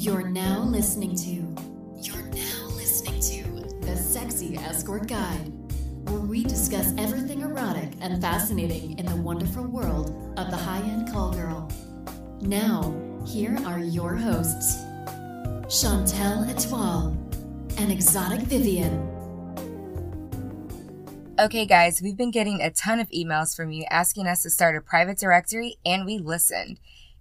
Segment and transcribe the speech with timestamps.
[0.00, 1.30] You're now listening to.
[2.00, 5.52] You're now listening to the Sexy Escort Guide,
[6.08, 10.08] where we discuss everything erotic and fascinating in the wonderful world
[10.38, 11.70] of the high-end call girl.
[12.40, 12.94] Now,
[13.26, 14.78] here are your hosts,
[15.66, 17.14] Chantel Etoile
[17.76, 19.06] and Exotic Vivian.
[21.38, 24.76] Okay, guys, we've been getting a ton of emails from you asking us to start
[24.76, 26.80] a private directory, and we listened.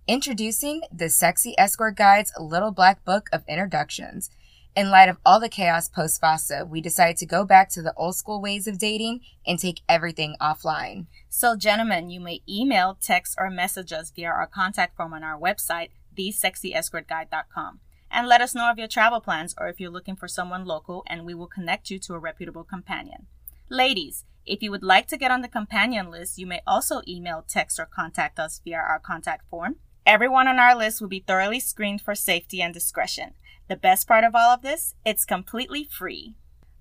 [0.10, 4.32] Introducing the Sexy Escort Guide's Little Black Book of Introductions.
[4.76, 7.94] In light of all the chaos post FOSTA, we decided to go back to the
[7.96, 11.06] old school ways of dating and take everything offline.
[11.30, 15.40] So, gentlemen, you may email, text, or message us via our contact form on our
[15.40, 17.80] website, thesexyescortguide.com,
[18.10, 21.04] and let us know of your travel plans or if you're looking for someone local,
[21.06, 23.28] and we will connect you to a reputable companion.
[23.70, 27.46] Ladies, if you would like to get on the companion list, you may also email,
[27.48, 29.76] text, or contact us via our contact form.
[30.10, 33.36] Everyone on our list will be thoroughly screened for safety and discretion.
[33.68, 36.34] The best part of all of this, it's completely free.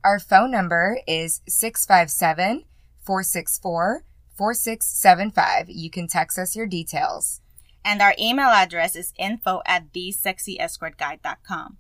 [0.03, 2.65] Our phone number is 657
[3.03, 4.05] 464
[4.35, 5.69] 4675.
[5.69, 7.43] You can text us your details.
[7.85, 11.77] And our email address is info at thesexyescortguide.com.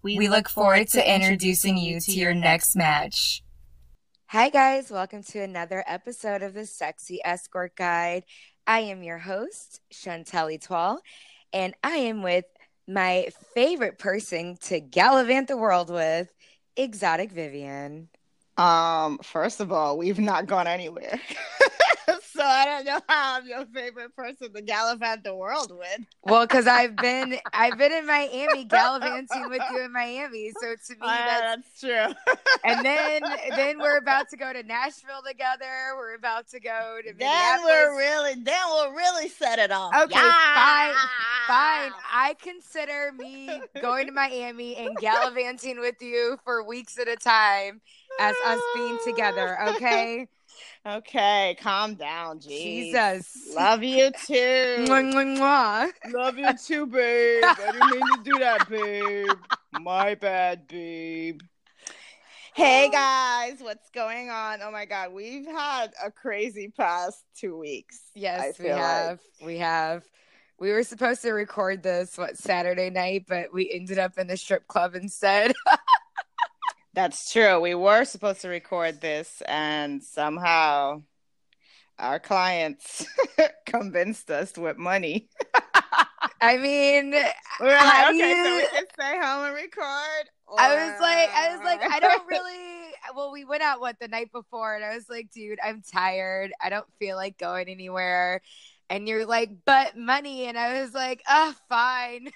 [0.00, 3.42] We, we look forward to introducing you to your next match.
[4.28, 4.90] Hi, guys.
[4.90, 8.24] Welcome to another episode of the Sexy Escort Guide.
[8.66, 11.00] I am your host, Chantel Etoile,
[11.52, 12.44] and I am with
[12.88, 16.32] my favorite person to gallivant the world with,
[16.76, 18.08] Exotic Vivian.
[18.56, 21.20] Um, first of all, we've not gone anywhere.
[22.36, 26.06] so I don't know how I'm your favorite person to gallivant the world with.
[26.22, 30.92] well, because I've been I've been in Miami gallivanting with you in Miami, so to
[30.92, 32.34] me uh, that's, that's true.
[32.64, 33.22] and then
[33.56, 35.94] then we're about to go to Nashville together.
[35.96, 39.94] We're about to go to then we're really then we'll really set it off.
[39.94, 40.54] Okay, yeah.
[40.54, 40.94] fine,
[41.46, 41.92] fine.
[42.12, 47.80] I consider me going to Miami and gallivanting with you for weeks at a time
[48.20, 49.58] as us being together.
[49.66, 50.28] Okay.
[50.86, 52.38] Okay, calm down.
[52.38, 53.54] Jesus.
[53.54, 54.34] Love you too.
[54.34, 55.92] Mwah, mwah, mwah.
[56.12, 57.44] Love you too, babe.
[57.44, 59.38] I didn't mean to do that, babe.
[59.72, 61.40] My bad, babe.
[62.54, 64.62] Hey guys, what's going on?
[64.62, 68.00] Oh my god, we've had a crazy past two weeks.
[68.14, 69.10] Yes, we have.
[69.10, 69.46] Like.
[69.46, 70.04] We have.
[70.58, 74.38] We were supposed to record this what Saturday night, but we ended up in the
[74.38, 75.52] strip club instead.
[76.96, 77.60] That's true.
[77.60, 81.02] We were supposed to record this, and somehow
[81.98, 83.04] our clients
[83.66, 85.28] convinced us with money.
[86.40, 87.10] I mean,
[87.60, 88.44] we were like, okay, you...
[88.44, 90.30] so we can stay home and record.
[90.46, 90.58] Or...
[90.58, 92.54] I was like, I was like, I don't really.
[93.14, 96.52] Well, we went out what the night before, and I was like, dude, I'm tired.
[96.60, 98.40] I don't feel like going anywhere.
[98.90, 102.32] And you're like, but money, and I was like, ah, oh, fine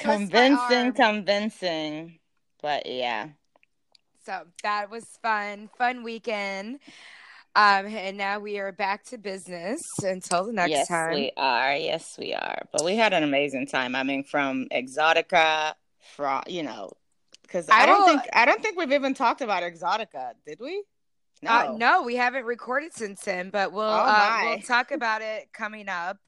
[0.00, 2.18] convincing, convincing.
[2.62, 3.28] But yeah.
[4.24, 6.80] So that was fun, fun weekend.
[7.56, 11.12] Um, and now we are back to business until the next yes, time.
[11.12, 11.76] Yes, we are.
[11.76, 12.62] Yes, we are.
[12.70, 13.96] But we had an amazing time.
[13.96, 15.74] I mean, from Exotica,
[16.14, 16.92] from you know,
[17.42, 20.84] because I, I, don't think I don't think we've even talked about Exotica, did we?
[21.42, 23.50] No, uh, no, we haven't recorded since then.
[23.50, 26.18] But we'll oh uh, we'll talk about it coming up.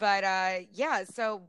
[0.00, 1.42] But uh, yeah, so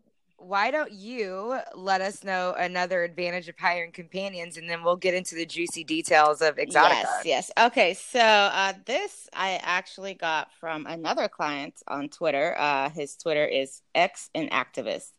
[0.47, 5.13] why don't you let us know another advantage of hiring companions and then we'll get
[5.13, 7.03] into the juicy details of Exotica.
[7.03, 7.51] Yes, yes.
[7.57, 12.55] Okay, so uh, this I actually got from another client on Twitter.
[12.57, 15.11] Uh, his Twitter is X and Activist.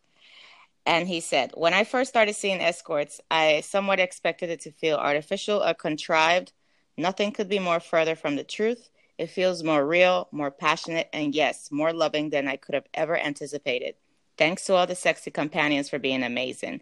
[0.86, 4.97] And he said, When I first started seeing escorts, I somewhat expected it to feel
[4.97, 6.53] artificial or contrived.
[6.97, 8.88] Nothing could be more further from the truth.
[9.19, 13.19] It feels more real, more passionate, and yes, more loving than I could have ever
[13.19, 13.97] anticipated.
[14.38, 16.80] Thanks to all the sexy companions for being amazing.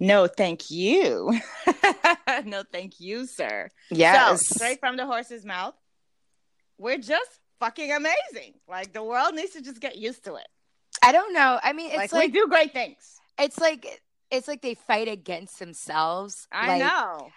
[0.00, 1.38] No, thank you.
[2.44, 3.70] no, thank you, sir.
[3.90, 4.46] Yes.
[4.46, 5.74] So, straight from the horse's mouth.
[6.78, 8.54] We're just fucking amazing.
[8.68, 10.46] Like the world needs to just get used to it.
[11.02, 11.58] I don't know.
[11.62, 13.20] I mean, it's like, like we do great things.
[13.38, 16.48] It's like it's like they fight against themselves.
[16.50, 17.28] I like, know.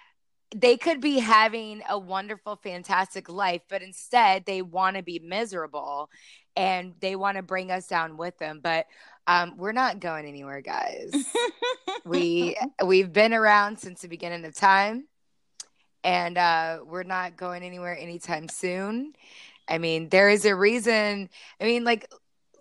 [0.55, 6.09] They could be having a wonderful, fantastic life, but instead they want to be miserable
[6.55, 8.61] and they want to bring us down with them.
[8.63, 8.85] But
[9.27, 11.11] um, we're not going anywhere, guys.
[12.05, 15.05] we we've been around since the beginning of time,
[16.03, 19.13] and uh, we're not going anywhere anytime soon.
[19.67, 21.29] I mean, there is a reason.
[21.59, 22.09] I mean, like,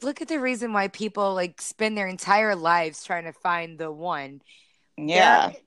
[0.02, 3.92] look at the reason why people like spend their entire lives trying to find the
[3.92, 4.42] one.
[4.96, 5.50] Yeah.
[5.50, 5.60] They're,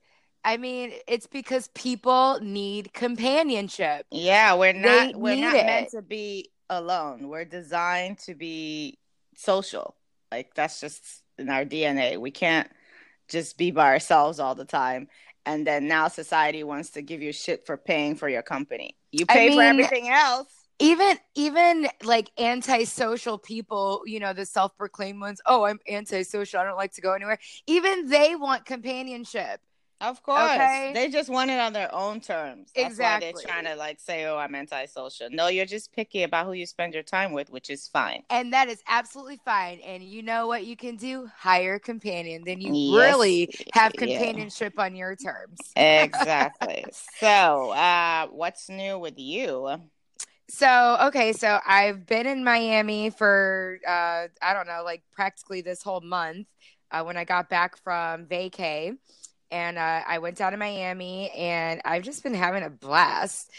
[0.44, 4.06] I mean, it's because people need companionship.
[4.10, 5.66] Yeah, we're not we're not it.
[5.66, 7.28] meant to be alone.
[7.28, 8.98] We're designed to be
[9.34, 9.94] social.
[10.30, 12.18] Like that's just in our DNA.
[12.18, 12.70] We can't
[13.28, 15.08] just be by ourselves all the time.
[15.46, 18.96] And then now society wants to give you shit for paying for your company.
[19.10, 20.48] You I pay for everything else.
[20.78, 26.76] even even like antisocial people you know the self-proclaimed ones oh i'm antisocial i don't
[26.76, 29.60] like to go anywhere even they want companionship
[30.00, 30.52] Of course.
[30.52, 30.92] Okay.
[30.94, 32.72] They just want it on their own terms.
[32.74, 33.42] That's why Exactly.
[33.44, 35.28] they're trying to like say, oh, I'm antisocial.
[35.30, 38.22] No, you're just picky about who you spend your time with, which is fine.
[38.30, 42.44] and that is absolutely fine and you know what you can do hire a companion
[42.44, 42.86] then you Yes.
[42.96, 44.18] really have Yeah.
[44.18, 46.88] companionship on your terms Exactly.
[46.92, 49.80] so, uh, what's new with you?
[50.48, 55.82] So okay, so I've been in Miami for uh I don't know, like practically this
[55.82, 56.48] whole month.
[56.92, 58.96] Uh, when I got back from vacay,
[59.50, 63.50] and uh, I went down to Miami, and I've just been having a blast.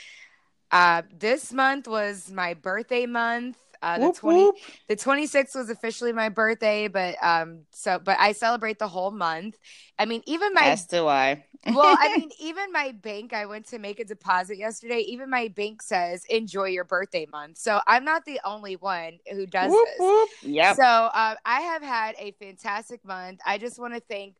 [0.71, 3.57] Uh, this month was my birthday month.
[3.81, 4.55] Uh, the Whoop, twenty whoop.
[4.87, 9.57] the 26th was officially my birthday, but um so but I celebrate the whole month.
[9.99, 11.45] I mean, even my As do I.
[11.73, 14.99] well, I mean, even my bank, I went to make a deposit yesterday.
[15.07, 17.57] Even my bank says enjoy your birthday month.
[17.59, 20.13] So I'm not the only one who does Whoop, this.
[20.41, 20.77] Yep.
[20.77, 23.39] So uh, I have had a fantastic month.
[23.45, 24.35] I just want to thank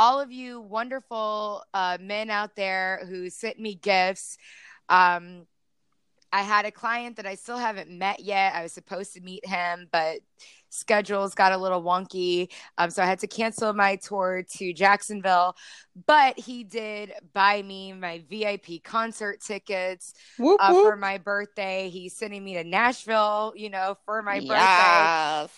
[0.00, 4.38] all of you wonderful uh, men out there who sent me gifts.
[4.88, 5.46] Um,
[6.32, 8.54] I had a client that I still haven't met yet.
[8.54, 10.20] I was supposed to meet him, but
[10.70, 12.50] schedules got a little wonky.
[12.78, 15.56] Um, so I had to cancel my tour to Jacksonville.
[16.06, 20.82] But he did buy me my VIP concert tickets Whoop, uh, whoop.
[20.82, 21.90] for my birthday.
[21.90, 24.54] He's sending me to Nashville, you know, for my birthday.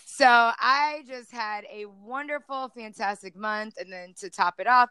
[0.05, 3.75] So I just had a wonderful, fantastic month.
[3.79, 4.89] And then to top it off,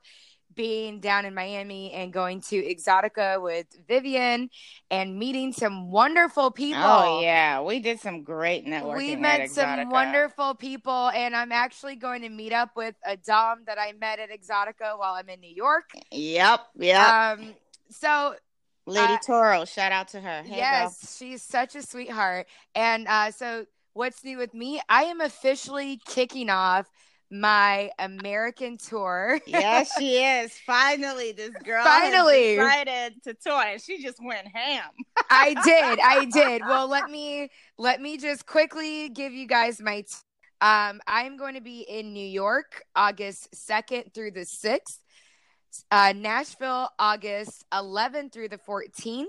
[0.55, 4.51] being down in Miami and going to Exotica with Vivian
[4.91, 6.83] and meeting some wonderful people.
[6.83, 8.97] Oh yeah, we did some great networking.
[8.97, 13.65] We met some wonderful people, and I'm actually going to meet up with a Dom
[13.67, 15.91] that I met at Exotica while I'm in New York.
[16.11, 17.09] Yep, yep.
[17.09, 17.55] Um,
[17.91, 18.35] so
[18.87, 20.43] Lady uh, Toro, shout out to her.
[20.43, 22.47] Hey, yes, she's such a sweetheart.
[22.75, 24.81] And uh, so, what's new with me?
[24.89, 26.91] I am officially kicking off
[27.33, 29.41] my American tour.
[29.47, 30.53] yes, she is.
[30.67, 32.57] Finally, this girl Finally.
[32.57, 34.85] decided to tour, and she just went ham.
[35.31, 36.63] I did, I did.
[36.63, 37.49] Well, let me
[37.79, 40.03] let me just quickly give you guys my.
[40.03, 40.15] T-
[40.61, 44.99] um, I'm going to be in New York August 2nd through the 6th,
[45.91, 49.25] uh, Nashville August 11th through the 14th,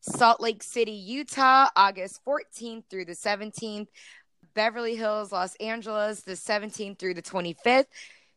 [0.00, 3.86] Salt Lake City, Utah August 14th through the 17th,
[4.54, 7.86] Beverly Hills, Los Angeles the 17th through the 25th,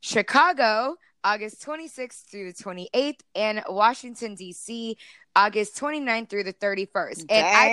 [0.01, 4.97] Chicago August 26th through the 28th, and Washington, D.C.
[5.35, 7.25] August 29th through the 31st.
[7.29, 7.67] And I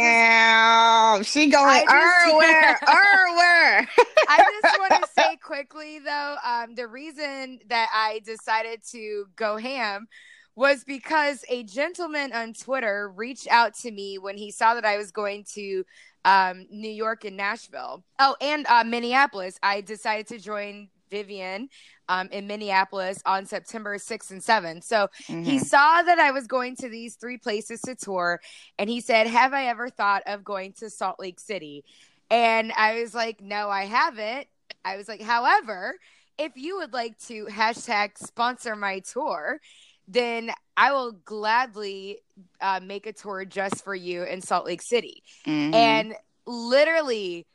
[1.17, 3.89] Damn, she going just- everywhere, everywhere.
[4.29, 9.57] I just want to say quickly though, um, the reason that I decided to go
[9.57, 10.09] ham
[10.57, 14.97] was because a gentleman on Twitter reached out to me when he saw that I
[14.97, 15.85] was going to
[16.25, 18.05] um, New York and Nashville.
[18.19, 19.59] Oh, and uh, Minneapolis.
[19.63, 21.69] I decided to join Vivian
[22.09, 24.85] um, in Minneapolis on September 6th and 7th.
[24.85, 25.09] So
[25.43, 25.61] he Mhm.
[25.61, 28.41] saw that I was going to these three places to tour,
[28.79, 31.85] and he said, Have I ever thought of going to Salt Lake City?
[32.31, 34.47] And I was like, No, I haven't.
[34.85, 35.97] I was like, However,
[36.39, 39.61] if you would like to hashtag sponsor my tour,
[40.07, 42.19] then I will gladly
[42.61, 45.23] uh, make a tour just for you in Salt Lake City.
[45.47, 45.75] Mhm.
[45.75, 46.15] And
[46.47, 47.47] literally,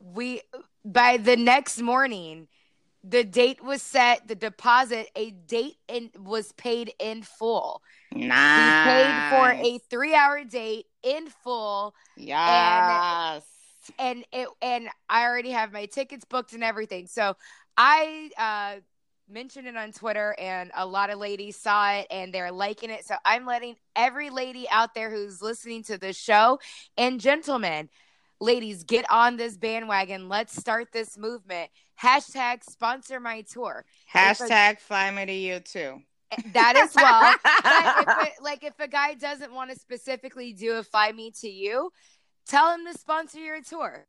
[0.00, 0.42] we
[0.84, 2.48] by the next morning,
[3.04, 7.82] the date was set, the deposit, a date in, was paid in full.
[8.12, 8.56] nice.
[8.56, 13.42] We paid for a three hour date in full yes.
[13.98, 17.06] and it and I already have my tickets booked and everything.
[17.06, 17.36] So
[17.76, 18.80] I uh
[19.28, 23.06] mentioned it on Twitter and a lot of ladies saw it and they're liking it.
[23.06, 26.58] So I'm letting every lady out there who's listening to this show
[26.96, 27.88] and gentlemen,
[28.40, 30.28] ladies, get on this bandwagon.
[30.28, 31.70] Let's start this movement.
[32.00, 33.84] Hashtag sponsor my tour.
[34.12, 36.02] Hashtag fly me to you too.
[36.30, 37.34] Eh, that as well.
[38.22, 41.48] if it, like if a guy doesn't want to specifically do a fly me to
[41.48, 41.90] you,
[42.46, 44.06] tell him to sponsor your tour.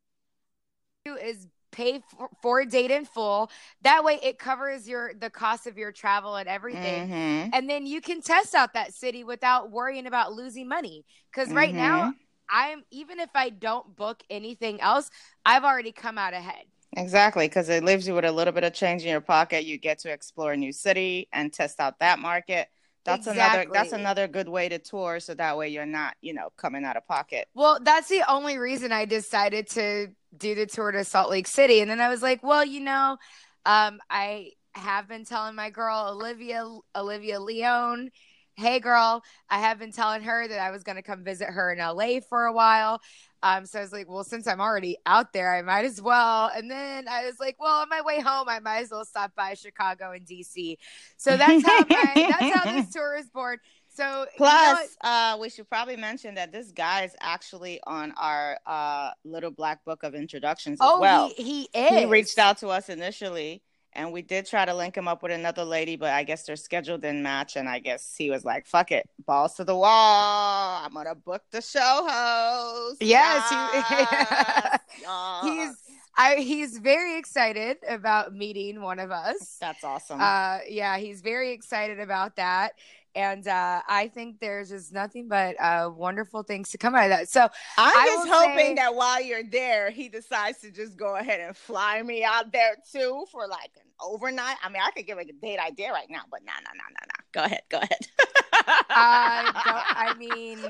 [1.05, 3.49] Is pay for, for a date in full.
[3.81, 7.07] That way it covers your the cost of your travel and everything.
[7.07, 7.49] Mhm.
[7.51, 11.05] And then you can test out that city without worrying about losing money.
[11.31, 12.15] Because right now, Mhm.
[12.49, 15.09] I'm even if I don't book anything else,
[15.45, 16.65] I've already come out ahead.
[16.97, 19.63] Exactly, because it leaves you with a little bit of change in your pocket.
[19.65, 22.67] You get to explore a new city and test out that market.
[23.05, 26.49] That's another that's another good way to tour so that way you're not, you know,
[26.57, 27.47] coming out of pocket.
[27.53, 31.81] Well, that's the only reason I decided to do the tour to Salt Lake City.
[31.81, 33.17] And then I was like, well, you know,
[33.65, 38.09] Um, I have been telling my girl Olivia Olivia Leone,
[38.55, 41.71] hey girl, I have been telling her that I was going to come visit her
[41.71, 43.01] in LA for a while.
[43.41, 46.51] Um, so I was like, well, since I'm already out there, I might as well.
[46.53, 49.33] And then I was like, well, on my way home, I might as well stop
[49.35, 50.77] by Chicago and DC.
[51.17, 53.57] So that's how my that's how this tour is born.
[53.91, 58.13] So plus, you know uh, we should probably mention that this guy is actually on
[58.17, 61.31] our uh, little black book of introductions as oh, well.
[61.35, 61.99] He, he is.
[61.99, 63.61] He reached out to us initially
[63.93, 66.55] and we did try to link him up with another lady, but I guess their
[66.55, 67.55] schedule didn't match.
[67.55, 70.81] And I guess he was like, fuck it, balls to the wall.
[70.85, 73.01] I'm to book the show host.
[73.01, 73.47] Yes.
[73.51, 74.79] yes.
[74.95, 75.43] He, yes.
[75.43, 75.75] He's.
[76.17, 79.55] I, he's very excited about meeting one of us.
[79.61, 80.19] That's awesome.
[80.19, 82.73] Uh, yeah, he's very excited about that
[83.15, 87.09] and uh, I think there's just nothing but uh, wonderful things to come out of
[87.09, 87.29] that.
[87.29, 87.47] So
[87.77, 91.55] I'm just hoping say, that while you're there, he decides to just go ahead and
[91.55, 94.57] fly me out there too for like an overnight.
[94.63, 96.83] I mean, I could give like a date idea right now, but no, no, no,
[96.89, 97.23] no, no.
[97.31, 98.07] Go ahead, go ahead.
[98.67, 100.61] uh, I mean,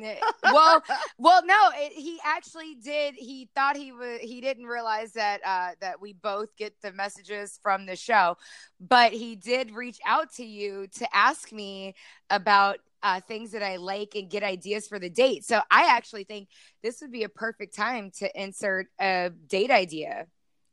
[0.52, 0.84] well,
[1.18, 1.70] well, no.
[1.76, 3.16] It, he actually did.
[3.16, 4.20] He thought he was.
[4.22, 8.38] He didn't realize that uh, that we both get the messages from the show,
[8.80, 11.96] but he did reach out to you to ask me
[12.30, 15.46] about uh, things that I like and get ideas for the date.
[15.46, 16.50] So I actually think
[16.84, 20.28] this would be a perfect time to insert a date idea.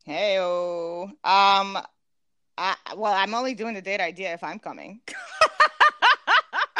[0.05, 1.79] Hey, um,
[2.59, 5.01] I, well, I'm only doing the date idea if I'm coming.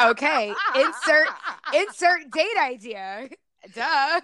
[0.01, 1.27] okay, insert
[1.73, 3.29] insert date idea.
[3.73, 3.81] Duh.
[3.83, 4.21] oh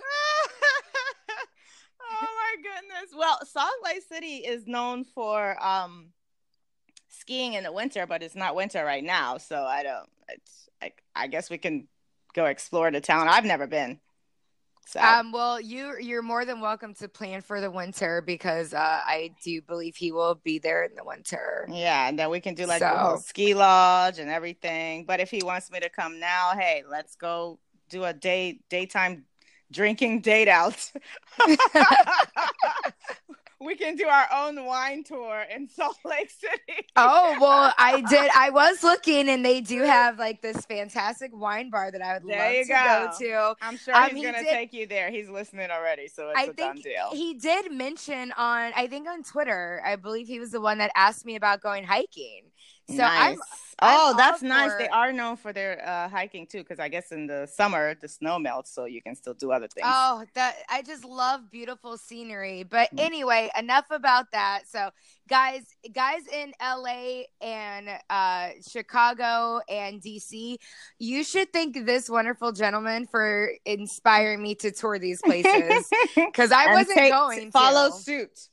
[2.21, 3.13] my goodness.
[3.15, 6.09] Well, Salt Lake City is known for um
[7.09, 10.93] skiing in the winter, but it's not winter right now, so I don't it's I,
[11.15, 11.87] I guess we can
[12.33, 13.27] go explore the town.
[13.27, 13.99] I've never been.
[14.85, 14.99] So.
[14.99, 19.31] Um, well, you you're more than welcome to plan for the winter because uh, I
[19.43, 21.67] do believe he will be there in the winter.
[21.71, 23.15] Yeah, and then we can do like so.
[23.15, 25.05] a ski lodge and everything.
[25.05, 27.59] But if he wants me to come now, hey, let's go
[27.89, 29.25] do a day daytime
[29.71, 30.91] drinking date out.
[33.63, 36.87] we can do our own wine tour in Salt Lake City.
[36.95, 38.29] oh well, I did.
[38.35, 42.27] I was looking, and they do have like this fantastic wine bar that I would
[42.27, 43.27] there love to go.
[43.27, 43.53] go.
[43.53, 43.65] to.
[43.65, 45.11] I'm sure um, he's he gonna did, take you there.
[45.11, 47.09] He's listening already, so it's I a done deal.
[47.11, 50.91] He did mention on, I think on Twitter, I believe he was the one that
[50.95, 52.43] asked me about going hiking.
[52.89, 53.37] So nice.
[53.37, 53.37] I'm,
[53.81, 54.71] oh, I'm that's nice.
[54.77, 58.07] They are known for their uh, hiking too, because I guess in the summer the
[58.07, 59.87] snow melts, so you can still do other things.
[59.89, 62.63] Oh, that I just love beautiful scenery.
[62.63, 62.99] But mm.
[62.99, 64.63] anyway, enough about that.
[64.67, 64.89] So,
[65.29, 65.63] guys,
[65.93, 70.57] guys in LA and uh, Chicago and DC,
[70.99, 76.73] you should thank this wonderful gentleman for inspiring me to tour these places because I
[76.73, 77.51] wasn't take, going.
[77.51, 77.95] Follow to.
[77.95, 78.49] suit.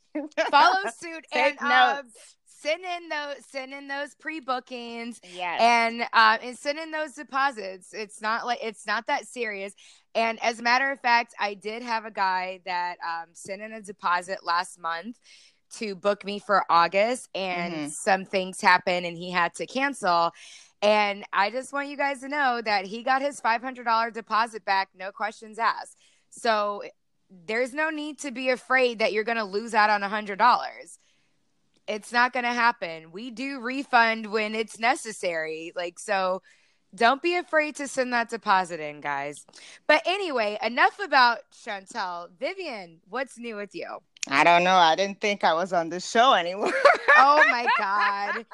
[0.51, 2.15] follow suit take and uh, notes.
[2.17, 5.61] Uh, send in those send in those pre-bookings yes.
[5.61, 7.93] and uh and send in those deposits.
[7.93, 9.73] It's not like it's not that serious.
[10.15, 13.73] And as a matter of fact i did have a guy that um sent in
[13.73, 15.19] a deposit last month
[15.77, 17.89] to book me for august and mm-hmm.
[17.89, 20.33] some things happened and he had to cancel.
[20.83, 24.89] And i just want you guys to know that he got his $500 deposit back
[24.95, 25.97] no questions asked.
[26.31, 26.83] So
[27.47, 30.99] there's no need to be afraid that you're going to lose out on a $100
[31.87, 33.13] it's not going to happen.
[33.13, 35.73] We do refund when it's necessary.
[35.75, 36.43] Like, so
[36.95, 39.45] don't be afraid to send that deposit in, guys.
[39.87, 42.29] But anyway, enough about Chantel.
[42.39, 43.99] Vivian, what's new with you?
[44.29, 44.75] I don't know.
[44.75, 46.73] I didn't think I was on the show anymore.
[47.17, 48.45] oh my God.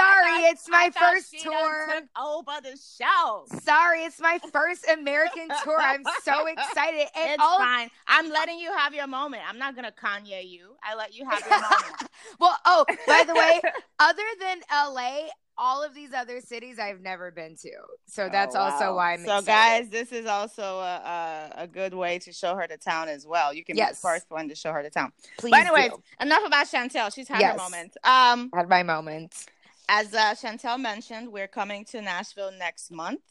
[0.00, 1.86] Sorry, thought, it's my first tour.
[1.94, 3.44] Took over the show.
[3.62, 5.78] Sorry, it's my first American tour.
[5.80, 7.06] I'm so excited.
[7.16, 7.58] And it's all...
[7.58, 7.90] fine.
[8.06, 9.42] I'm letting you have your moment.
[9.48, 10.76] I'm not gonna Kanye you.
[10.82, 12.10] I let you have your moment.
[12.38, 13.60] well, oh, by the way,
[13.98, 15.28] other than LA,
[15.58, 17.70] all of these other cities I've never been to.
[18.06, 18.70] So that's oh, wow.
[18.70, 19.46] also why I'm so excited.
[19.46, 23.26] guys, this is also a, a, a, good way to show her the town as
[23.26, 23.52] well.
[23.52, 23.90] You can yes.
[23.90, 25.12] be the first one to show her the town.
[25.36, 25.50] Please.
[25.50, 26.02] But anyways, do.
[26.20, 27.14] enough about Chantel.
[27.14, 27.52] She's had yes.
[27.52, 27.96] her moment.
[28.04, 29.46] Um had my moment
[29.90, 33.22] as uh, Chantel mentioned, we're coming to Nashville next month.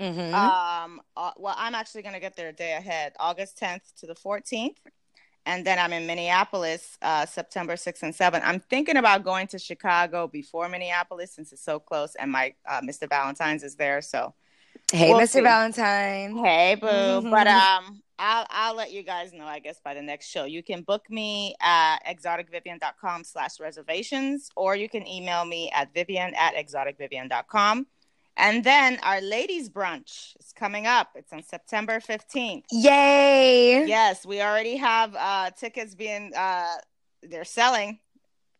[0.00, 0.34] Mm-hmm.
[0.34, 4.06] Um, uh, well, I'm actually going to get there a day ahead, August 10th to
[4.06, 4.76] the 14th.
[5.44, 8.40] And then I'm in Minneapolis, uh, September 6th and 7th.
[8.42, 12.80] I'm thinking about going to Chicago before Minneapolis since it's so close, and my uh,
[12.80, 13.06] Mr.
[13.06, 14.00] Valentine's is there.
[14.00, 14.34] So,
[14.92, 15.28] hey, we'll Mr.
[15.28, 15.40] See.
[15.40, 16.36] Valentine.
[16.36, 16.86] Hey, boo.
[16.86, 17.30] Mm-hmm.
[17.30, 20.44] But um, I'll I'll let you guys know, I guess, by the next show.
[20.44, 26.34] You can book me at exoticvivian.com slash reservations, or you can email me at vivian
[26.34, 27.86] at exoticvivian.com.
[28.36, 31.10] And then our ladies brunch is coming up.
[31.16, 32.62] It's on September 15th.
[32.70, 33.84] Yay!
[33.84, 36.76] Yes, we already have uh, tickets being uh,
[37.22, 37.98] they're selling.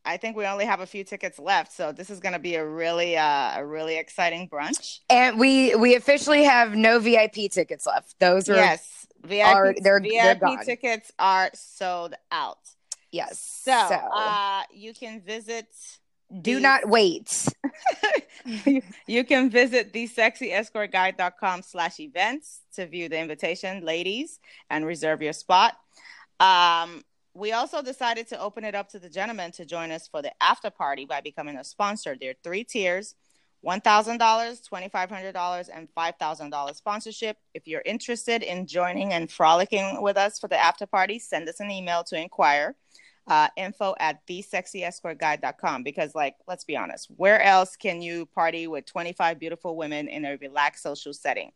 [0.08, 2.54] I think we only have a few tickets left, so this is going to be
[2.54, 5.00] a really uh, a really exciting brunch.
[5.10, 8.18] And we we officially have no VIP tickets left.
[8.18, 12.58] Those are yes, VIP are- they're- VIP they're tickets are sold out.
[13.12, 13.38] yes.
[13.64, 15.68] So, uh, you can visit.
[16.40, 17.46] do the- not wait.
[19.06, 25.76] you can visit thesexyescortguide.com slash events to view the invitation, ladies, and reserve your spot.
[26.40, 27.02] Um,
[27.38, 30.33] we also decided to open it up to the gentlemen to join us for the
[30.42, 32.16] after party by becoming a sponsor.
[32.21, 33.14] There are three tiers
[33.66, 37.38] $1,000, $2,500, and $5,000 sponsorship.
[37.54, 41.59] If you're interested in joining and frolicking with us for the after party, send us
[41.59, 42.76] an email to inquire.
[43.26, 48.87] Uh, info at thesexyescortguide.com because like let's be honest where else can you party with
[48.87, 51.52] 25 beautiful women in a relaxed social setting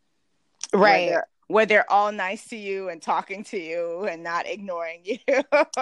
[0.73, 1.19] Right.
[1.53, 5.19] Where they're all nice to you and talking to you and not ignoring you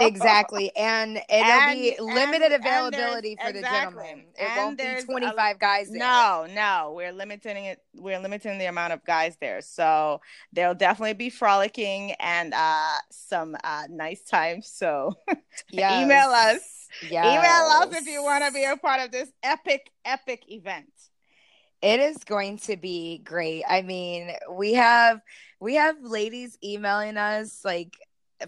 [0.01, 0.75] exactly.
[0.77, 4.25] And it'll And- be limited and availability for the gentlemen.
[4.39, 5.99] It And won't be there's a- 25 guys there.
[5.99, 7.83] No, no, we're limiting it.
[7.95, 10.21] We're limiting the amount of guys there, so
[10.53, 14.67] there'll definitely be frolicking and uh, some uh, nice times.
[14.69, 15.17] So
[15.71, 16.03] Yes.
[16.05, 16.89] email us.
[17.09, 17.25] Yes.
[17.27, 20.91] email us if you want to be a part of this epic, epic event.
[21.83, 23.65] It is going to be great.
[23.69, 25.21] I mean, we have
[25.61, 27.97] we have ladies emailing us like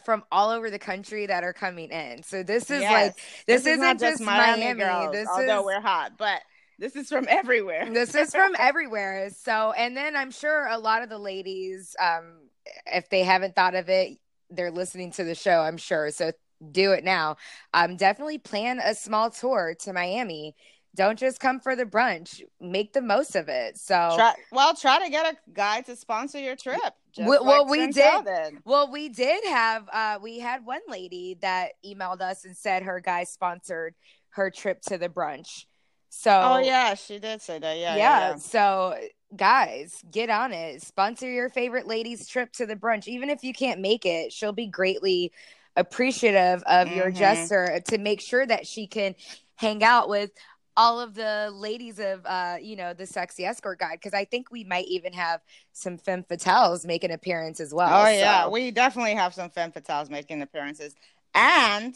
[0.05, 2.23] from all over the country that are coming in.
[2.23, 3.45] So this is like Yes.
[3.47, 4.81] this, is isn't not just Miami.
[4.81, 6.41] girls, this although is we're hot, but
[6.79, 7.89] this is from everywhere.
[7.93, 9.31] this is from everywhere.
[9.31, 12.39] So, and then I'm sure a lot of the ladies, um,
[12.87, 14.19] if they haven't thought of it,
[14.51, 15.61] they're listening to the show.
[15.61, 16.11] I'm sure.
[16.11, 16.33] So
[16.71, 17.37] do it now.
[17.75, 20.55] Um, definitely plan a small tour to Miami.
[20.95, 22.43] Don't just come for the brunch.
[22.61, 23.79] Make the most of it.
[23.79, 26.81] So, Try, well, try to get a guy to sponsor your trip.
[27.13, 28.59] just Well- well, we did.
[28.65, 33.01] well, we did have, uh, we had one lady that emailed us and said her
[33.01, 33.95] guy sponsored
[34.31, 35.65] her trip to the brunch.
[36.11, 37.79] So, Oh yeah, she did say that.
[37.79, 38.37] Yeah, yeah, yeah.
[38.37, 38.99] so
[39.35, 43.55] guys get on it sponsor your favorite lady's trip to the brunch even if you
[43.55, 45.33] can't make it she'll be greatly
[45.75, 47.17] appreciative of your Mhm.
[47.17, 49.15] gesture to make sure that she can
[49.57, 50.31] hang out with
[50.77, 54.51] all of the ladies of uh you know the sexy escort guide because i think
[54.51, 55.41] we might even have
[55.73, 59.73] some femme fatales make an appearance as well Oh yeah, we definitely have some femme
[59.73, 60.95] fatales making appearances,
[61.35, 61.95] and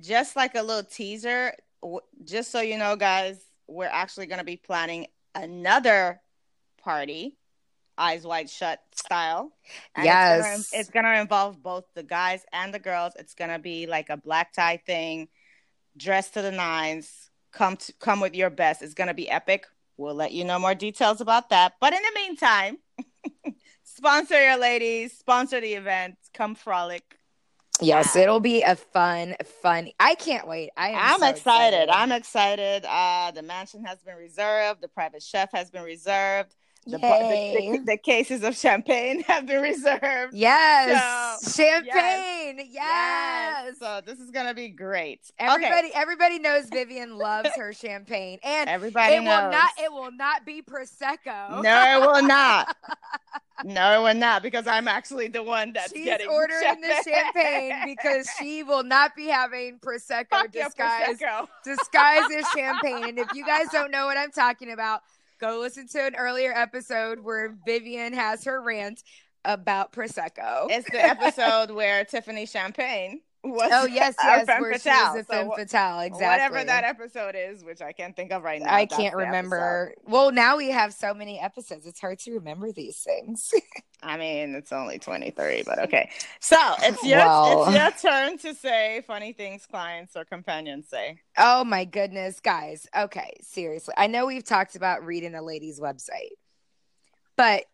[0.00, 4.44] just like a little teaser, w- just so you know, guys, we're actually going to
[4.44, 6.20] be planning another
[6.82, 7.36] party,
[7.98, 9.52] eyes wide shut style.
[9.94, 10.70] And Yes.
[10.72, 13.12] it's going to involve both the guys and the girls.
[13.18, 15.28] It's going to be like a black tie thing,
[15.96, 17.30] dressed to the nines.
[17.52, 18.82] Come to, come with your best.
[18.82, 19.66] It's going to be epic.
[19.98, 21.74] We'll let you know more details about that.
[21.80, 22.78] But in the meantime,
[23.84, 27.18] sponsor your ladies, sponsor the event, come frolic.
[27.80, 28.22] yes Yeah.
[28.22, 31.88] it'll be a fun fun i can't wait i am I'm so excited.
[31.88, 32.84] I'm excited.
[32.86, 34.82] Uh, the mansion has been reserved.
[34.82, 36.54] The private chef has been reserved.
[36.84, 40.34] The, the, the, the cases of champagne have been reserved.
[40.34, 42.58] Yes, So, champagne.
[42.70, 42.72] Yes.
[42.72, 43.78] Yes.
[43.78, 45.30] So this is gonna be great.
[45.38, 45.90] Everybody, okay.
[45.94, 49.70] everybody knows Vivian loves her champagne, and Everybody it will not.
[49.78, 51.62] It will not be prosecco.
[51.62, 52.76] no, it will not.
[53.64, 57.74] No, it will not because I'm actually the one that's She's getting ordering the champagne
[57.86, 61.48] because she will not be having prosecco Fuck your disguised Prosecco.
[61.62, 63.10] disguised as champagne.
[63.10, 65.02] And if you guys don't know what I'm talking about,
[65.42, 69.02] go listen to an earlier episode where Vivian has her rant
[69.44, 70.68] about prosecco.
[70.70, 73.70] It's the episode where Tiffany Champagne was.
[73.72, 75.12] Oh yes, yes, femme where fatale.
[75.12, 76.00] she was a femme wh- fatale.
[76.00, 76.26] Exactly.
[76.26, 78.72] Whatever that episode is, which I can't think of right now.
[78.72, 79.94] I can't remember.
[80.04, 83.52] Well, now we have so many episodes; it's hard to remember these things.
[84.04, 86.10] I mean, it's only 23, but okay.
[86.40, 87.68] So it's your Well.
[87.68, 91.18] it's your turn to say funny things clients or companions say.
[91.38, 92.86] oh my goodness, guys!
[92.96, 96.30] Okay, seriously, I know we've talked about reading a lady's website,
[97.36, 97.64] but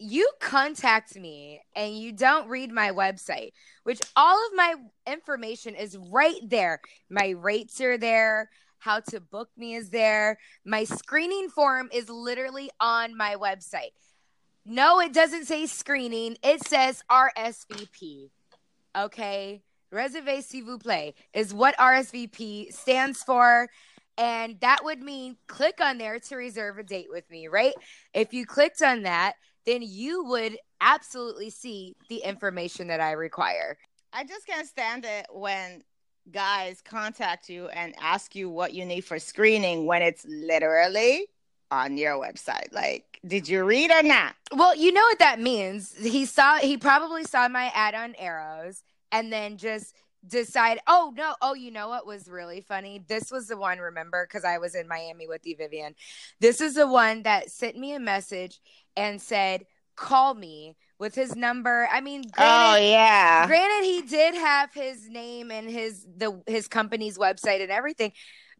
[0.00, 3.52] you contact me and you don't read my website,
[3.84, 4.74] which all of my
[5.06, 6.80] information is right there.
[7.10, 8.48] My rates are there.
[8.78, 10.38] How to book me is there.
[10.64, 13.92] My screening form is literally on my website.
[14.64, 16.38] No, it doesn't say screening.
[16.42, 18.30] It says RSVP.
[18.96, 19.62] Okay.
[19.92, 23.68] Reservez s'il vous plaît is what RSVP stands for.
[24.16, 27.74] And that would mean click on there to reserve a date with me, right?
[28.14, 29.34] If you clicked on that,
[29.66, 33.78] then you would absolutely see the information that I require.
[34.12, 35.82] I just can't stand it when
[36.30, 41.26] guys contact you and ask you what you need for screening when it's literally
[41.70, 42.72] on your website.
[42.72, 44.34] Like, did you read or not?
[44.52, 45.94] Well, you know what that means.
[45.96, 49.94] He saw he probably saw my ad on Eros and then just
[50.26, 54.26] decide oh no oh you know what was really funny this was the one remember
[54.26, 55.94] because i was in miami with you vivian
[56.40, 58.60] this is the one that sent me a message
[59.00, 59.64] and said
[59.96, 61.88] call me with his number.
[61.90, 63.46] I mean oh yeah.
[63.46, 68.12] granted he did have his name and his the his company's website and everything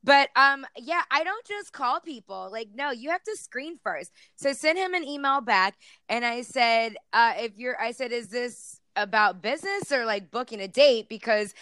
[0.02, 2.48] but um yeah i don't just call people.
[2.50, 4.10] Like no you have to screen first.
[4.36, 5.74] So send him an email back
[6.08, 10.60] and i said uh if you're i said is this about business or like booking
[10.60, 11.08] a date?
[11.08, 11.54] Because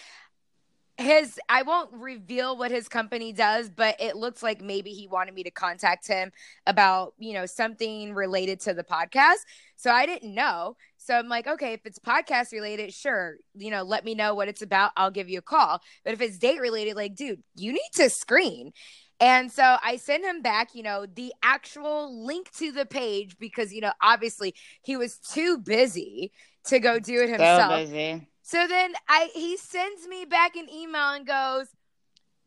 [0.98, 5.32] his I won't reveal what his company does, but it looks like maybe he wanted
[5.32, 6.32] me to contact him
[6.66, 9.38] about, you know, something related to the podcast.
[9.76, 10.76] So I didn't know.
[10.96, 14.48] So I'm like, okay, if it's podcast related, sure, you know, let me know what
[14.48, 14.90] it's about.
[14.96, 15.80] I'll give you a call.
[16.04, 18.72] But if it's date related, like, dude, you need to screen.
[19.20, 23.72] And so I sent him back, you know, the actual link to the page because,
[23.72, 26.32] you know, obviously he was too busy
[26.66, 27.72] to go do it himself.
[27.72, 28.27] So busy.
[28.48, 31.66] So then I he sends me back an email and goes,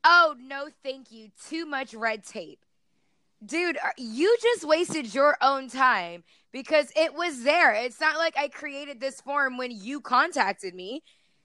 [0.03, 1.29] "Oh, no thank you.
[1.47, 2.65] Too much red tape."
[3.45, 7.75] Dude, uh, you just wasted your own time because it was there.
[7.75, 11.03] It's not like I created this form when you contacted me.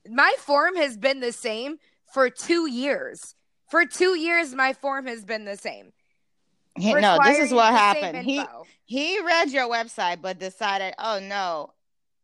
[0.08, 1.76] My form has been the same
[2.14, 3.34] for 2 years.
[3.68, 5.92] For 2 years my form has been the same.
[6.78, 8.24] He, no, this is what happened.
[8.24, 8.42] He
[8.86, 11.74] he read your website but decided, "Oh no,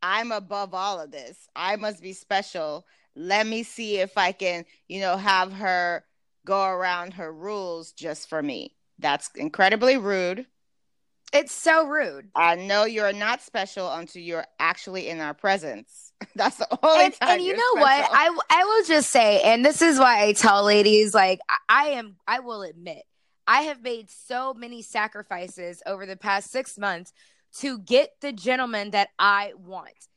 [0.03, 1.47] I'm above all of this.
[1.55, 2.85] I must be special.
[3.15, 6.03] Let me see if I can, you know, have her
[6.45, 10.45] go around her rules just for me." That's incredibly rude.
[11.33, 12.29] It's so rude.
[12.35, 16.11] I know you're not special until you're actually in our presence.
[16.35, 17.29] That's the only and, time.
[17.29, 18.09] and you know what?
[18.11, 21.83] I I will just say, and this is why I tell ladies, like I, I
[21.91, 22.17] am.
[22.27, 23.03] I will admit,
[23.47, 27.13] I have made so many sacrifices over the past six months
[27.59, 30.07] to get the gentleman that I want.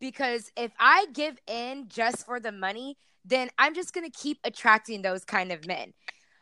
[0.00, 5.02] Because if I give in just for the money, then I'm just gonna keep attracting
[5.02, 5.92] those kind of men.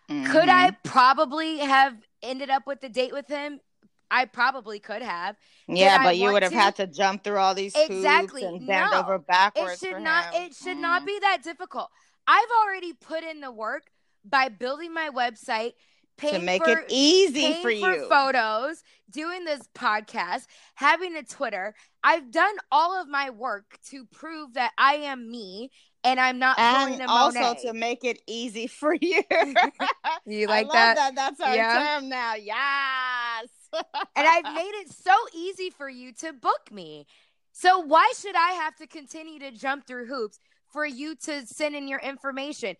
[0.09, 0.77] Could I Mhm.
[0.85, 3.61] probably have ended up with a date with him?
[4.09, 5.37] I probably could have.
[5.67, 6.59] Yeah, but you would have to?
[6.59, 8.45] had to jump through all these hoops Exactly.
[8.45, 9.01] and bend No.
[9.01, 9.81] over It backwards.
[9.81, 10.43] should for not him.
[10.45, 11.07] it should not Mhm.
[11.07, 11.91] be that difficult.
[12.27, 13.91] I've already put in the work
[14.25, 15.75] by building my website,
[16.19, 18.09] to make for it easy for you.
[18.09, 21.75] photos, doing this podcast, having a Twitter.
[22.03, 25.71] I've done all of my work to prove that I am me
[26.05, 27.63] and I'm not and also Monet.
[27.63, 29.23] to make it easy for you.
[30.27, 31.15] you I like love that?
[31.15, 31.99] That's our Yeah.
[31.99, 32.35] term now.
[32.35, 33.49] Yes.
[33.73, 37.07] and I've made it so easy for you to book me.
[37.53, 40.39] So why should I have to continue to jump through hoops
[40.73, 42.77] for you to send in your information?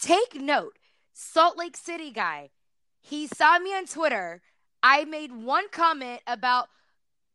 [0.00, 0.78] Take note,
[1.12, 2.50] Salt Lake City guy.
[3.06, 4.40] He saw me on Twitter.
[4.82, 6.68] I made one comment about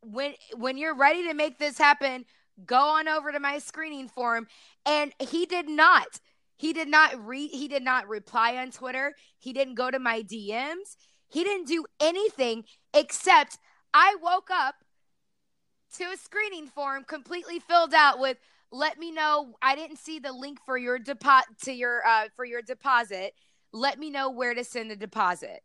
[0.01, 2.25] when when you're ready to make this happen,
[2.65, 4.47] go on over to my screening form
[4.83, 6.19] and he did not.
[6.55, 9.13] He did not read he did not reply on Twitter.
[9.37, 10.97] He didn't go to my DMs.
[11.27, 13.59] He didn't do anything except
[13.93, 14.73] I woke up
[15.97, 18.37] to a screening form completely filled out with
[18.71, 22.43] let me know I didn't see the link for your deposit to your uh for
[22.43, 23.35] your deposit.
[23.71, 25.61] Let me know where to send the deposit.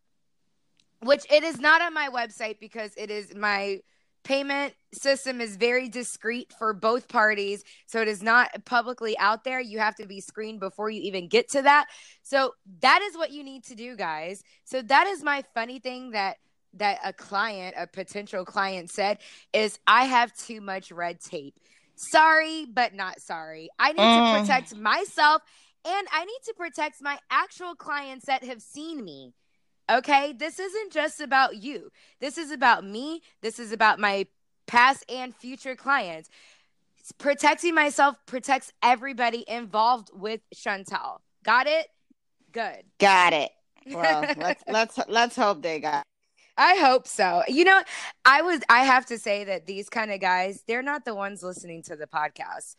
[1.00, 3.80] Which it is not on my website because it is my
[4.24, 7.62] payment system is very discreet for both parties.
[7.86, 9.60] So it is not publicly out there.
[9.60, 11.86] You have to be screened before you even get to that.
[12.22, 14.42] So that is what you need to do guys.
[14.64, 16.38] So that is my funny thing that
[16.76, 19.18] that a client a potential client said
[19.52, 21.54] is i have too much red tape.
[21.94, 23.68] Sorry but not sorry.
[23.78, 24.24] I need Mm.
[24.24, 25.42] to protect myself
[25.86, 29.34] and i need to protect my actual clients that have seen me
[29.90, 31.90] Okay, this isn't just about you.
[32.20, 33.20] This is about me.
[33.42, 34.26] This is about my
[34.66, 36.30] past and future clients.
[37.18, 41.18] Protecting myself protects everybody involved with Chantel.
[41.44, 41.88] Got it?
[42.52, 42.84] Good.
[42.98, 43.50] Got it.
[43.86, 46.02] Well, let's let's let's hope they got.
[46.56, 47.42] I hope so.
[47.46, 47.82] You know,
[48.24, 51.42] I was I have to say that these kind of guys, they're not the ones
[51.42, 52.76] listening to the podcast.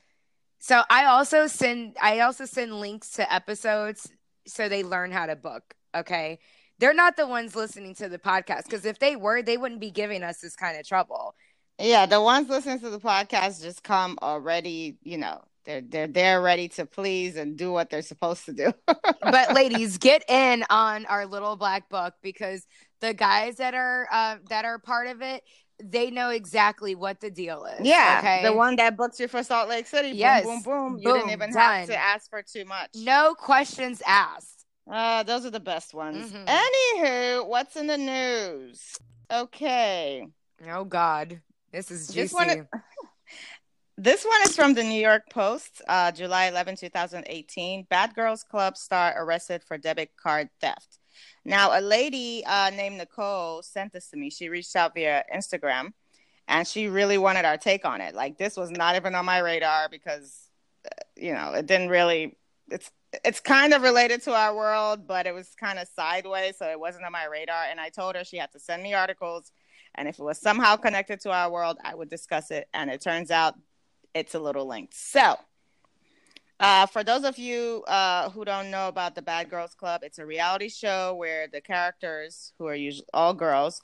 [0.60, 4.10] So I also send I also send links to episodes
[4.48, 6.40] so they learn how to book, okay?
[6.80, 9.92] They're not the ones listening to the podcast because if they were, they wouldn't be
[9.92, 11.36] giving us this kind of trouble.
[11.80, 14.98] Yeah, the ones listening to the podcast just come already.
[15.04, 18.74] You know, they're they're there ready to please and do what they're supposed to do.
[19.22, 22.66] But ladies, get in on our little black book because
[23.02, 25.44] the guys that are uh, that are part of it,
[25.84, 27.86] they know exactly what the deal is.
[27.86, 28.44] yeah, okay?
[28.44, 30.10] the one that booked you for Salt Lake City.
[30.10, 30.44] Yes.
[30.46, 30.98] Boom, boom, boom.
[31.00, 32.90] You Boom, didn't even have to ask for too much.
[32.96, 34.66] no questions asked.
[34.90, 36.32] Uh, those are the best ones.
[36.32, 36.46] Mhm.
[36.46, 38.96] Anywho, what's in the news?
[39.32, 40.26] Okay.
[40.70, 42.22] Oh God, this is juicy.
[42.22, 42.68] Just wanna-
[43.98, 47.88] This one is from the New York Post, uh, July 11, 2018.
[47.90, 51.00] Bad Girls Club star arrested for debit card theft.
[51.44, 54.30] Now, a lady uh, named Nicole sent this to me.
[54.30, 55.94] She reached out via Instagram
[56.48, 58.16] and she really wanted our take on it.
[58.16, 60.50] Like, this was not even on my radar because,
[60.86, 62.38] uh, you know, it didn't really,
[62.70, 62.92] it's,
[63.24, 66.58] it's kind of related to our world, but it was kind of sideways.
[66.58, 67.66] So it wasn't on my radar.
[67.70, 69.52] And I told her she had to send me articles.
[69.96, 72.68] And if it was somehow connected to our world, I would discuss it.
[72.74, 73.56] And it turns out
[74.14, 74.94] it's a little linked.
[74.94, 75.38] So,
[76.60, 80.20] uh, for those of you uh, who don't know about the Bad Girls Club, it's
[80.20, 83.82] a reality show where the characters, who are usually all girls,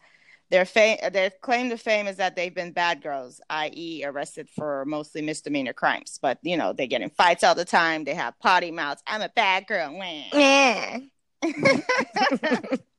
[0.52, 4.84] their fame, their claim to fame is that they've been bad girls, i.e., arrested for
[4.86, 6.20] mostly misdemeanor crimes.
[6.22, 8.04] But you know, they get in fights all the time.
[8.04, 9.02] They have potty mouths.
[9.08, 9.98] I'm a bad girl.
[10.34, 11.00] Yeah.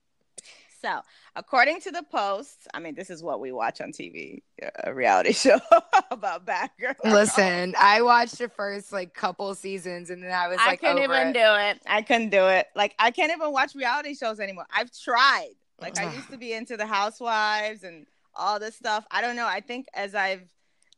[0.82, 1.00] so,
[1.36, 4.42] according to the post, I mean, this is what we watch on TV,
[4.82, 5.60] a reality show
[6.10, 6.96] about bad girls.
[7.04, 11.02] Listen, I watched the first like couple seasons, and then I was like, I couldn't
[11.04, 11.32] even it.
[11.34, 11.82] do it.
[11.86, 12.66] I couldn't do it.
[12.74, 14.66] Like, I can't even watch reality shows anymore.
[14.74, 15.52] I've tried.
[15.80, 19.04] Like, I used to be into the Housewives and all this stuff.
[19.10, 19.46] I don't know.
[19.46, 20.48] I think as I've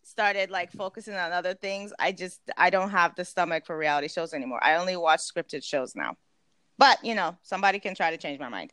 [0.03, 4.09] started like focusing on other things, I just I don't have the stomach for reality
[4.09, 4.63] shows anymore.
[4.63, 6.17] I only watch scripted shows now.
[6.79, 8.73] But you know, somebody can try to change my mind.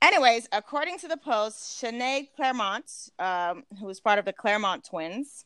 [0.00, 5.44] Anyways, according to the post, Shannon Claremont, um, who is part of the Claremont twins,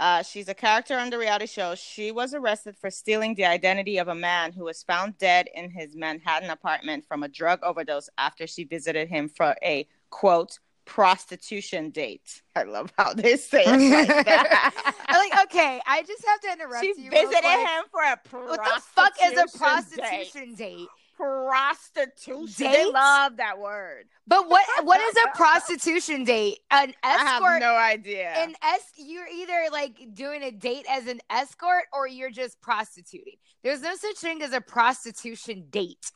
[0.00, 1.74] uh, she's a character on the reality show.
[1.74, 5.70] She was arrested for stealing the identity of a man who was found dead in
[5.70, 11.90] his Manhattan apartment from a drug overdose after she visited him for a quote prostitution
[11.90, 12.42] date.
[12.56, 14.94] I love how they say it like that.
[15.06, 17.10] I'm like, okay, I just have to interrupt she you.
[17.10, 20.88] visited him for a prostitution What the fuck is a prostitution date.
[21.20, 22.72] Prostitution date?
[22.72, 24.06] They love that word.
[24.26, 26.58] But what what is a prostitution date?
[26.70, 28.30] An I have escort no idea.
[28.30, 33.36] an es you're either like doing a date as an escort or you're just prostituting.
[33.62, 36.12] There's no such thing as a prostitution date.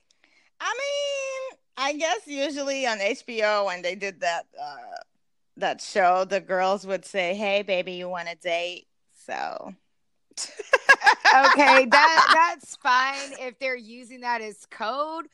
[0.60, 4.98] I mean, I guess usually on HBO when they did that uh
[5.56, 8.86] that show, the girls would say, "Hey, baby, you want a date?"
[9.26, 9.74] So
[11.34, 15.26] Okay, that that's fine if they're using that as code.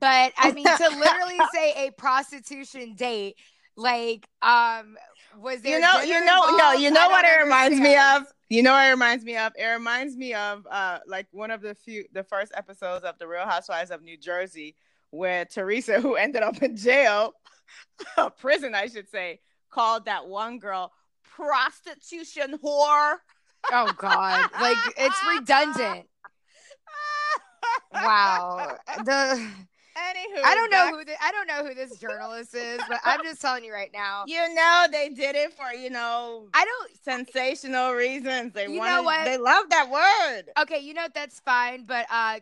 [0.00, 3.36] But I mean to literally say a prostitution date,
[3.76, 4.96] like um
[5.38, 8.22] was there you know, you know, no, you know what it reminds me of.
[8.48, 9.52] You know what it reminds me of.
[9.56, 13.26] It reminds me of uh like one of the few, the first episodes of the
[13.26, 14.74] Real Housewives of New Jersey,
[15.10, 17.32] where Teresa, who ended up in jail,
[18.38, 19.40] prison, I should say,
[19.70, 20.92] called that one girl
[21.24, 23.16] prostitution whore.
[23.72, 24.50] Oh god.
[24.60, 26.06] Like it's redundant.
[27.92, 28.76] Wow.
[29.04, 29.46] The
[29.96, 33.22] Anywho, I don't know who the, I don't know who this journalist is, but I'm
[33.22, 34.24] just telling you right now.
[34.26, 38.54] You know they did it for you know I don't sensational reasons.
[38.54, 39.24] They You know what?
[39.24, 40.50] They love that word.
[40.60, 42.40] Okay, you know that's fine, but uh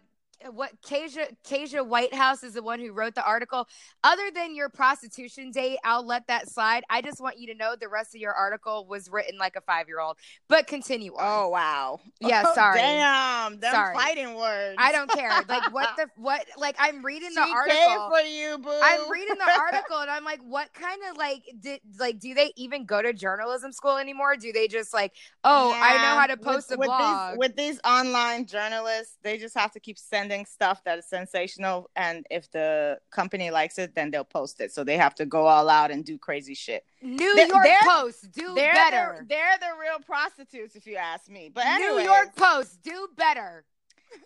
[0.51, 3.69] what Kasia Kasia Whitehouse is the one who wrote the article.
[4.03, 6.83] Other than your prostitution date, I'll let that slide.
[6.91, 9.61] I just want you to know the rest of your article was written like a
[9.61, 10.17] five year old.
[10.49, 11.21] But continue on.
[11.21, 12.01] Oh wow.
[12.21, 12.79] Yeah, Oh, sorry.
[12.79, 13.95] Damn, them Sorry.
[13.95, 14.77] fighting words.
[14.79, 15.31] I don't care.
[15.49, 17.77] Like what the what like I'm reading the article.
[17.77, 18.71] came for you, boo.
[18.83, 22.53] I'm reading the article and I'm like, what kind of like did like do they
[22.57, 24.37] even go to journalism school anymore?
[24.37, 25.13] Do they just like,
[25.45, 27.33] oh, I know how to post with, a with blog?
[27.33, 31.90] These, with these online journalists, they just have to keep sending stuff that is sensational,
[31.97, 34.73] and if the company likes it, then they'll post it.
[34.73, 36.85] So they have to go all out and do crazy shit.
[37.03, 39.16] New They- York Post, do They're better.
[39.21, 41.51] The, they're the real prostitutes, if you ask me.
[41.53, 43.64] But New York Post, do better.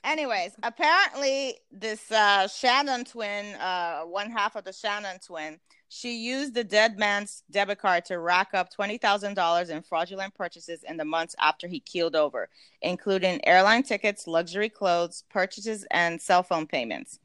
[0.05, 6.55] Anyways, apparently this uh, Shannon twin, uh, one half of the Shannon twin, she used
[6.55, 10.97] the dead man's debit card to rack up twenty thousand dollars in fraudulent purchases in
[10.97, 12.49] the months after he keeled over,
[12.83, 17.21] including airline tickets, luxury clothes, purchases, and cell phone payments.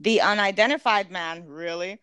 [0.00, 2.00] The unidentified man really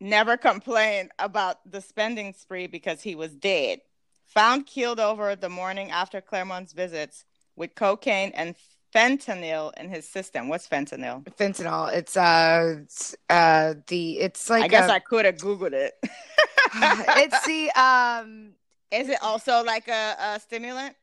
[0.00, 3.80] never complained about the spending spree because he was dead.
[4.26, 8.54] Found keeled over the morning after Claremont's visits with cocaine and
[8.96, 10.48] fentanyl in his system.
[10.48, 11.24] What's fentanyl?
[11.36, 11.92] Fentanyl.
[11.92, 15.94] It's uh, it's, uh, the it's like I guess a- I could have googled it.
[16.74, 18.52] it's the um.
[18.92, 20.94] Is it also like a, a stimulant?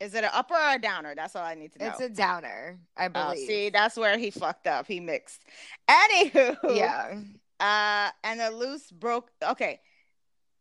[0.00, 1.14] Is it an upper or a downer?
[1.14, 1.86] That's all I need to know.
[1.88, 3.46] It's a downer, I Oh, believe.
[3.46, 4.86] see, that's where he fucked up.
[4.86, 5.42] He mixed.
[5.88, 7.20] Anywho, yeah.
[7.60, 9.30] Uh, and a loose broke.
[9.46, 9.80] Okay.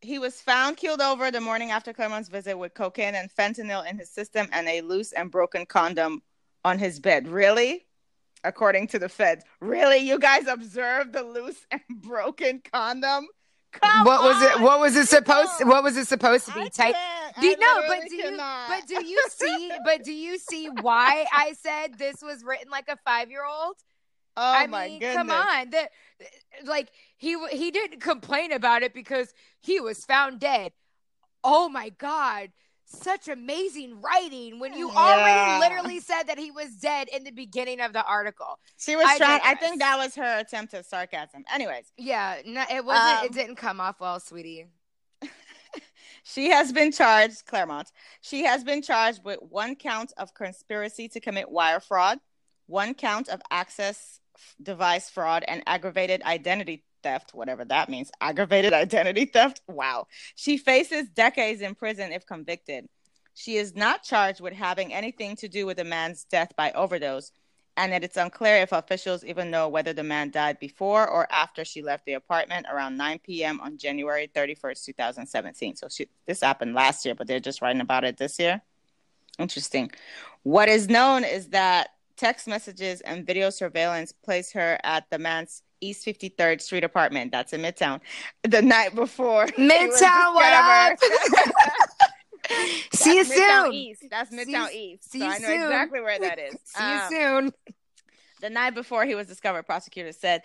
[0.01, 3.97] He was found killed over the morning after Claremont's visit with cocaine and fentanyl in
[3.97, 6.21] his system and a loose and broken condom
[6.63, 7.27] on his bed.
[7.27, 7.85] Really?
[8.43, 9.43] According to the feds.
[9.59, 9.97] Really?
[9.97, 13.27] You guys observed the loose and broken condom?
[13.71, 14.61] Come What was it?
[14.61, 15.51] What was it supposed?
[15.63, 16.69] What was it supposed to be?
[16.69, 16.95] Tight.
[17.39, 17.55] Do you?
[17.87, 18.37] But do you?
[18.37, 19.71] But do you see?
[19.85, 23.75] But do you see why I said this was written like a five year old?
[24.35, 25.15] Oh I my mean, goodness!
[25.17, 25.69] come on.
[25.69, 25.89] The,
[26.65, 30.71] like he he didn't complain about it because he was found dead.
[31.43, 32.49] Oh my god.
[32.91, 34.97] Such amazing writing when you Yeah.
[34.97, 38.59] already literally said that he was dead in the beginning of the article.
[38.77, 39.41] She was I trying.
[39.43, 41.45] I think that was her attempt at sarcasm.
[41.53, 43.19] Anyways, Yeah, no, it wasn't.
[43.19, 44.65] Um, it didn't come off well, sweetie.
[46.23, 47.45] she has been charged.
[47.45, 47.91] Claremont.
[48.21, 52.19] She has been charged with one count of conspiracy to commit wire fraud,
[52.65, 54.19] one count of access
[54.61, 57.31] device fraud, and aggravated identity theft.
[57.33, 58.11] Whatever that means.
[58.21, 59.61] Aggravated identity theft.
[59.67, 60.07] Wow.
[60.35, 62.87] She faces decades in prison if convicted.
[63.33, 67.31] She is not charged with having anything to do with the man's death by overdose,
[67.77, 71.63] and that it's unclear if officials even know whether the man died before or after
[71.63, 73.61] she left the apartment around 9 p.m.
[73.61, 75.77] on January 31st, 2017.
[75.77, 78.61] So she, this happened last year, but they're just writing about it this year.
[79.37, 79.91] Interesting.
[80.43, 85.63] What is known is that text messages and video surveillance place her at the man's
[85.81, 87.31] East 53rd Street apartment.
[87.31, 88.01] That's in Midtown.
[88.43, 89.45] The night before.
[89.57, 91.39] Midtown, what discovered.
[92.93, 93.73] See you Midtown soon.
[93.73, 94.03] East.
[94.09, 95.11] That's Midtown you- East.
[95.11, 95.63] see so you I know soon.
[95.63, 96.55] exactly where that is.
[96.63, 97.53] See you Um, soon.
[98.41, 100.41] the night before he was discovered, prosecutors said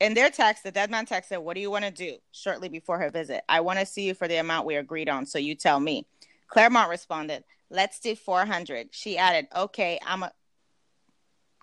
[0.00, 2.16] in their text, the dead man texted, What do you want to do?
[2.32, 3.44] shortly before her visit.
[3.48, 6.06] I want to see you for the amount we agreed on, so you tell me.
[6.48, 8.88] Claremont responded, Let's do 400.
[8.90, 10.32] She added, Okay, I'm a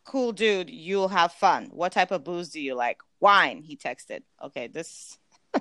[0.03, 0.69] cool dude.
[0.69, 1.69] You'll have fun.
[1.71, 2.99] What type of booze do you like?
[3.19, 4.21] Wine, he texted.
[4.43, 5.17] Okay, this.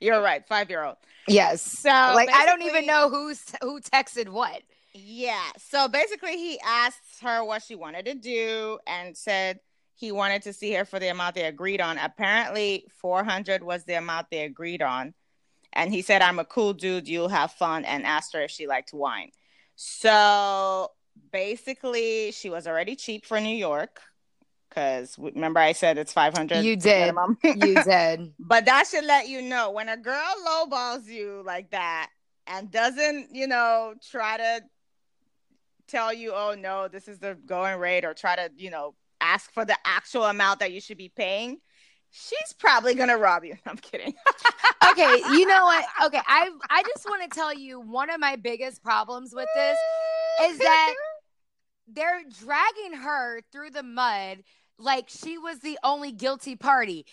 [0.00, 0.96] You're right, five year old.
[1.28, 1.62] Yes.
[1.62, 4.62] So, like I don't even know who's who texted what.
[4.92, 5.44] Yeah.
[5.58, 9.60] So basically, he asked her what she wanted to do and said
[9.94, 11.98] he wanted to see her for the amount they agreed on.
[11.98, 15.14] Apparently, 400 was the amount they agreed on.
[15.72, 17.08] And he said, I'm a cool dude.
[17.08, 17.84] You'll have fun.
[17.84, 19.30] And asked her if she liked wine.
[19.74, 20.90] So
[21.32, 24.00] basically, she was already cheap for New York.
[24.68, 27.00] Because remember, I said it's 500 You did.
[27.00, 27.38] minimum.
[27.42, 28.32] You did.
[28.38, 32.10] But that should let you know when a girl lowballs you like that
[32.46, 34.62] and doesn't, you know, try to
[35.88, 39.52] tell you, oh no, this is the going rate, or try to, you know, ask
[39.52, 41.58] for the actual amount that you should be paying,
[42.10, 43.54] she's probably gonna rob you.
[43.66, 44.14] I'm kidding.
[44.90, 45.84] okay, you know what?
[46.06, 49.78] Okay, I I just want to tell you one of my biggest problems with this
[50.44, 50.94] is that
[51.88, 54.42] they're dragging her through the mud
[54.78, 57.06] like she was the only guilty party.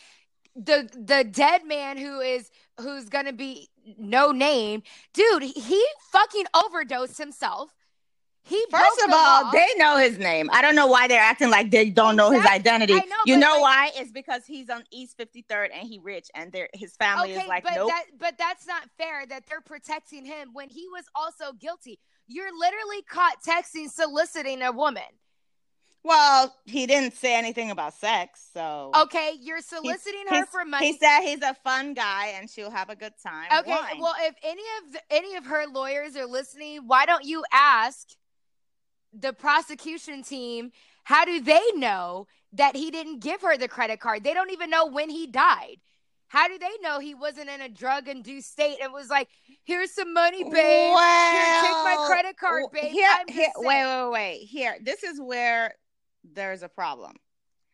[0.56, 4.84] The the dead man who is who's gonna be no name,
[5.14, 5.44] dude.
[5.44, 7.74] He fucking overdosed himself.
[8.46, 9.52] He First of all, law.
[9.52, 10.50] they know his name.
[10.52, 12.94] I don't know why they're acting like they don't know his identity.
[12.94, 13.92] I know, you know like- why?
[13.96, 17.48] It's because he's on East 53rd and he rich, and their his family okay, is
[17.48, 17.88] like, but nope.
[17.88, 22.00] that but that's not fair that they're protecting him when he was also guilty.
[22.28, 25.04] You're literally caught texting soliciting a woman.
[26.06, 30.92] well, he didn't say anything about sex, so Okay, you're soliciting her He's- for money.
[30.92, 33.48] He said he's a fun guy and she'll have a good time.
[33.60, 34.00] Okay, Wine.
[34.02, 38.10] well, if any of the, any of her lawyers are listening, why don't you ask
[39.14, 40.72] the prosecution team
[41.06, 44.24] how do they know that he didn't give her the credit card?
[44.24, 45.78] They don't even know when he died.
[46.28, 49.30] How do they know he wasn't in a drug induced state and was like,
[49.64, 50.52] "Here's some money, babe.
[50.54, 54.38] Here, take my credit card, babe." Here, here, wait, wait, wait.
[54.48, 55.76] Here, this is where
[56.24, 57.14] there's a problem.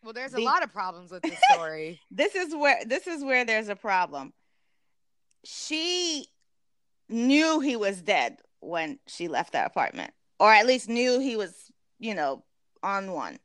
[0.04, 2.00] Well, there's a lot of problems with this story.
[2.12, 4.34] This is where this is where there's a problem.
[5.46, 6.28] She
[7.08, 11.72] knew he was dead when she left that apartment, or at least knew he was,
[11.98, 12.44] you know,
[12.84, 13.40] on one.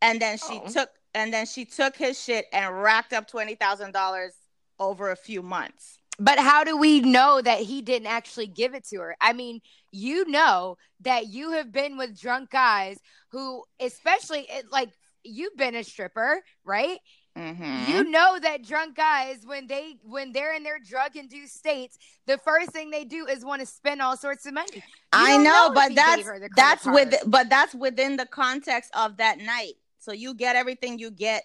[0.00, 0.68] And then she Oh.
[0.68, 4.32] took and then she took his shit and racked up twenty thousand dollars
[4.78, 5.98] over a few months.
[6.18, 9.16] but how do we know that he didn't actually give it to her?
[9.20, 9.60] I mean,
[9.92, 12.98] you know that you have been with drunk guys
[13.30, 14.90] who, especially it, like
[15.24, 16.98] you've been a stripper, right?
[17.36, 17.88] Mhm.
[17.88, 21.96] You know that drunk guys when they when they're in their drug induced states,
[22.26, 24.68] the first thing they do is want to spend all sorts of money.
[24.74, 24.82] You
[25.14, 28.26] I don't know, but that's gave her the credit that's with but that's within the
[28.26, 29.74] context of that night.
[30.02, 31.44] So you get everything you get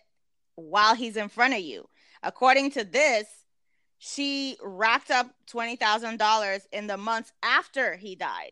[0.56, 1.88] while he's in front of you.
[2.24, 3.28] According to this,
[4.00, 8.52] she racked up twenty thousand dollars in the months after he died.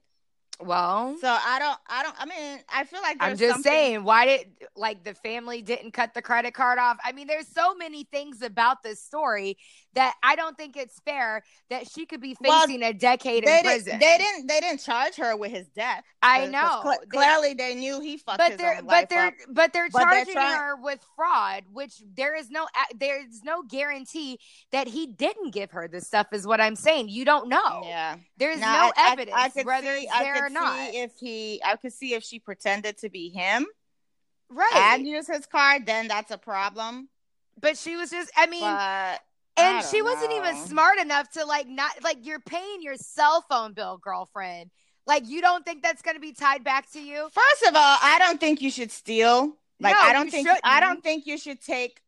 [0.61, 2.15] Well, So I don't, I don't.
[2.17, 4.47] I mean, I feel like I'm just something- saying, why did
[4.77, 6.97] like the family didn't cut the credit card off?
[7.03, 9.57] I mean, there's so many things about this story
[9.95, 13.63] that I don't think it's fair that she could be Well, facing a decade in
[13.63, 13.99] prison.
[13.99, 14.47] they didn't.
[14.47, 16.03] They didn't charge her with his death.
[16.21, 16.79] I know.
[16.81, 19.33] cle- They- clearly, they knew he fucked but they're but they're up.
[19.49, 23.61] but they're But they're charging trying- her with fraud, which there is no there's no
[23.63, 24.39] guarantee
[24.71, 26.27] that he didn't give her this stuff.
[26.31, 27.09] Is what I'm saying.
[27.09, 27.83] You don't know.
[27.85, 28.15] Yeah.
[28.37, 30.89] There's Now, no I- I- evidence I could whether see, I there could or not.
[30.91, 33.65] see if he, I could see if she pretended to be him
[34.49, 34.71] right.
[34.75, 37.09] and use his card, then that's a problem.
[37.59, 38.31] but she was just.
[38.35, 38.61] I mean.
[38.61, 39.21] But
[39.57, 43.41] and she don't wasn't even smart enough to like not like you're paying your cell
[43.49, 44.69] phone bill girlfriend
[45.07, 47.97] like you don't think that's going to be tied back to you First of all,
[48.01, 49.55] I don't think you should steal.
[49.79, 50.59] Like No, I don't think shouldn't.
[50.65, 52.01] I don't think you should take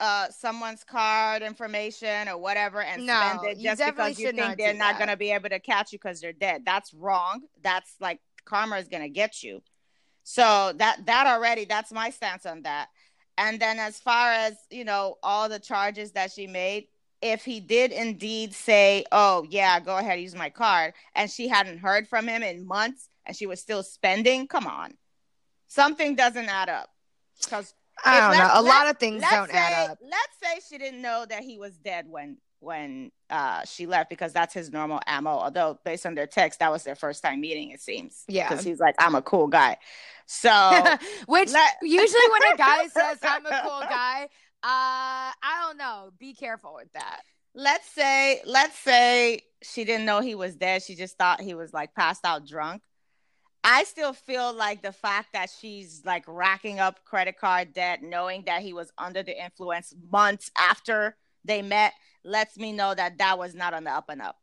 [0.00, 4.58] uh someone's card information or whatever and No, spend it just because you think not
[4.58, 6.62] they're not going to be able to catch you because they're dead.
[6.64, 7.42] That's wrong.
[7.62, 9.62] That's like karma is going to get you.
[10.24, 12.88] So that that already that's my stance on that.
[13.38, 16.88] And then as far as, you know, all the charges that she made,
[17.22, 21.78] if he did indeed say, "Oh, yeah, go ahead, use my card," and she hadn't
[21.78, 24.96] heard from him in months and she was still spending, come on.
[25.68, 26.90] Something doesn't add up.
[27.48, 27.74] Cuz
[28.04, 31.02] i don't know a lot of things don't say, add up Let's say she didn't
[31.02, 35.30] know that he was dead when when uh she left because that's his normal ammo.
[35.30, 38.24] Although based on their text, that was their first time meeting, it seems.
[38.28, 38.48] Yeah.
[38.48, 39.78] Because he's like, I'm a cool guy.
[40.26, 40.50] So
[41.26, 44.28] which let- usually when a guy says i'm a cool guy
[44.62, 47.22] uh i don't know be careful with that
[47.54, 50.82] let's say let's say she didn't know he was dead.
[50.82, 52.82] She just thought he was like passed out drunk.
[53.62, 58.44] I still feel like the fact that she's like racking up credit card debt, knowing
[58.46, 61.92] that he was under the influence months after they met,
[62.24, 64.36] lets me know that that was not on the up and up.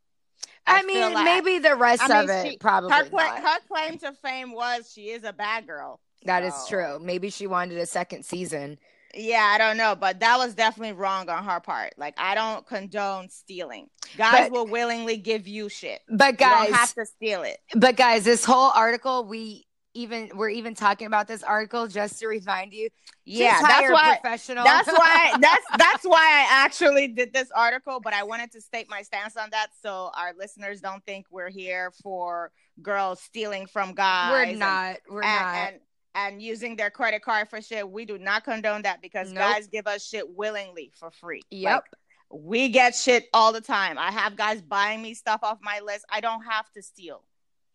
[0.66, 3.18] i, feel mean like- maybe the rest I of mean, it she- probably her, cla-
[3.24, 3.38] not.
[3.42, 6.00] her claim to fame was she is a bad girl.
[6.24, 8.78] That is So, true maybe she wanted a second season
[9.14, 11.94] Yeah, I don't know, but that was definitely wrong on her part.
[11.96, 13.88] Like, I don't condone stealing.
[14.16, 16.00] Guys But- will willingly give you shit.
[16.10, 17.58] but guys have to steal it.
[17.74, 22.28] But guys, this whole article, we even we're even talking about this article just to
[22.28, 22.88] remind you.
[23.24, 24.18] Yeah, that's why.
[24.20, 24.62] professional.
[24.62, 25.32] That's why.
[25.40, 27.98] That's that's why I actually did this article.
[28.00, 31.48] But I wanted to state my stance on that, so our listeners don't think we're
[31.50, 34.30] here for girls stealing from guys.
[34.30, 34.96] we're and- not.
[35.10, 35.54] We're and, not.
[35.72, 35.80] and
[36.18, 37.88] and using their credit card for shit.
[37.88, 39.44] We do not condone that because Nope.
[39.44, 41.42] guys give us shit willingly for free.
[41.50, 41.84] Yep.
[42.30, 43.96] Like, we get shit all the time.
[43.98, 46.04] I have guys buying me stuff off my list.
[46.10, 47.24] I don't have to steal.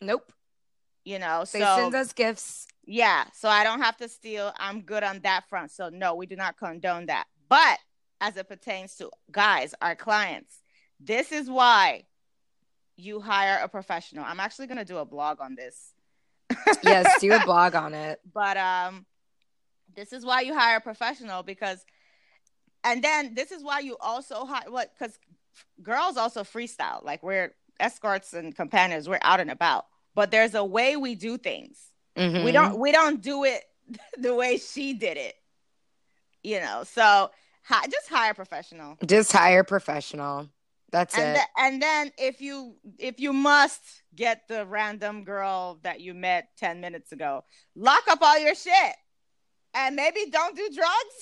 [0.01, 0.31] nope.
[1.05, 2.65] You know, They so send us gifts.
[2.85, 4.53] yeah, so I don't have to steal.
[4.57, 5.71] I'm good on that front.
[5.71, 7.25] So no, we do not condone that.
[7.49, 7.77] But
[8.21, 10.59] as it pertains to guys, our clients,
[11.01, 12.03] this is why
[12.95, 14.23] you hire a professional.
[14.23, 15.92] I'm actually going to do a blog on this.
[16.83, 18.19] Yes, do a blog on it.
[18.33, 19.05] but um
[19.95, 21.85] this is why you hire a professional because
[22.83, 25.17] and then this is why you also hire what because
[25.81, 29.85] girls also freestyle like we're escorts and companions we're out and about
[30.15, 32.43] but there's a way we do things Mhm.
[32.43, 33.63] we don't we don't do it
[34.17, 35.35] the way she did it
[36.43, 37.29] you know so
[37.63, 40.49] hi, just hire a professional just hire professional.
[40.93, 41.41] That's and it.
[41.41, 43.81] the- and then if you if you must
[44.15, 47.43] get the random girl that you met 10 minutes ago
[47.75, 48.95] lock up all your shit
[49.73, 51.17] and maybe don't do drugs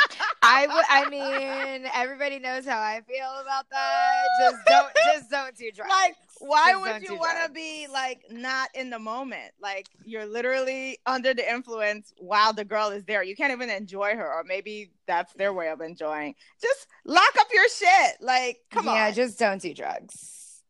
[0.42, 0.84] I would.
[0.88, 4.22] I mean, everybody knows how I feel about that.
[4.40, 4.92] Just don't.
[5.14, 5.90] Just don't do drugs.
[5.90, 9.52] like why would you want to be like not in the moment?
[9.60, 13.22] Like you're literally under the influence while the girl is there.
[13.22, 16.34] You can't even enjoy her or maybe that's their way of enjoying.
[16.60, 18.16] Just lock up your shit.
[18.20, 18.96] Like come yeah, on.
[18.96, 20.62] Yeah, just don't do drugs.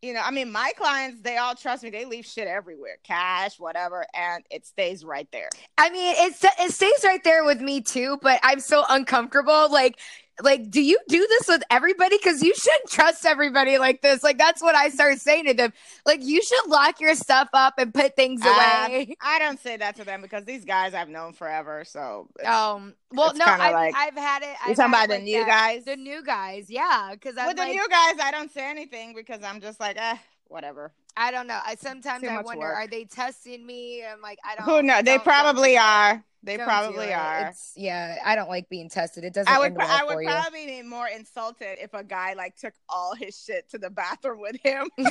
[0.00, 2.96] you know i mean my clients they all trust me they leave shit everywhere.
[3.02, 5.48] Cash whatever and it stays right there.
[5.76, 9.70] I mean, it's it stays right there with me too, but I'm so uncomfortable.
[9.70, 9.98] Like,
[10.42, 12.16] like, do you do this with everybody?
[12.16, 14.22] Because you shouldn't trust everybody like this.
[14.22, 15.72] Like, that's what I started saying to them.
[16.06, 19.16] Like, you should lock your stuff up and put things away.
[19.20, 22.94] i don't say that to them because these guys i've known forever so Um.
[23.12, 24.48] Well, no, I've, like- I've had it.
[24.48, 25.46] you're I've talking about the like new that.
[25.46, 27.10] guys The new guys, yeah.
[27.12, 30.16] Because I'm with the new guys i don't say anything because i'm just like eh
[30.48, 31.58] whatever I don't know.
[31.66, 32.76] I sometimes I wonder, work.
[32.76, 34.04] are they testing me?
[34.04, 34.64] I'm like, I don't.
[34.66, 34.98] Who knows?
[35.02, 36.24] They don't- don't do probably are.
[36.44, 37.12] They Don't probably it.
[37.14, 37.48] are.
[37.48, 39.24] It's, yeah, I don't like being tested.
[39.24, 39.64] It doesn't I would.
[39.66, 40.28] end well I would for you.
[40.28, 44.40] probably be more insulted if a guy like took all his shit to the bathroom
[44.40, 44.88] with him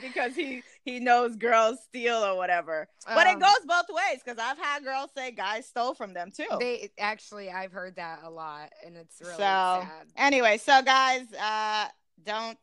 [0.00, 2.88] because he he knows girls steal or whatever.
[3.06, 6.30] But it Um, goes both ways because I've had girls say guys stole from them
[6.34, 6.46] too.
[6.58, 9.88] They actually, I've heard that a lot, and it's really so sad.
[10.16, 11.88] anyway, so guys, uh,
[12.22, 12.58] don't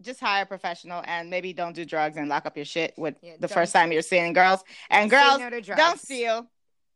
[0.00, 3.16] just hire a professional and maybe don't do drugs and lock up your shit with
[3.22, 4.62] Yeah, the first time you're seeing girls.
[4.88, 6.46] And girls, no don't steal.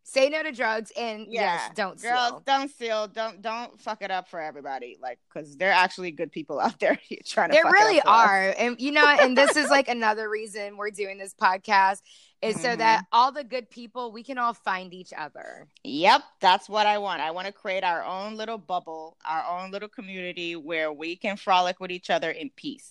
[0.07, 2.43] Say no to drugs and Yeah, yes, don't girls steal.
[2.47, 3.07] don't steal.
[3.09, 4.99] Don't don't fuck it up for everybody.
[5.01, 7.55] Like, because they're actually good people out there trying to.
[7.55, 8.07] There fuck it really us.
[8.07, 8.55] are.
[8.59, 12.03] And you know, and this is like another reason we're doing this podcast
[12.45, 12.79] is so Mhm.
[12.79, 15.69] that all the good people we can all find each other.
[15.83, 17.21] Yep, that's what I want.
[17.21, 21.37] I want to create our own little bubble, our own little community where we can
[21.37, 22.91] frolic with each other in peace.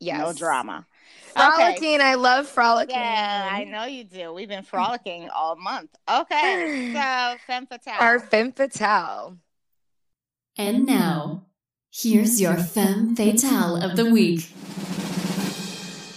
[0.00, 0.18] Yes.
[0.20, 0.86] No drama.
[1.34, 2.00] Frolicking.
[2.00, 2.96] I love frolicking.
[2.96, 4.32] Yeah, I know you do.
[4.32, 5.90] We've been frolicking all month.
[6.10, 8.00] Okay, so femme fatale.
[8.00, 9.38] Our femme fatale.
[10.56, 11.46] And now,
[11.90, 14.50] here's your femme fatale of the week.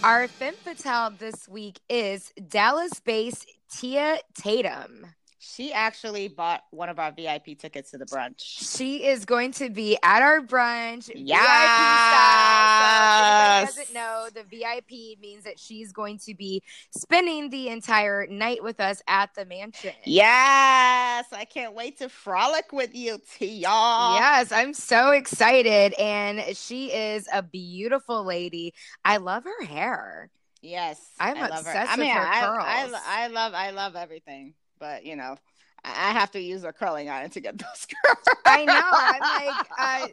[0.05, 5.07] Our femme fatale this week is Dallas-based Tia Tatum.
[5.47, 8.39] She actually bought one of our VIP tickets to the brunch.
[8.39, 11.11] She is going to be at our brunch.
[11.13, 11.39] Yes.
[11.39, 13.67] VIP style.
[13.67, 18.63] So doesn't know, the VIP means that she's going to be spending the entire night
[18.63, 19.93] with us at the mansion.
[20.03, 23.61] Yes, I can't wait to frolic with you, Tia.
[23.69, 25.93] Yes, I'm so excited.
[25.93, 28.73] And she is a beautiful lady.
[29.03, 30.29] I love her hair.
[30.61, 31.57] Yes, I'm I love her.
[31.57, 32.41] obsessed I with mean, her I, I,
[32.87, 33.01] curls.
[33.07, 35.37] I love, I love everything, but you know,
[35.83, 38.37] I I have to use a curling iron to get those curls.
[38.45, 38.81] I know.
[38.91, 40.07] I'm like, uh,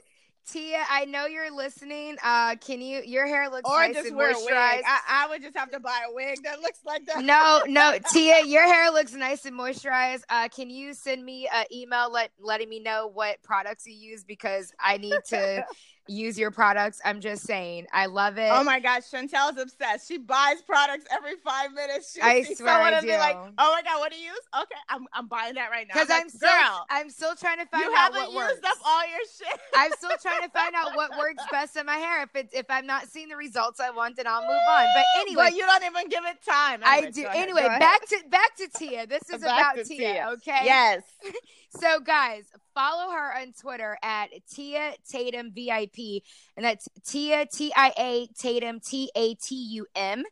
[0.50, 2.16] Tia, I know you're listening.
[2.22, 3.00] Uh, can you?
[3.04, 4.48] Your hair looks or nice just and wear a wig.
[4.48, 4.82] moisturized.
[4.84, 7.24] I, I would just have to buy a wig that looks like that.
[7.24, 10.22] no, no, Tia, your hair looks nice and moisturized.
[10.28, 14.24] Uh, can you send me an email let letting me know what products you use
[14.24, 15.64] because I need to
[16.08, 17.00] use your products.
[17.04, 18.50] I'm just saying, I love it.
[18.52, 20.08] Oh my gosh, Chantel's obsessed.
[20.08, 22.12] She buys products every five minutes.
[22.14, 24.26] She'll I see swear someone I and be like, "Oh my god, what do you
[24.26, 25.94] use?" Okay, I'm, I'm buying that right now.
[25.94, 28.62] because like, I'm still, girl, I'm still trying to find you out haven't what used
[28.62, 28.68] works.
[28.68, 29.60] up all your shit.
[29.74, 32.22] I'm still trying to find out what works best in my hair.
[32.24, 34.86] If it's if I'm not seeing the results I want, then I'll move on.
[34.94, 36.80] But anyway, But you don't even give it time.
[36.84, 37.24] I do.
[37.24, 39.06] ahead, Anyway, back to back to Tia.
[39.06, 40.28] This is Back about Tia, Tia.
[40.34, 40.60] okay?
[40.64, 41.02] Yes.
[41.80, 42.44] So guys,
[42.74, 46.22] follow her on Twitter at Tia Tatum VIP,
[46.56, 50.24] and that's Tia T I A Tatum T A T U M.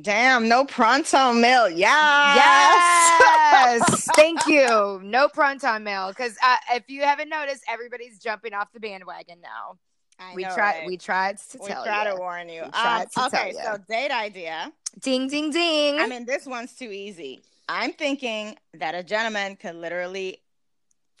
[0.00, 1.72] Damn, no ProtonMail.
[1.76, 2.34] Yeah.
[2.36, 5.00] Yes, thank you.
[5.02, 9.78] No ProtonMail, because uh, if you haven't noticed, everybody's jumping off the bandwagon now.
[10.20, 10.78] I we know, tried.
[10.78, 10.86] right?
[10.86, 12.14] We tried to We tell try you.
[12.14, 12.62] to warn you.
[12.62, 14.72] We Um, to okay, tell so date idea.
[15.00, 15.98] Ding, ding, ding.
[16.00, 17.40] I mean, this one's too easy.
[17.68, 20.40] I'm thinking that a gentleman could literally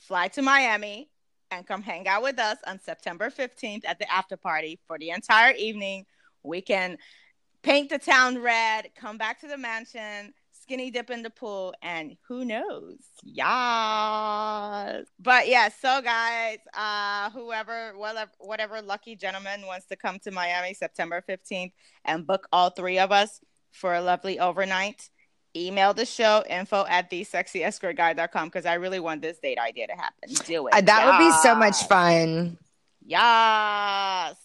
[0.08, 1.10] fly to Miami
[1.50, 5.10] and come hang out with us on September 15th at the after party for the
[5.10, 6.06] entire evening.
[6.42, 6.96] We can
[7.62, 12.16] paint the town red, come back to the mansion, skinny dip in the pool, and
[12.26, 12.96] who knows?
[13.22, 15.06] Yes.
[15.20, 20.72] But yeah, so guys, uh, whoever, whatever, whatever lucky gentleman wants to come to Miami
[20.72, 21.72] September 15th
[22.06, 23.40] and book all three of us
[23.72, 25.10] for a lovely overnight,
[25.66, 30.30] email the show info at thesexyescortguide.com because I really want this date idea to happen.
[30.46, 30.74] Do it.
[30.74, 31.86] Uh, that would be so much Yes.
[31.86, 32.58] fun.
[33.04, 34.36] Yes.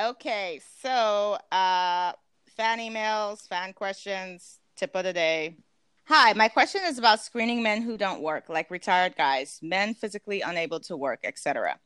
[0.00, 2.12] Okay, so uh
[2.56, 5.56] fan emails, fan questions, tip of the day.
[6.04, 10.40] Hi, my question is about screening men who don't work, like retired guys, men physically
[10.40, 11.78] unable to work, etc.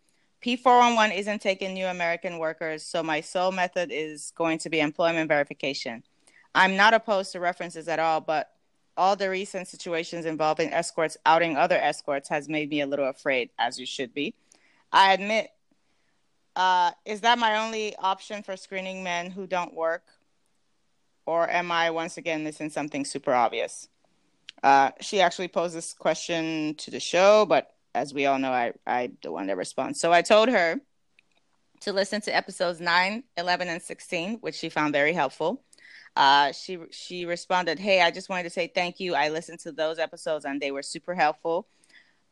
[0.44, 5.28] P411 isn't taking new American workers, so my sole method is going to be employment
[5.28, 6.02] verification.
[6.54, 8.50] I'm not opposed to references at all, but
[8.97, 13.51] all the recent situations involving escorts outing other escorts has made me a little afraid,
[13.59, 14.34] as you should be.
[14.92, 15.51] I admit
[16.57, 20.05] uh, is that my only option for screening men who don't work?
[21.26, 23.88] Or am I once again missing something super obvious?
[24.62, 28.72] Uh, she actually posed this question to the show, but as we all know, I,
[28.86, 30.01] I the one that responds.
[30.01, 30.80] So I told her
[31.80, 35.62] to listen to episodes 9, 11, and 16, which she found very helpful.
[36.16, 39.14] Uh, she she responded, "Hey, I just wanted to say thank you.
[39.14, 41.66] I listened to those episodes and they were super helpful.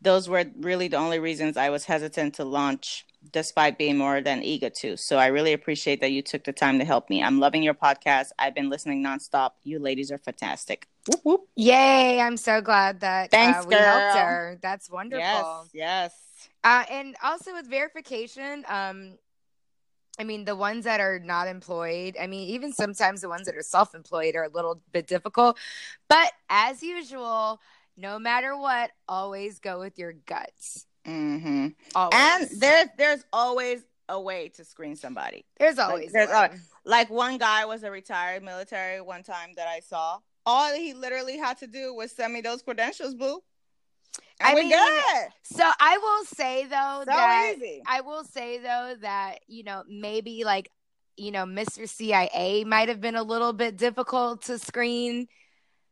[0.01, 4.43] Those were really the only reasons I was hesitant to launch, despite being more than
[4.43, 4.97] eager to.
[4.97, 7.23] So I really appreciate that you took the time to help me.
[7.23, 8.29] I'm loving your podcast.
[8.39, 9.53] I've been listening nonstop.
[9.63, 10.89] You ladies are fantastic.
[11.07, 11.41] Whoop whoop.
[11.55, 12.21] Yay!
[12.21, 14.59] I'm so glad that Thanks, uh, we helped her.
[14.63, 15.69] That's wonderful.
[15.73, 16.49] Yes, yes.
[16.63, 19.19] Uh, and also with verification, um,
[20.19, 23.57] I mean, the ones that are not employed, I mean, even sometimes the ones that
[23.57, 25.59] are self employed are a little bit difficult.
[26.09, 27.61] But as usual,
[27.97, 30.87] no matter what, always go with your guts.
[31.05, 32.13] hmm Always.
[32.53, 35.45] And there's there's always a way to screen somebody.
[35.59, 36.37] there's always there's one.
[36.37, 40.19] always- Like one guy was a retired military one time that I saw.
[40.47, 43.43] All he literally had to do was send me those credentials, boo.
[44.41, 45.29] And I mean, good.
[45.43, 47.83] So I will say though So that easy.
[47.87, 50.71] I will say though that you know maybe like
[51.17, 51.89] you know, Mr.
[51.89, 55.29] CIA might have been a little bit difficult to screen.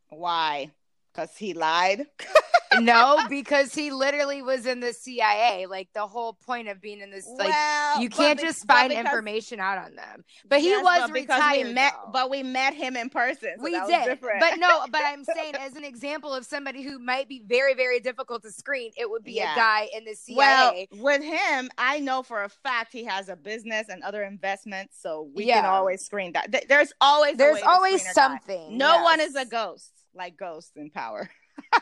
[0.08, 0.72] Why?
[1.12, 2.06] Because he lied.
[2.80, 5.66] no, because he literally was in the CIA.
[5.66, 8.88] Like the whole point of being in this, like Well, you can't be- just find
[8.90, 10.24] because- information out on them.
[10.48, 11.66] But he Yes, was but retired.
[11.66, 13.54] we met, but we met him in person.
[13.58, 14.40] so we that was did, different.
[14.40, 14.86] but no.
[14.90, 18.50] But I'm saying, as an example of somebody who might be very, very difficult to
[18.52, 19.52] screen, it would be Yeah.
[19.52, 20.88] a guy in the CIA.
[20.92, 24.98] Well, with him, I know for a fact he has a business and other investments,
[25.00, 25.60] so we Yeah.
[25.62, 26.50] can always screen that.
[26.52, 28.22] Th- There's always There's way always screen a guy.
[28.38, 28.78] something.
[28.78, 31.30] No one is a ghost like ghosts in Power.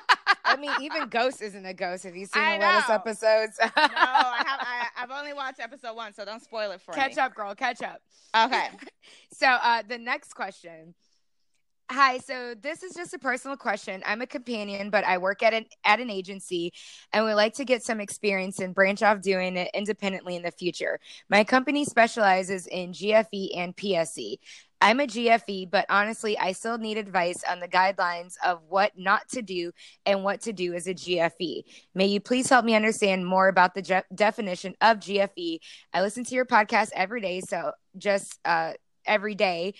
[0.50, 2.04] I mean, even Ghost isn't a ghost.
[2.04, 3.58] Have you seen I the latest episodes?
[3.60, 4.60] no, I have.
[4.60, 7.14] I, I've only watched episode one, so don't spoil it for Catch me.
[7.14, 7.54] Catch up, girl.
[7.54, 8.00] Catch up.
[8.36, 8.68] Okay.
[9.32, 10.94] So, uh, the next question.
[11.90, 14.00] Hi, so this is just a personal question.
[14.06, 16.72] I'm a companion, but I work at an at an agency
[17.12, 20.52] and would like to get some experience and branch off doing it independently in the
[20.52, 21.00] future.
[21.28, 24.36] My company specializes in GFE and PSE.
[24.80, 29.28] I'm a GFE, but honestly, I still need advice on the guidelines of what not
[29.30, 29.72] to do
[30.06, 31.64] and what to do as a GFE.
[31.94, 35.58] May you please help me understand more about the je- definition of GFE?
[35.92, 38.72] I listen to your podcast every day, so just uh,
[39.04, 39.74] every day,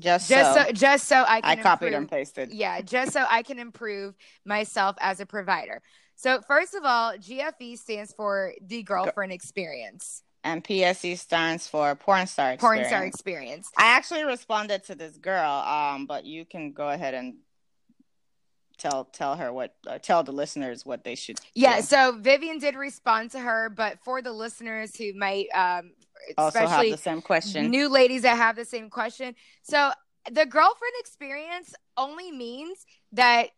[0.00, 2.52] Just, just so, so, just so I can I copied improve, and pasted.
[2.52, 5.82] yeah, just so I can improve myself as a provider.
[6.16, 12.26] So first of all, GFE stands for the girlfriend experience, And PSE stands for porn
[12.26, 12.56] star.
[12.56, 12.88] porn Experience.
[12.88, 13.70] star experience.
[13.76, 17.34] I actually responded to this girl, um, but you can go ahead and
[18.80, 21.38] tell tell her what uh, tell the listeners what they should.
[21.54, 21.82] Yeah, do.
[21.82, 25.92] so Vivian did respond to her, but for the listeners who might, um,
[26.38, 27.70] also have especially the same question.
[27.70, 29.90] new ladies that have the same question, so
[30.26, 33.50] the girlfriend experience only means that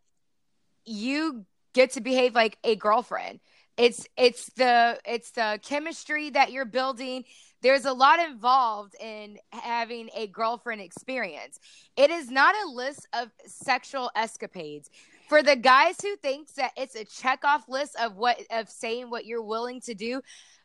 [0.84, 3.40] you get to behave like a girlfriend.
[3.76, 7.24] It's it's the it's the chemistry that you're building.
[7.62, 11.60] There's a lot involved in having a girlfriend experience.
[11.96, 14.90] It is not a list of sexual escapades.
[15.28, 19.10] For the guys who thinks that it's a check off list of what of saying
[19.10, 20.20] what you're willing to do,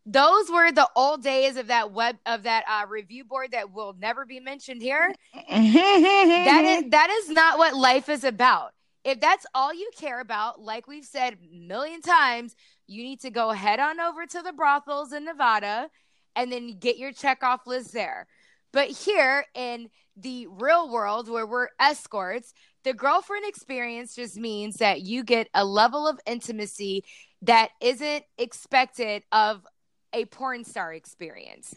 [0.05, 3.95] those were the old days of that web of that uh, review board that will
[3.99, 5.13] never be mentioned here
[5.49, 8.73] that is that is not what life is about.
[9.07, 13.51] If that's all you care about, like we've said million times, you need to go
[13.51, 15.89] head on over to the brothels in Nevada
[16.35, 18.27] and then get your check off list there.
[18.73, 19.87] But here in
[20.17, 22.53] the real world where we're escorts,
[22.83, 27.05] the girlfriend experience just means that you get a level of intimacy
[27.43, 29.65] that isn't expected of
[30.11, 31.73] a porn star experience.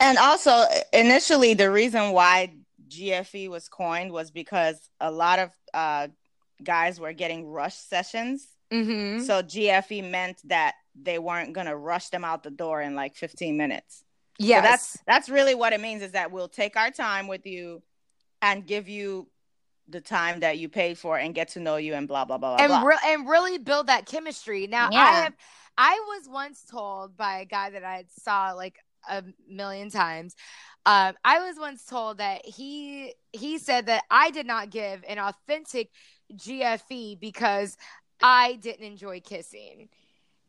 [0.00, 2.54] And also, initially, the reason why
[2.88, 6.08] GFE was coined was because a lot of uh,
[6.62, 8.46] guys were getting rush sessions.
[8.72, 9.24] Mm-hmm.
[9.24, 13.56] So GFE meant that they weren't gonna rush them out the door in like 15
[13.56, 14.04] minutes.
[14.38, 17.46] Yeah, So that's that's really what it means is that we'll take our time with
[17.46, 17.82] you
[18.40, 19.28] and give you
[19.88, 22.56] the time that you paid for and get to know you and blah blah blah
[22.56, 22.64] blah.
[22.64, 22.82] and blah.
[22.82, 24.66] re- and really build that chemistry.
[24.66, 25.34] Now I have
[25.76, 28.78] I was once told by a guy that I saw like
[29.08, 30.34] a million times.
[30.86, 35.18] Um, I was once told that he he said that I did not give an
[35.18, 35.90] authentic
[36.34, 37.76] GFE because
[38.22, 39.88] I didn't enjoy kissing.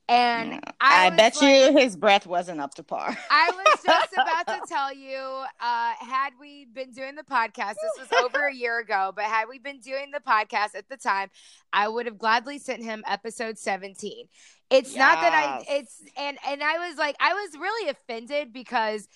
[0.07, 0.59] And Yeah.
[0.81, 3.15] I, I, bet like- you his breath wasn't up to par.
[3.29, 5.17] I was just about to tell you,
[5.61, 9.47] uh, had we been doing the podcast, this was over a year ago, but had
[9.47, 11.29] we been doing the podcast at the time,
[11.71, 14.25] I would have gladly sent him episode 17.
[14.71, 19.07] It's not that I it's and and I was like I was really offended because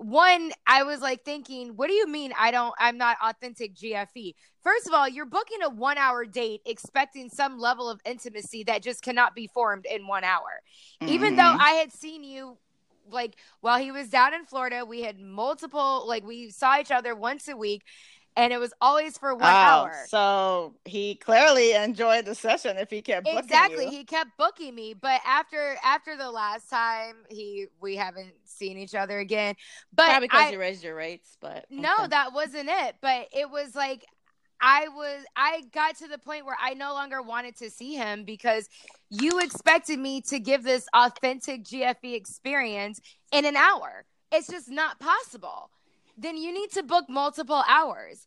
[0.00, 4.34] one I was like thinking, what do you mean I don't I'm not authentic GFE?
[4.62, 9.02] First of all, you're booking a 1-hour date expecting some level of intimacy that just
[9.02, 10.62] cannot be formed in 1 hour
[11.06, 11.60] even though Mhm.
[11.60, 12.58] I had seen you
[13.10, 17.14] like while he was down in Florida, we had multiple like we saw each other
[17.14, 17.82] once a week
[18.36, 19.94] and it was always for one Oh, hour.
[20.08, 23.84] So he clearly enjoyed the session if he kept booking Exactly.
[23.86, 23.90] you.
[23.90, 28.94] He kept booking me, but after after the last time he we haven't seen each
[28.94, 29.54] other again.
[29.94, 32.08] But Probably because I, you raised your rates, but no, okay.
[32.08, 32.96] that wasn't it.
[33.00, 34.04] But it was like
[34.60, 38.24] I was I got to the point where I no longer wanted to see him
[38.24, 38.68] because
[39.08, 43.00] you expected me to give this authentic GFE experience
[43.32, 44.04] in an hour.
[44.32, 45.70] It's just not possible.
[46.20, 48.26] Then you need to book multiple hours.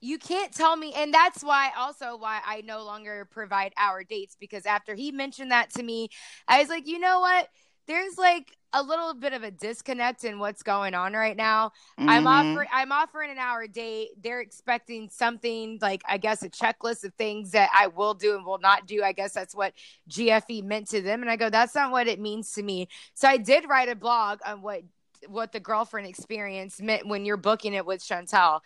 [0.00, 4.36] You can't tell me and that's why also why I no longer provide hour dates
[4.38, 6.08] because after he mentioned that to me,
[6.48, 7.48] I was like, "You know what?
[7.86, 11.72] There's like a little bit of a disconnect in what's going on right now.
[11.98, 12.26] I'm Mhm.
[12.26, 14.10] offering I'm offering an hour date.
[14.22, 18.44] They're expecting something like I guess a checklist of things that I will do and
[18.44, 19.02] will not do.
[19.02, 19.72] I guess that's what
[20.08, 21.22] GFE meant to them.
[21.22, 22.88] And I go, that's not what it means to me.
[23.14, 24.82] So I did write a blog on what
[25.30, 28.60] what the girlfriend experience meant when you're booking it with Chantel.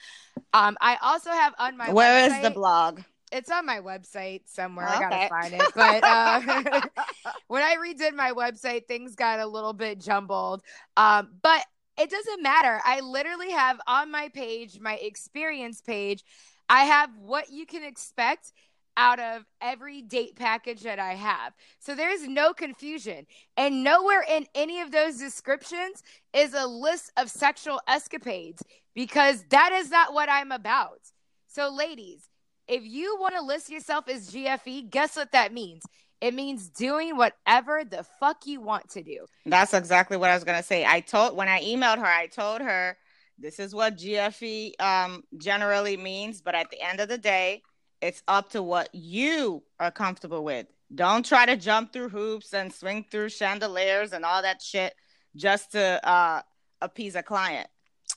[0.52, 3.00] Um, I also have on my Where is website, the blog?
[3.32, 4.88] It's on my website somewhere.
[4.88, 5.72] I gotta find it.
[5.74, 6.80] But uh,
[7.48, 10.62] when I redid my website, things got a little bit jumbled.
[10.96, 11.64] Um, but
[11.98, 12.80] it doesn't matter.
[12.84, 16.24] I literally have on my page, my experience page,
[16.68, 18.52] I have what you can expect
[19.00, 21.54] out of every date package that I have.
[21.78, 23.26] So there's no confusion.
[23.56, 26.02] And nowhere in any of those descriptions
[26.34, 28.62] is a list of sexual escapades
[28.94, 31.00] because that is not what I'm about.
[31.48, 32.28] So, ladies,
[32.68, 35.82] if you want to list yourself as GFE, guess what that means?
[36.20, 39.24] It means doing whatever the fuck you want to do.
[39.46, 40.84] That's exactly what I was gonna say.
[40.84, 42.98] I told when I emailed her, I told her
[43.38, 47.62] this is what GFE um, generally means, but at the end of the day,
[48.00, 50.66] it's up to what you are comfortable with.
[50.94, 54.94] Don't try to jump through hoops and swing through chandeliers and all that shit
[55.36, 56.42] just to uh,
[56.80, 57.68] appease a client.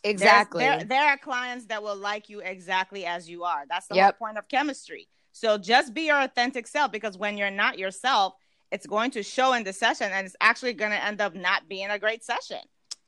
[0.03, 0.63] Exactly.
[0.63, 3.63] There, there are clients that will like you exactly as you are.
[3.69, 4.03] That's the Yep.
[4.19, 5.07] whole point of chemistry.
[5.31, 8.33] So just be your authentic self because when you're not yourself,
[8.71, 11.69] it's going to show in the session and it's actually going to end up not
[11.69, 12.57] being a great session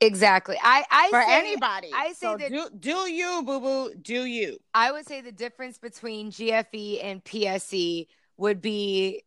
[0.00, 0.56] exactly.
[0.62, 1.90] I, I for say, anybody.
[1.94, 4.58] I say so that- do, do you, boo boo, do you.
[4.74, 9.22] I would say the difference between GFE and PSE would be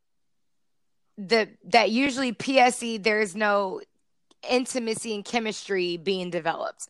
[1.18, 3.82] the that usually PSE there's no
[4.50, 6.88] intimacy and chemistry being developed.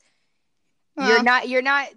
[0.97, 1.07] Huh.
[1.07, 1.88] You're not you're not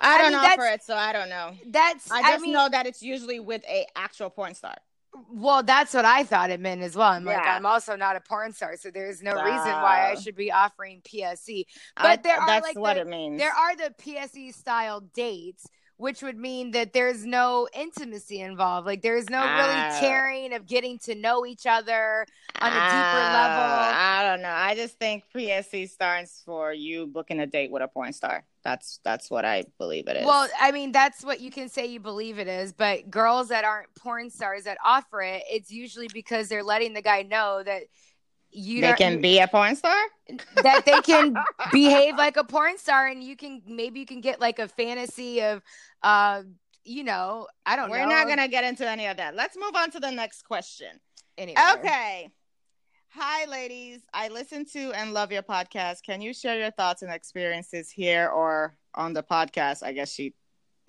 [0.00, 1.52] I don't mean, know for it, so I don't know.
[1.66, 4.76] That's I I, just mean, know that it's usually with a actual porn star.
[5.30, 7.10] Well, that's what I thought it meant as well.
[7.12, 10.34] I'm like, I'm also not a porn star, so there's no reason why I should
[10.36, 11.64] be offering PSE.
[11.96, 13.38] I- But there are, that's like, what the- it means.
[13.38, 15.66] There are the PSE style dates,
[15.96, 18.86] which would mean that there's no intimacy involved.
[18.86, 19.56] Like there's no Ah.
[19.58, 22.26] really caring of getting to know each other
[22.60, 23.96] on a deeper Ah, level.
[23.96, 24.48] I don't know.
[24.48, 28.44] I just think PSE stands for you booking a date with a porn star.
[28.62, 30.26] That's that's what I believe it is.
[30.26, 33.64] Well, I mean, that's what you can say you believe it is, but girls that
[33.64, 37.82] aren't porn stars that offer it, it's usually because they're letting the guy know that
[38.54, 39.96] you they can be a porn star.
[40.62, 41.34] that they can
[41.72, 45.42] behave like a porn star and you can maybe you can get like a fantasy
[45.42, 45.62] of
[46.02, 46.42] uh
[46.84, 48.10] you know, I don't We're know.
[48.10, 49.34] not gonna get into any of that.
[49.34, 51.00] Let's move on to the next question.
[51.38, 51.60] anyway.
[51.74, 52.30] Okay.
[53.16, 54.00] Hi, ladies.
[54.12, 56.02] I listen to and love your podcast.
[56.02, 59.82] Can you share your thoughts and experiences here or on the podcast?
[59.82, 60.34] I guess she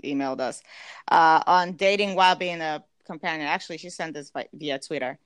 [0.03, 0.61] emailed us
[1.09, 3.47] uh, on dating while being a companion.
[3.47, 5.20] Actually, she sent this by, via Twitter.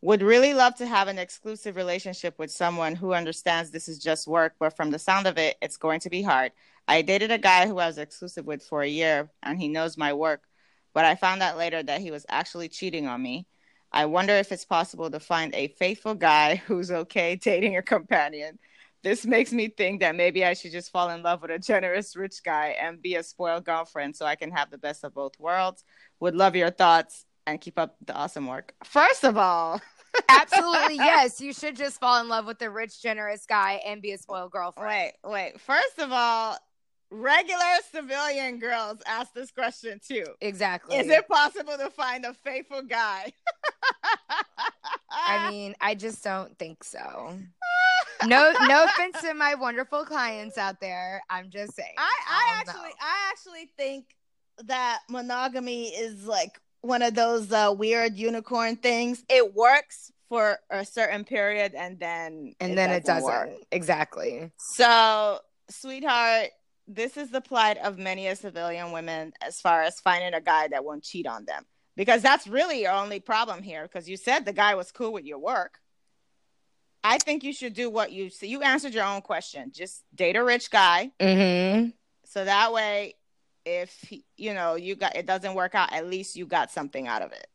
[0.00, 4.28] Would really love to have an exclusive relationship with someone who understands this is just
[4.28, 6.52] work, but from the sound of it, it's going to be hard.
[6.86, 9.96] I dated a guy who I was exclusive with for a year, and he knows
[9.98, 10.42] my work,
[10.94, 13.48] but I found out later that he was actually cheating on me.
[13.90, 18.60] I wonder if it's possible to find a faithful guy who's okay dating a companion.
[19.02, 22.14] This makes me think that maybe I should just fall in love with a generous
[22.14, 25.38] rich guy and be a spoiled girlfriend so I can have the best of both
[25.40, 25.82] worlds.
[26.20, 28.74] Would love your thoughts and keep up the awesome work.
[28.84, 29.80] First of all,
[30.28, 31.40] Absolutely, yes.
[31.40, 34.50] You should just fall in love with a rich, generous guy and be a spoiled
[34.50, 34.88] girlfriend.
[34.88, 35.60] wait, wait.
[35.60, 36.56] First of all,
[37.10, 37.60] regular
[37.92, 40.24] civilian girls ask this question too.
[40.40, 40.96] Exactly.
[40.96, 43.32] Is it possible to find a faithful guy?
[45.10, 47.38] I mean, I just don't think so.
[48.26, 51.22] No, no offense to my wonderful clients out there.
[51.30, 51.94] I'm just saying.
[51.96, 52.96] I, I don't actually know.
[53.00, 54.16] I actually think
[54.64, 59.24] that monogamy is like one of those uh, weird unicorn things.
[59.28, 63.24] It works for a certain period and then and then it doesn't.
[63.24, 63.50] work.
[63.72, 64.50] Exactly.
[64.58, 65.38] So,
[65.70, 66.50] sweetheart,
[66.86, 70.68] this is the plight of many a civilian women as far as finding a guy
[70.68, 71.64] that won't cheat on them.
[71.96, 73.82] Because that's really your only problem here.
[73.82, 75.78] Because you said the guy was cool with your work.
[77.02, 78.48] I think you should do what you see.
[78.48, 79.72] you answered your own question.
[79.74, 81.10] Just date a rich guy.
[81.20, 81.90] Mm-hmm.
[82.24, 83.14] So that way,
[83.68, 87.22] if you know you got it doesn't work out, at least you got something out
[87.22, 87.46] of it.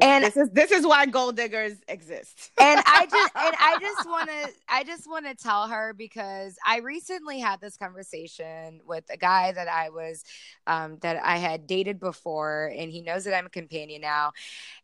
[0.00, 2.50] And this is this is why gold diggers exist.
[2.60, 6.56] and I just and I just want to I just want to tell her because
[6.66, 10.24] I recently had this conversation with a guy that I was
[10.66, 14.32] um, that I had dated before, and he knows that I'm a companion now,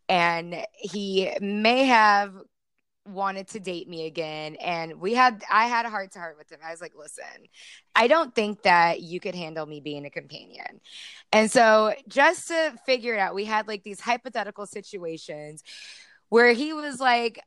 [0.08, 2.34] and he may have
[3.08, 6.50] wanted to date me again and we had I had a heart to heart with
[6.50, 6.60] him.
[6.64, 7.24] I was like, "Listen,
[7.94, 10.80] I don't think that you could handle me being a companion."
[11.32, 15.62] And so just to figure it out, we had like these hypothetical situations
[16.28, 17.40] where he was like,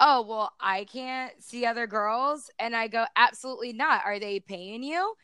[0.00, 4.04] "Oh, well, I can't see other girls." And I go, "Absolutely not.
[4.04, 5.14] Are they paying you?"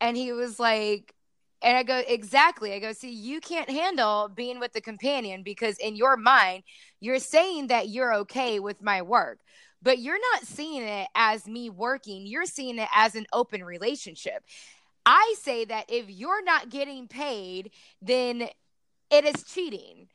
[0.00, 1.14] And he was like,
[1.62, 2.72] and I go, exactly.
[2.74, 6.64] I go, see, you can't handle being with the companion because in your mind,
[7.00, 9.38] you're saying that you're okay with my work.
[9.82, 12.26] but you're not seeing it as me working.
[12.26, 14.44] You're seeing it as an open relationship.
[15.04, 18.48] I say that if you're not getting paid, then
[19.10, 20.08] it is cheating.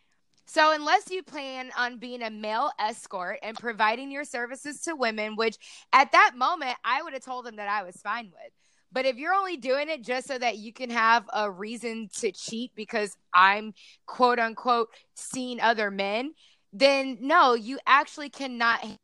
[0.45, 5.35] So, unless you plan on being a male escort and providing your services to women,
[5.35, 5.57] which
[5.91, 8.53] at that moment I would have told them that I was fine with.
[8.97, 12.31] But if you're only doing it just so that you can have a reason to
[12.31, 13.75] cheat because I'm
[14.07, 16.33] quote unquote seeing other men,
[16.73, 18.97] then no, you actually cannot have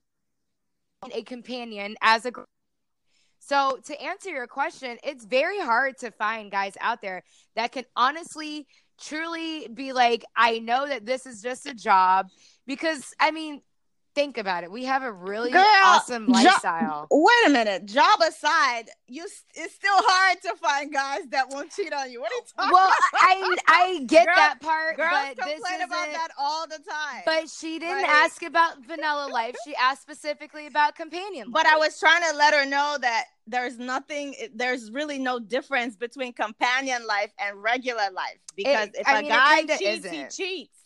[1.13, 2.47] a companion as a girl.
[3.37, 7.21] so to answer your question, it's very hard to find guys out there
[7.55, 8.65] that can honestly
[8.99, 12.29] truly be like, I know that this is just a job
[12.65, 13.61] because I mean,
[14.15, 14.71] think about it.
[14.71, 17.07] We have a really Girl, awesome lifestyle.
[17.11, 17.85] Jo- wait a minute.
[17.85, 19.23] Job aside, you
[19.55, 22.21] it's still hard to find guys that won't cheat on you.
[22.21, 26.11] What are you talking Well, I I get Girl, that part, girls but complain about
[26.11, 27.23] that all the time.
[27.25, 29.55] But she didn't ask about vanilla life.
[29.65, 33.77] She asked specifically about companion But I was trying to let her know that there's
[33.77, 39.19] nothing there's really no difference between companion life and regular life because it, if I
[39.19, 40.13] a mean, guy cheats, isn't.
[40.13, 40.82] he cheats.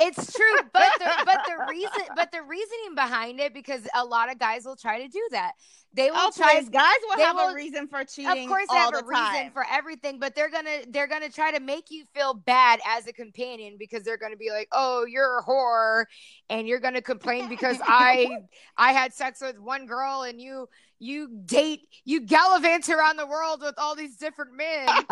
[0.00, 4.30] It's true, but the, but the reason, but the reasoning behind it, because a lot
[4.30, 5.52] of guys will try to do that.
[5.94, 6.56] They will oh, try.
[6.56, 8.44] Please, guys will have will, a reason for cheating.
[8.44, 11.50] Of course, they have a the reason for everything, but they're gonna they're gonna try
[11.50, 15.38] to make you feel bad as a companion because they're gonna be like, "Oh, you're
[15.38, 16.04] a whore,"
[16.50, 18.28] and you're gonna complain because I
[18.76, 20.68] I had sex with one girl and you
[20.98, 24.88] you date you gallivant around the world with all these different men.
[24.88, 25.06] And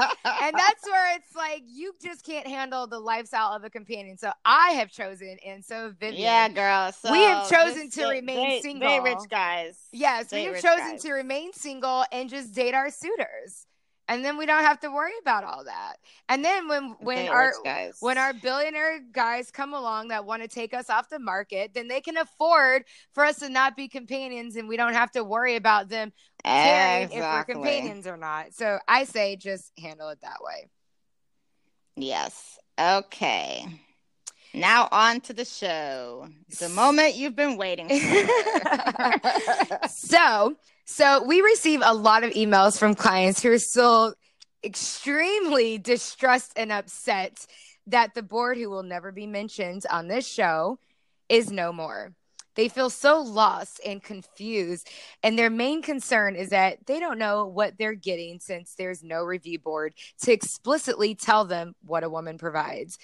[0.57, 4.19] that's where it's like you just can't handle the lifestyle of a companion.
[4.19, 8.51] So i have chosen and so Vivian, yeah girl so we have chosen to remain
[8.51, 8.89] date, single.
[8.89, 9.79] date rich guys.
[9.93, 11.03] Yes date we have chosen guys.
[11.03, 13.66] to remain single and just date our suitors
[14.09, 15.97] and then we don't have to worry about all that.
[16.29, 17.53] And then when when our
[18.01, 21.89] when our billionaire guys come along that want to take us off the market, then
[21.89, 25.57] they can afford for us to not be companions, and we don't have to worry
[25.57, 26.13] about them
[26.45, 27.19] caring exactly.
[27.19, 28.53] if we're companions or not.
[28.53, 30.69] So I say just handle it that way.
[31.97, 32.59] Yes.
[32.79, 33.67] Okay.
[34.57, 36.29] Now on to the show.
[36.59, 39.89] The moment you've been waiting for.
[39.89, 44.15] so so we receive a lot of emails from clients who are still
[44.65, 47.47] extremely distressed and upset
[47.89, 50.79] that the board, who will never be mentioned on this show,
[51.29, 52.13] is no more.
[52.55, 54.89] They feel so lost and confused.
[55.23, 59.23] And their main concern is that they don't know what they're getting since there's no
[59.23, 59.93] review board
[60.23, 62.99] to explicitly tell them what a woman provides.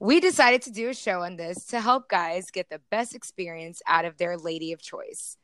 [0.00, 3.80] We decided to do a show on this to help guys get the best experience
[3.86, 5.36] out of their lady of choice.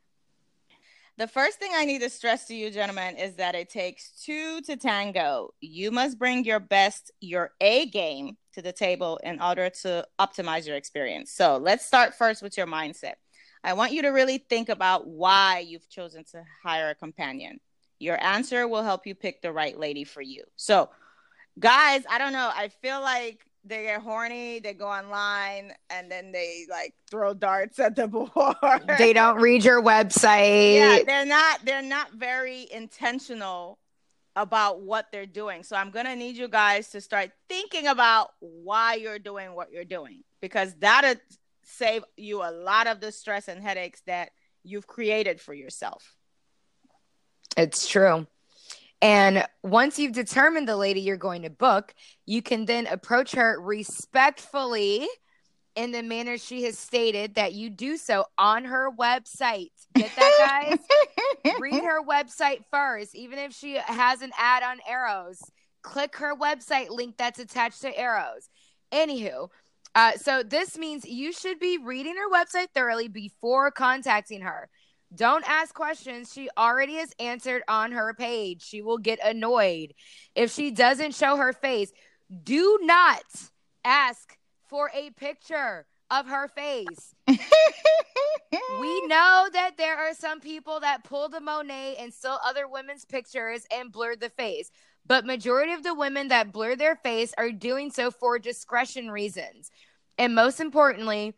[1.18, 4.62] The first thing I need to stress to you, gentlemen, is that it takes two
[4.62, 5.50] to tango.
[5.60, 10.66] You must bring your best, your A game to the table in order to optimize
[10.66, 11.30] your experience.
[11.32, 13.14] So let's start first with your mindset.
[13.62, 17.60] I want you to really think about why you've chosen to hire a companion.
[17.98, 20.44] Your answer will help you pick the right lady for you.
[20.56, 20.88] So,
[21.58, 22.50] guys, I don't know.
[22.50, 27.78] I feel like they get horny, they go online, and then they like throw darts
[27.78, 28.98] at the board.
[28.98, 30.76] They don't read your website.
[30.76, 33.78] Yeah, they're not they're not very intentional
[34.36, 35.62] about what they're doing.
[35.62, 39.84] So I'm gonna need you guys to start thinking about why you're doing what you're
[39.84, 41.20] doing because that'll
[41.64, 44.30] save you a lot of the stress and headaches that
[44.62, 46.14] you've created for yourself.
[47.56, 48.26] It's true.
[49.02, 51.94] And once you've determined the lady you're going to book,
[52.26, 55.08] you can then approach her respectfully
[55.74, 59.70] in the manner she has stated that you do so on her website.
[59.94, 60.78] Get that,
[61.44, 61.54] guys?
[61.60, 65.40] Read her website first, even if she has an ad on Eros.
[65.82, 68.50] Click her website link that's attached to Eros.
[68.92, 69.48] Anywho,
[69.94, 74.68] uh, so this means you should be reading her website thoroughly before contacting her.
[75.14, 78.62] Don't ask questions she already has answered on her page.
[78.62, 79.94] She will get annoyed.
[80.34, 81.92] If she doesn't show her face,
[82.44, 83.24] do not
[83.84, 84.36] ask
[84.68, 87.14] for a picture of her face.
[87.26, 93.04] we know that there are some people that pull the Monet and still other women's
[93.04, 94.70] pictures and blur the face.
[95.06, 99.70] But majority of the women that blur their face are doing so for discretion reasons.
[100.18, 101.34] And most importantly,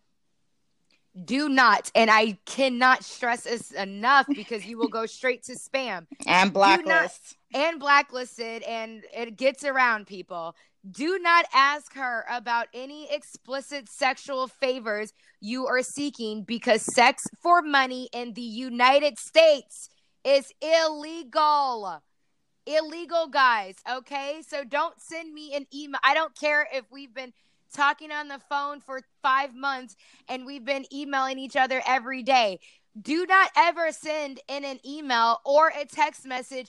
[1.24, 6.06] do not and i cannot stress this enough because you will go straight to spam.
[6.26, 7.36] And blacklist.
[7.54, 10.54] and blacklisted and it gets around people.
[10.90, 17.62] Do not ask her about any explicit sexual favors you are seeking because sex for
[17.62, 19.90] money in the united states
[20.24, 22.02] is illegal.
[22.64, 24.40] Illegal guys okay?
[24.48, 26.00] So don't send me an email.
[26.02, 27.34] I don't care if we've been
[27.73, 29.97] talking on the phone for five months
[30.29, 32.61] and we've been emailing each other every day.
[33.01, 36.68] Do not ever send in an email or a text message.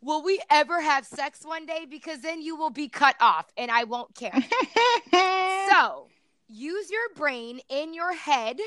[0.00, 1.86] Will we ever have sex one day?
[1.88, 4.32] Because then you will be cut off and I won't care.
[5.70, 6.08] so
[6.48, 8.58] use your brain in your head,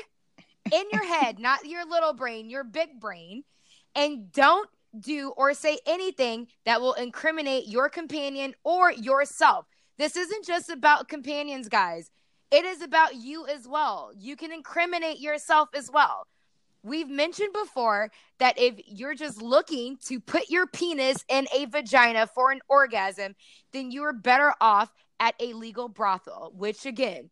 [0.72, 3.44] in your head, not your little brain, your big brain,
[3.94, 4.68] and don't
[4.98, 9.66] do or say anything that will incriminate your companion or yourself.
[10.00, 12.10] This isn't just about companions, guys.
[12.50, 14.12] It is about you as well.
[14.18, 16.26] You can incriminate yourself as well.
[16.82, 22.26] We've mentioned before that if you're just looking to put your penis in a vagina
[22.26, 23.34] for an orgasm,
[23.74, 24.90] then you are better off
[25.20, 27.28] at a legal brothel, which again,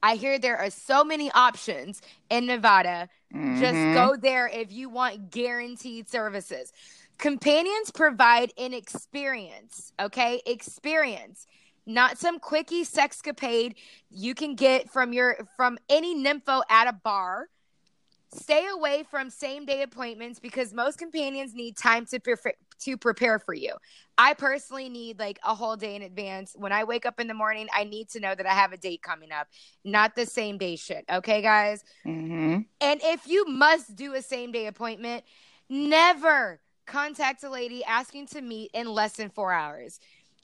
[0.00, 2.00] I hear there are so many options
[2.30, 3.08] in Nevada.
[3.34, 3.58] Mm-hmm.
[3.58, 6.72] Just go there if you want guaranteed services.
[7.18, 10.40] Companions provide an experience, okay?
[10.46, 11.46] Experience
[11.88, 13.74] not some quickie sexcapade
[14.10, 17.48] you can get from your from any nympho at a bar.
[18.30, 23.38] Stay away from same day appointments because most companions need time to prefer, to prepare
[23.38, 23.72] for you.
[24.18, 26.52] I personally need like a whole day in advance.
[26.54, 28.76] When I wake up in the morning, I need to know that I have a
[28.76, 29.48] date coming up,
[29.82, 31.06] not the same day shit.
[31.10, 31.82] Okay, guys?
[32.06, 32.58] Mm-hmm.
[32.82, 35.24] And if you must do a same day appointment,
[35.70, 40.00] never contact a lady asking to meet in less than four hours.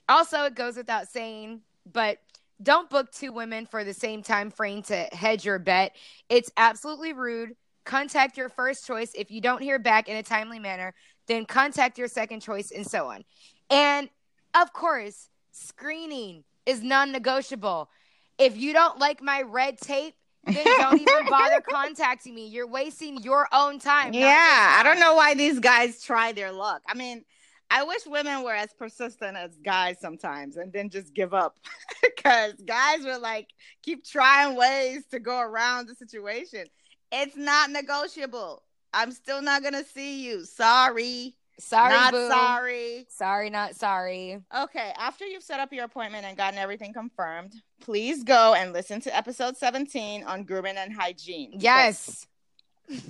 [0.08, 2.18] Also, it goes without saying, but
[2.62, 5.96] don't book two women for the same time frame to hedge your bet.
[6.28, 7.56] It's absolutely rude.
[7.84, 9.12] Contact your first choice.
[9.14, 10.94] If you don't hear back in a timely manner,
[11.26, 13.24] then contact your second choice and so on.
[13.70, 14.08] And
[14.54, 17.90] of course, screening is non negotiable.
[18.38, 20.14] If you don't like my red tape,
[20.46, 22.46] then don't even bother contacting me.
[22.46, 24.12] You're wasting your own time.
[24.12, 26.82] Yeah, I don't know why these guys try their luck.
[26.88, 27.24] I mean,
[27.70, 31.56] I wish women were as persistent as guys sometimes and then just give up
[32.02, 33.48] because guys will like
[33.82, 36.66] keep trying ways to go around the situation.
[37.10, 38.62] It's not negotiable.
[38.92, 40.44] I'm still not going to see you.
[40.44, 41.34] Sorry.
[41.58, 42.28] Sorry, not boo.
[42.28, 43.06] sorry.
[43.08, 44.40] Sorry, not sorry.
[44.56, 49.00] Okay, after you've set up your appointment and gotten everything confirmed, please go and listen
[49.02, 51.52] to episode 17 on grooming and hygiene.
[51.58, 52.26] Yes.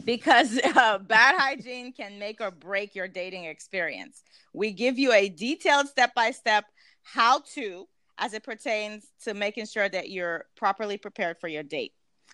[0.05, 4.23] Because uh, bad hygiene can make or break your dating experience.
[4.53, 6.65] We give you a detailed step by step
[7.03, 7.89] how to
[8.19, 11.93] as it pertains to making sure that you're properly prepared for your date.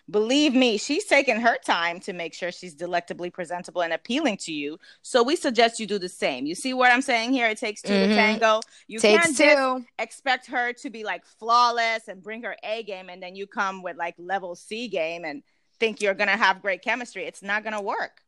[0.09, 4.53] Believe me, she's taking her time to make sure she's delectably presentable and appealing to
[4.53, 4.79] you.
[5.03, 6.47] So we suggest you do the same.
[6.47, 7.49] You see what I'm saying here?
[7.49, 8.09] It takes 2 mm-hmm.
[8.09, 8.61] to tango.
[8.87, 13.23] You takes can't expect her to be like flawless and bring her A game, and
[13.23, 15.43] then you come with like level C game and
[15.79, 17.25] think you're gonna have great chemistry.
[17.25, 18.23] It's not gonna work.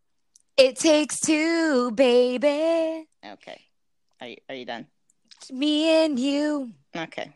[0.57, 3.07] It takes two, baby.
[3.25, 3.61] Okay.
[4.21, 4.87] Are you, are you done?
[5.51, 6.73] Me and you.
[6.97, 7.33] Okay.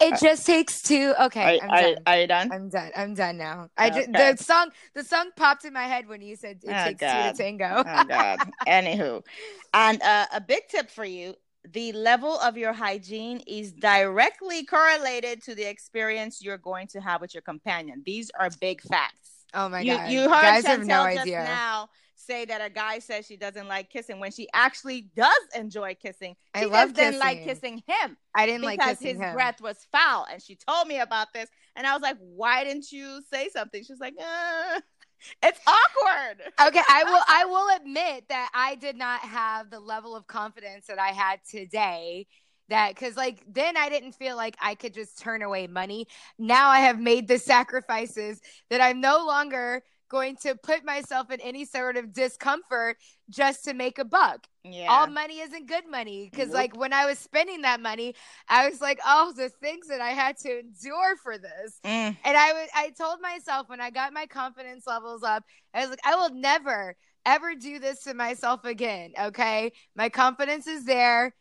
[0.00, 1.14] It just takes two.
[1.20, 1.94] Okay, are, I'm done.
[2.06, 2.52] Are, are, you done?
[2.52, 2.90] I'm done.
[2.96, 3.68] I'm done now.
[3.76, 4.06] I okay.
[4.06, 7.00] just, the song the song popped in my head when you said it oh, takes
[7.00, 7.30] God.
[7.30, 7.84] two to tango.
[7.86, 8.38] oh God.
[8.66, 9.24] Anywho,
[9.72, 11.34] and uh, a big tip for you:
[11.72, 17.20] the level of your hygiene is directly correlated to the experience you're going to have
[17.20, 18.02] with your companion.
[18.04, 19.44] These are big facts.
[19.54, 20.10] Oh my you, God!
[20.10, 21.44] You heard Guys Chantel have no idea.
[21.44, 21.88] now
[22.26, 26.36] say that a guy says she doesn't like kissing when she actually does enjoy kissing.
[26.56, 28.16] She I love just didn't like kissing him.
[28.34, 29.34] I didn't like because his him.
[29.34, 32.90] breath was foul, and she told me about this, and I was like, "Why didn't
[32.92, 34.80] you say something?" She's like, uh,
[35.42, 37.22] "It's awkward." Okay, I will.
[37.28, 41.40] I will admit that I did not have the level of confidence that I had
[41.48, 42.26] today
[42.68, 46.06] that because like then i didn't feel like i could just turn away money
[46.38, 49.82] now i have made the sacrifices that i'm no longer
[50.14, 52.98] going to put myself in any sort of discomfort
[53.28, 54.46] just to make a buck.
[54.62, 54.86] Yeah.
[54.88, 56.28] All money isn't good money.
[56.30, 56.54] Because, nope.
[56.54, 58.14] like, when I was spending that money,
[58.48, 61.80] I was like, oh, the things that I had to endure for this.
[61.84, 62.16] Mm.
[62.24, 65.42] And I told myself when I got my confidence levels up,
[65.74, 66.94] I was like, I will never,
[67.26, 69.14] ever do this to myself again.
[69.20, 69.72] Okay.
[69.96, 71.34] My confidence is there.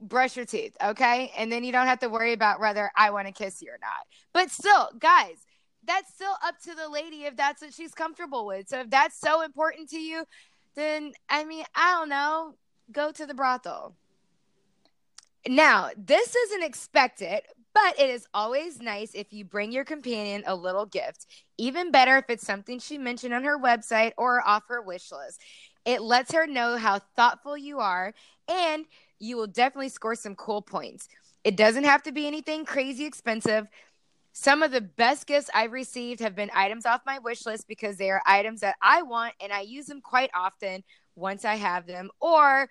[0.00, 0.76] Brush your teeth.
[0.82, 1.32] Okay.
[1.36, 3.78] And then you don't have to worry about whether I want to kiss you or
[3.82, 4.06] not.
[4.32, 5.44] But still, guys,
[5.86, 8.68] that's still up to the lady if that's what she's comfortable with.
[8.68, 10.24] So if that's so important to you,
[10.74, 12.54] then I mean, I don't know,
[12.90, 13.94] go to the brothel.
[15.46, 17.40] Now, this isn't expected,
[17.74, 21.26] but it is always nice if you bring your companion a little gift.
[21.58, 25.40] Even better if it's something she mentioned on her website or off her wish list.
[25.84, 28.14] It lets her know how thoughtful you are,
[28.48, 28.84] and
[29.18, 31.08] you will definitely score some cool points.
[31.42, 33.66] It doesn't have to be anything crazy expensive.
[34.32, 37.96] Some of the best gifts I've received have been items off my wish list because
[37.96, 40.82] they are items that I want and I use them quite often
[41.14, 42.10] once I have them.
[42.20, 42.68] Or,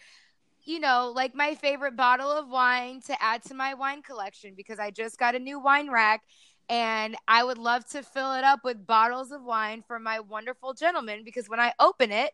[0.64, 4.80] you know, like my favorite bottle of wine to add to my wine collection because
[4.80, 6.22] I just got a new wine rack
[6.68, 10.74] and I would love to fill it up with bottles of wine for my wonderful
[10.74, 12.32] gentleman because when I open it,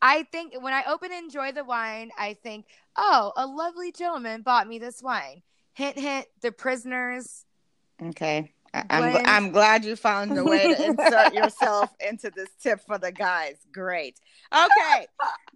[0.00, 2.66] I think when I open and enjoy the wine, I think,
[2.96, 5.42] oh, a lovely gentleman bought me this wine.
[5.74, 7.44] Hint, hint, the prisoners.
[8.02, 8.52] Okay.
[8.72, 13.10] I'm, I'm glad you found a way to insert yourself into this tip for the
[13.10, 13.56] guys.
[13.72, 14.20] Great.
[14.52, 15.06] Okay.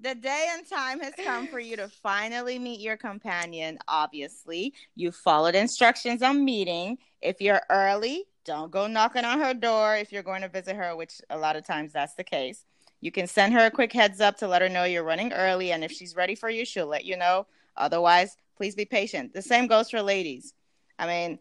[0.01, 3.79] the day and time has come for you to finally meet your companion.
[3.87, 6.99] Obviously, you followed instructions on meeting.
[7.23, 10.97] If you're early, don't go knocking on her door if you're going to visit her,
[10.97, 12.65] which a lot of times that's the case.
[13.01, 15.73] You can send her a quick heads up to let her know you're running early.
[15.73, 17.47] And if she's ready for you, she'll let you know.
[17.77, 19.33] Otherwise, please be patient.
[19.35, 20.55] The same goes for ladies.
[20.99, 21.39] I mean,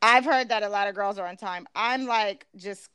[0.00, 1.66] I've heard that a lot of girls are on time.
[1.74, 2.88] I'm like just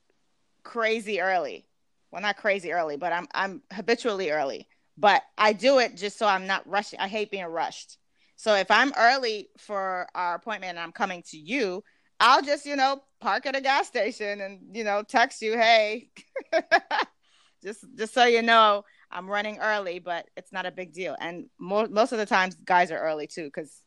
[0.64, 1.66] crazy early.
[2.12, 4.68] Well, not crazy early, but I'm I'm habitually early.
[4.97, 6.99] But I do it just so I'm not rushing.
[6.99, 7.97] I hate being rushed.
[8.36, 11.84] So if I'm early for our appointment and I'm coming to you,
[12.20, 16.10] I'll just, you know, park at a gas station and, you know, text you, "Hey."
[17.64, 21.16] just just so you know, I'm running early, but it's not a big deal.
[21.20, 23.83] And mo- most of the times guys are early too cuz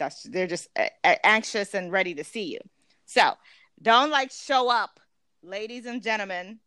[0.00, 0.68] that's they're just
[1.04, 2.58] anxious and ready to see you.
[3.06, 3.34] So
[3.80, 4.98] don't like show up,
[5.42, 6.58] ladies and gentlemen.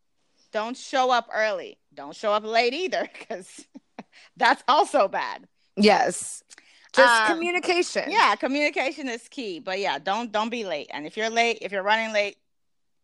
[0.52, 1.78] Don't show up early.
[1.92, 3.66] Don't show up late either, because
[4.38, 5.46] that's also bad.
[5.76, 6.42] Yes.
[6.94, 8.04] Just um, communication.
[8.08, 9.58] Yeah, communication is key.
[9.58, 10.88] But yeah, don't don't be late.
[10.92, 12.36] And if you're late, if you're running late,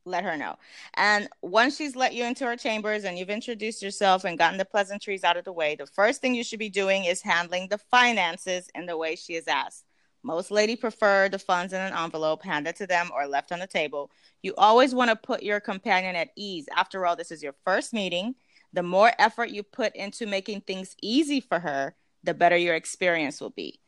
[0.05, 0.55] let her know.
[0.95, 4.65] And once she's let you into her chambers and you've introduced yourself and gotten the
[4.65, 7.79] pleasantries out of the way, the first thing you should be doing is handling the
[7.79, 9.85] finances in the way she is asked.
[10.23, 13.67] Most lady prefer the funds in an envelope handed to them or left on the
[13.67, 14.11] table.
[14.43, 16.67] You always want to put your companion at ease.
[16.77, 18.35] After all, this is your first meeting.
[18.73, 23.41] The more effort you put into making things easy for her, the better your experience
[23.41, 23.81] will be.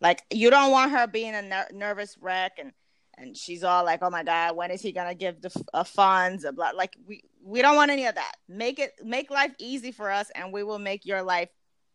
[0.00, 2.72] Like you don't want her being a ner- nervous wreck and
[3.18, 6.46] and she's all like, "Oh my god, when is he gonna give the uh, funds?"
[6.54, 6.70] Blah.
[6.74, 8.32] Like we we don't want any of that.
[8.48, 11.50] Make it make life easy for us, and we will make your life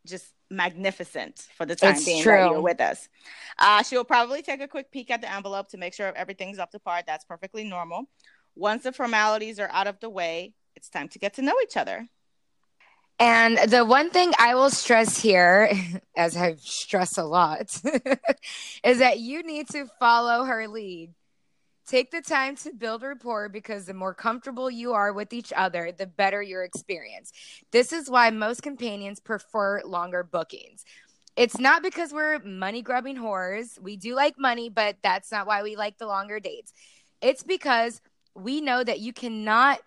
[0.05, 2.33] just magnificent for the time it's being true.
[2.33, 3.09] that you're with us.
[3.59, 6.71] Uh, she'll probably take a quick peek at the envelope to make sure everything's up
[6.71, 7.01] to par.
[7.05, 8.03] That's perfectly normal.
[8.55, 11.77] Once the formalities are out of the way, it's time to get to know each
[11.77, 12.07] other.
[13.19, 15.71] And the one thing I will stress here,
[16.17, 17.81] as I've stressed a lot,
[18.83, 21.13] is that you need to follow her lead.
[21.87, 25.91] Take the time to build rapport because the more comfortable you are with each other,
[25.91, 27.31] the better your experience.
[27.71, 30.83] This is why most companions prefer longer bookings.
[31.35, 33.79] It's not because we're money grubbing whores.
[33.79, 36.73] We do like money, but that's not why we like the longer dates.
[37.21, 38.01] It's because
[38.33, 39.79] we know that you cannot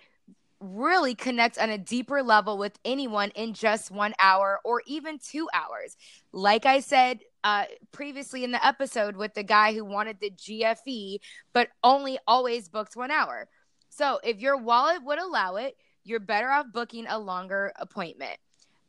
[0.61, 5.49] really connect on a deeper level with anyone in just one hour or even two
[5.53, 5.97] hours.
[6.33, 11.19] Like I said uh, previously in the episode with the guy who wanted the GFE,
[11.53, 13.49] but only always booked one hour.
[13.89, 18.39] So if your wallet would allow it, you're better off booking a longer appointment.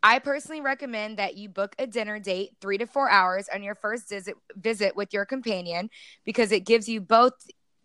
[0.02, 3.76] I personally recommend that you book a dinner date three to four hours on your
[3.76, 5.90] first visit visit with your companion
[6.24, 7.34] because it gives you both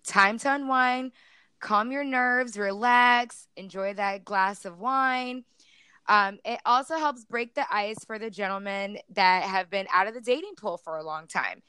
[0.07, 1.11] time to unwind,
[1.65, 5.45] calm your nerves, relax, enjoy that glass of wine.
[6.07, 10.13] Um, it also helps break the ice for the gentlemen that have been out of
[10.13, 11.63] the dating pool for a long time.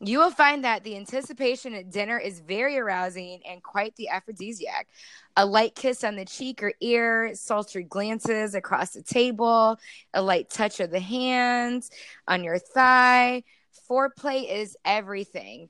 [0.00, 4.88] You will find that the anticipation at dinner is very arousing and quite the aphrodisiac.
[5.36, 9.78] A light kiss on the cheek or ear, sultry glances across the table,
[10.12, 11.90] a light touch of the hands
[12.26, 13.44] on your thigh.
[13.88, 15.68] Foreplay is everything.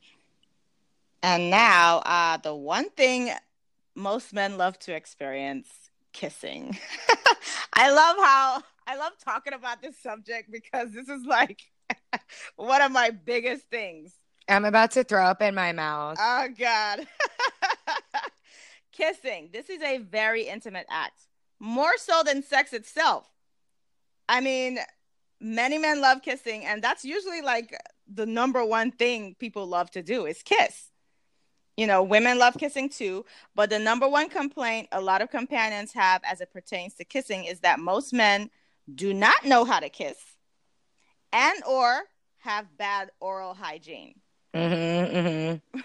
[1.22, 3.32] And now, uh, the one thing
[3.96, 5.68] most men love to experience
[6.12, 6.78] kissing.
[7.72, 11.62] I love how I love talking about this subject because this is like
[12.56, 14.12] one of my biggest things.
[14.48, 16.18] I'm about to throw up in my mouth.
[16.20, 17.06] Oh god.
[18.92, 19.50] kissing.
[19.52, 21.20] This is a very intimate act.
[21.58, 23.26] More so than sex itself.
[24.28, 24.78] I mean,
[25.40, 27.76] many men love kissing and that's usually like
[28.12, 30.90] the number one thing people love to do is kiss
[31.76, 33.24] you know, women love kissing too,
[33.54, 37.44] but the number one complaint a lot of companions have as it pertains to kissing
[37.44, 38.50] is that most men
[38.94, 40.16] do not know how to kiss
[41.32, 42.02] and or
[42.38, 44.14] have bad oral hygiene.
[44.56, 45.80] Mm-hmm, mm-hmm.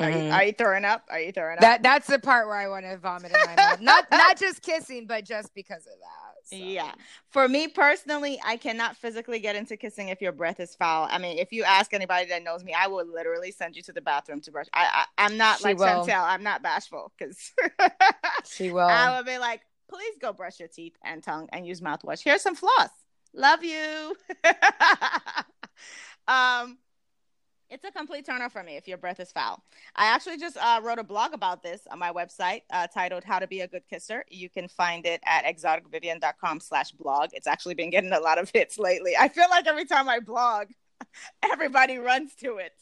[0.00, 0.32] are, you, mm-hmm.
[0.32, 1.04] are, you, throwing up?
[1.10, 1.60] Are you throwing up?
[1.60, 3.80] That that's the part where I want to vomit in my mouth.
[3.80, 6.28] Not not just kissing, but just because of that.
[6.48, 6.56] So.
[6.56, 6.92] Yeah.
[7.30, 11.06] For me personally, I cannot physically get into kissing if your breath is foul.
[11.10, 13.92] I mean, if you ask anybody that knows me, I will literally send you to
[13.92, 14.66] the bathroom to brush.
[14.72, 15.86] I, I am not she like will.
[15.86, 16.22] Chantel.
[16.22, 17.52] I'm not bashful because
[18.44, 18.80] she will.
[18.80, 19.60] I will be like,
[19.90, 22.22] please go brush your teeth and tongue and use mouthwash.
[22.22, 22.88] Here's some floss.
[23.34, 24.16] Love you.
[26.28, 26.78] um,
[27.70, 29.62] It's a complete turner for me if your breath is foul.
[29.94, 33.38] I actually just uh, wrote a blog about this on my website uh, titled How
[33.38, 34.24] to Be a Good Kisser.
[34.30, 37.30] You can find it at exoticvivian.com slash blog.
[37.34, 39.12] It's actually been getting a lot of hits lately.
[39.18, 40.68] I feel like every time I blog,
[41.42, 42.72] everybody runs to it.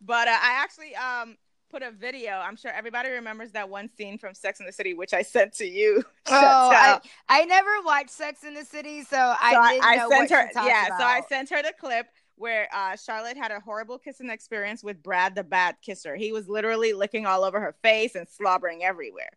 [0.00, 1.36] But uh, I actually um,
[1.68, 2.34] put a video.
[2.34, 5.54] I'm sure everybody remembers that one scene from Sex in the City, which I sent
[5.54, 6.04] to you.
[6.28, 6.32] Oh,
[6.72, 6.98] I,
[7.28, 10.50] I, never watched Sex in the City, so, so I, I, I sent her.
[10.66, 10.98] yeah, about.
[10.98, 15.02] so I sent her the clip where uh, Charlotte had a horrible kissing experience with
[15.02, 16.16] Brad the bad kisser.
[16.16, 19.30] He was literally licking all over her face and slobbering everywhere.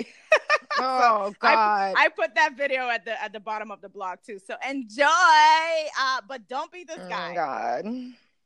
[0.78, 1.58] oh God!
[1.58, 4.40] I, I, put that video at the at the bottom of the blog too.
[4.44, 7.32] So enjoy, uh, but don't be this guy.
[7.32, 7.86] Oh God!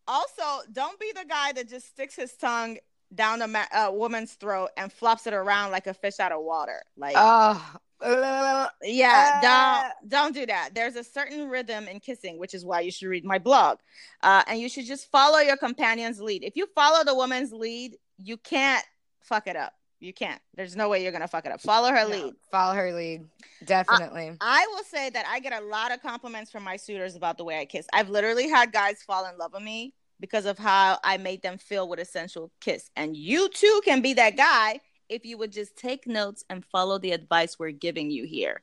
[0.06, 2.78] Also, don't be the guy that just sticks his tongue
[3.14, 6.42] down a ma- uh, woman's throat and flops it around like a fish out of
[6.42, 6.82] water.
[6.96, 10.70] Like, oh, yeah, uh, don't don't do that.
[10.74, 13.78] There's a certain rhythm in kissing, which is why you should read my blog,
[14.22, 16.44] uh, and you should just follow your companion's lead.
[16.44, 18.84] If you follow the woman's lead, you can't
[19.20, 19.74] fuck it up.
[20.00, 20.40] You can't.
[20.54, 21.60] There's no way you're gonna fuck it up.
[21.60, 22.34] Follow her no, lead.
[22.52, 23.24] Follow her lead.
[23.64, 24.36] Definitely.
[24.40, 27.36] I, I, will say that I get a lot of compliments from my suitors about
[27.36, 27.86] the way I kiss.
[27.92, 31.58] I've literally had guys fall in love with me because of how I made them
[31.58, 32.90] feel with a sensual kiss.
[32.96, 36.98] And you too can be that guy if you would just take notes and follow
[36.98, 38.62] the advice we're giving you here.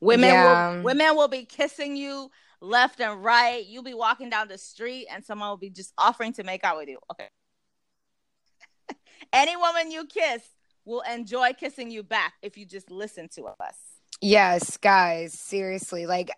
[0.00, 0.72] Women yeah.
[0.76, 2.30] will women will be kissing you
[2.60, 3.64] left and right.
[3.64, 6.76] You'll be walking down the street and someone will be just offering to make out
[6.76, 6.98] with you.
[7.12, 7.28] Okay.
[9.32, 10.42] Any woman you kiss
[10.84, 13.76] will enjoy kissing you back if you just listen to us.
[14.20, 16.06] Yes, guys, seriously.
[16.06, 16.30] Like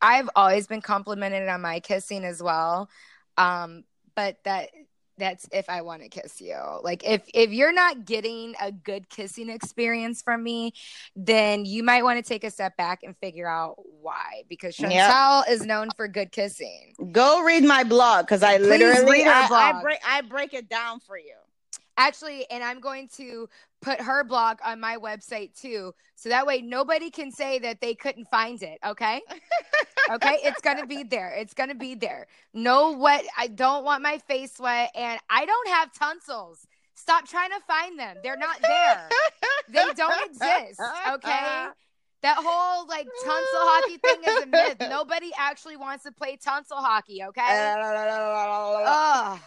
[0.00, 2.88] I've always been complimented on my kissing as well.
[3.36, 4.70] Um, but that
[5.18, 6.58] that's if I want to kiss you.
[6.82, 10.72] Like if if you're not getting a good kissing experience from me,
[11.14, 14.42] then you might want to take a step back and figure out why.
[14.48, 15.48] Because Chantel yep.
[15.48, 16.94] is known for good kissing.
[17.12, 21.00] Go read my blog because I Please literally I, I, break I break it down
[21.00, 21.34] for you.
[21.96, 23.48] Actually, and I'm going to
[23.84, 25.94] put her blog on my website too.
[26.16, 28.78] So that way nobody can say that they couldn't find it.
[28.84, 29.20] Okay.
[30.10, 30.38] okay.
[30.42, 31.34] It's going to be there.
[31.36, 32.26] It's going to be there.
[32.52, 33.24] No wet.
[33.36, 34.90] I don't want my face wet.
[34.94, 36.66] And I don't have tonsils.
[36.94, 38.16] Stop trying to find them.
[38.22, 39.08] They're not there.
[39.68, 40.80] they don't exist.
[41.14, 41.66] Okay.
[42.24, 44.76] That whole like tonsil hockey thing is a myth.
[44.88, 47.42] Nobody actually wants to play tonsil hockey, okay?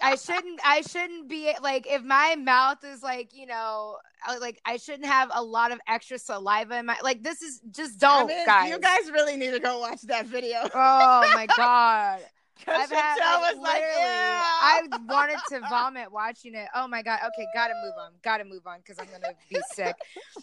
[0.00, 3.96] I shouldn't I shouldn't be like if my mouth is like, you know,
[4.40, 7.98] like I shouldn't have a lot of extra saliva in my like this is just
[7.98, 8.70] don't I mean, guys.
[8.70, 10.58] You guys really need to go watch that video.
[10.74, 12.20] Oh my god.
[12.66, 14.42] I've had like, was like, yeah.
[14.44, 16.68] I wanted to vomit watching it.
[16.74, 17.20] Oh my god.
[17.26, 18.12] Okay, gotta move on.
[18.22, 19.96] Gotta move on because I'm gonna be sick.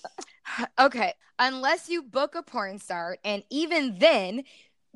[0.80, 4.44] okay, unless you book a porn star, and even then,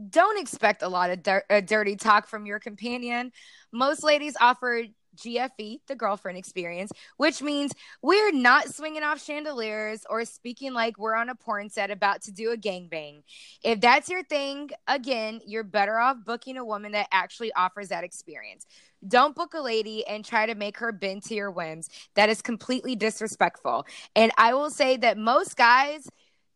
[0.09, 3.31] don't expect a lot of uh, dirty talk from your companion.
[3.71, 4.83] Most ladies offer
[5.15, 7.71] GFE, the girlfriend experience, which means
[8.01, 12.31] we're not swinging off chandeliers or speaking like we're on a porn set about to
[12.31, 13.21] do a gangbang.
[13.63, 18.03] If that's your thing, again, you're better off booking a woman that actually offers that
[18.03, 18.65] experience.
[19.07, 21.89] Don't book a lady and try to make her bend to your whims.
[22.15, 23.85] That is completely disrespectful.
[24.15, 26.07] And I will say that most guys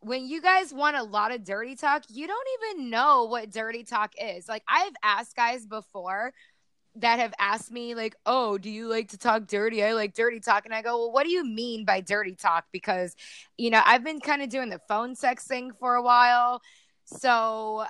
[0.08, 3.84] when you guys want a lot of dirty talk, you don't even know what dirty
[3.84, 4.48] talk is.
[4.48, 6.34] Like I've asked guys before
[6.96, 9.84] that have asked me like, "Oh, do you like to talk dirty?
[9.84, 12.66] I like dirty talk." And I go, "Well, what do you mean by dirty talk?"
[12.72, 13.16] Because,
[13.58, 16.62] you know, I've been kind of doing the phone sex thing for a while.
[17.06, 17.86] So,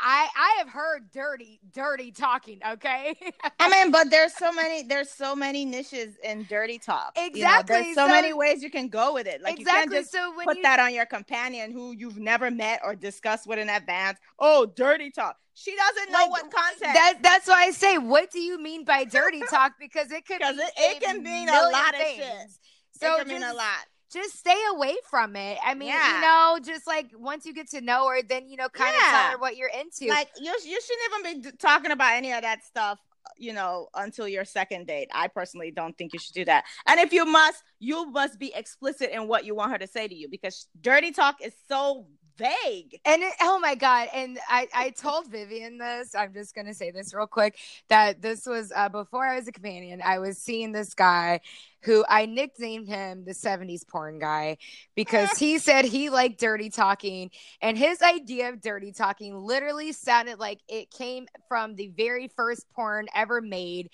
[0.00, 2.60] I I have heard dirty dirty talking.
[2.66, 3.14] Okay.
[3.60, 7.12] I mean, but there's so many there's so many niches in dirty talk.
[7.16, 7.40] Exactly.
[7.40, 9.42] You know, there's so, so, many ways you can go with it.
[9.42, 9.96] Like exactly.
[9.96, 10.62] you can't just so put you...
[10.62, 14.18] that on your companion who you've never met or discussed with in advance.
[14.38, 15.36] Oh, dirty talk.
[15.54, 16.94] She doesn't know like, what content.
[16.94, 19.72] That, that's why I say, what do you mean by dirty talk?
[19.80, 22.20] Because it could because it, it can mean a lot things.
[22.20, 22.50] of shit.
[22.92, 25.58] So it can just, mean a lot just stay away from it.
[25.64, 26.16] I mean, yeah.
[26.16, 29.06] you know, just like once you get to know her, then you know, kind yeah.
[29.06, 30.06] of tell her what you're into.
[30.08, 32.98] Like you, you shouldn't even be talking about any of that stuff.
[33.36, 35.10] You know, until your second date.
[35.12, 36.64] I personally don't think you should do that.
[36.86, 40.08] And if you must, you must be explicit in what you want her to say
[40.08, 42.06] to you because dirty talk is so
[42.38, 43.00] vague.
[43.04, 44.08] And it, oh my god!
[44.14, 46.14] And I I told Vivian this.
[46.14, 47.58] I'm just gonna say this real quick
[47.88, 50.00] that this was uh, before I was a companion.
[50.04, 51.40] I was seeing this guy
[51.82, 54.58] who I nicknamed him the 70s porn guy
[54.94, 57.30] because he said he liked dirty talking.
[57.62, 62.68] And his idea of dirty talking literally sounded like it came from the very first
[62.74, 63.90] porn ever made.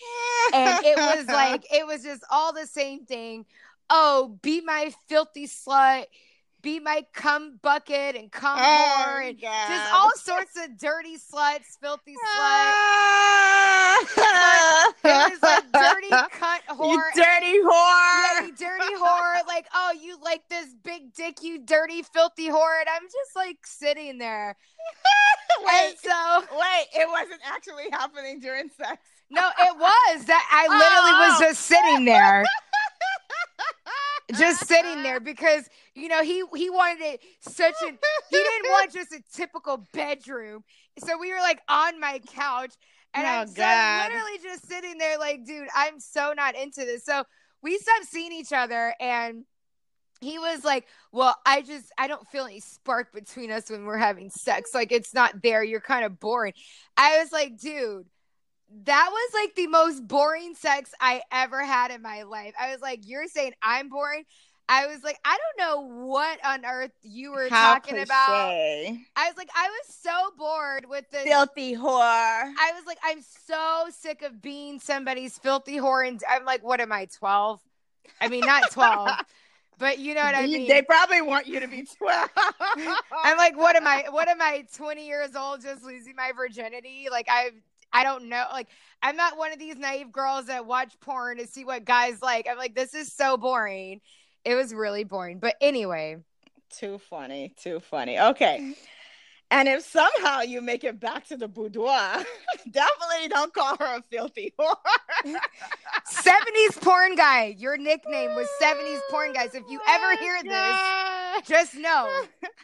[0.52, 3.44] And it was like, it was just all the same thing.
[3.90, 6.06] Oh, be my filthy slut
[6.64, 9.68] be my cum bucket and cum Oh, whore and God.
[9.68, 12.18] just all sorts of dirty sluts, filthy slut.
[13.46, 14.04] Ah.
[15.04, 16.08] It was like dirty
[16.40, 17.12] cunt You whore.
[17.14, 18.40] dirty whore.
[18.40, 19.34] Yeah, you dirty whore.
[19.46, 22.80] Like, oh, you like this big dick, you dirty, filthy whore.
[22.80, 24.56] And I'm just like sitting there.
[25.64, 28.98] Wait, And so, wait, it wasn't actually happening during sex.
[29.30, 31.44] no, it was that I literally was Oh.
[31.44, 32.44] just sitting there.
[34.32, 34.74] Just uh-huh.
[34.74, 39.12] sitting there because you know he he wanted it such a he didn't want just
[39.12, 40.64] a typical bedroom.
[40.98, 42.74] So we were like on my couch
[43.12, 47.04] and Oh, i'm so literally just sitting there like dude i'm so not into this.
[47.04, 47.24] So
[47.62, 49.44] we stopped seeing each other and
[50.20, 53.98] he was like well i just i don't feel any spark between us when we're
[53.98, 54.74] having sex.
[54.74, 55.62] Like it's not there.
[55.62, 56.54] You're kind of boring.
[56.96, 58.06] I was like dude
[58.84, 62.54] that was like the most boring sex I ever had in my life.
[62.60, 64.24] I was like, You're saying I'm boring?
[64.68, 68.48] I was like, I don't know what on earth you were How talking about.
[69.14, 71.24] I was like, I was so bored with this.
[71.24, 72.00] Filthy whore.
[72.00, 76.06] I was like, I'm so sick of being somebody's filthy whore.
[76.06, 77.60] And I'm like, what am I, 12?
[78.20, 79.10] I mean, not 12,
[79.78, 80.66] but you know what I mean.
[80.66, 82.28] They probably want you to be 12.
[83.24, 84.06] I'm like, what am I?
[84.10, 84.64] What am I?
[84.74, 87.08] 20 years old, just losing my virginity?
[87.10, 87.50] Like I,
[87.94, 88.44] I don't know.
[88.52, 88.68] Like
[89.02, 92.46] I'm not one of these naive girls that watch porn to see what guys like.
[92.50, 94.00] I'm like, this is so boring.
[94.44, 95.38] It was really boring.
[95.38, 96.18] But anyway,
[96.70, 97.54] Too funny.
[97.56, 98.18] Too funny.
[98.18, 98.74] Okay.
[99.50, 102.24] And if somehow you make it back to the boudoir,
[102.70, 104.74] definitely don't call her a filthy whore.
[106.10, 107.54] 70s porn guy.
[107.56, 109.54] Your nickname was 70s porn guys.
[109.54, 112.10] If you ever oh hear this, just know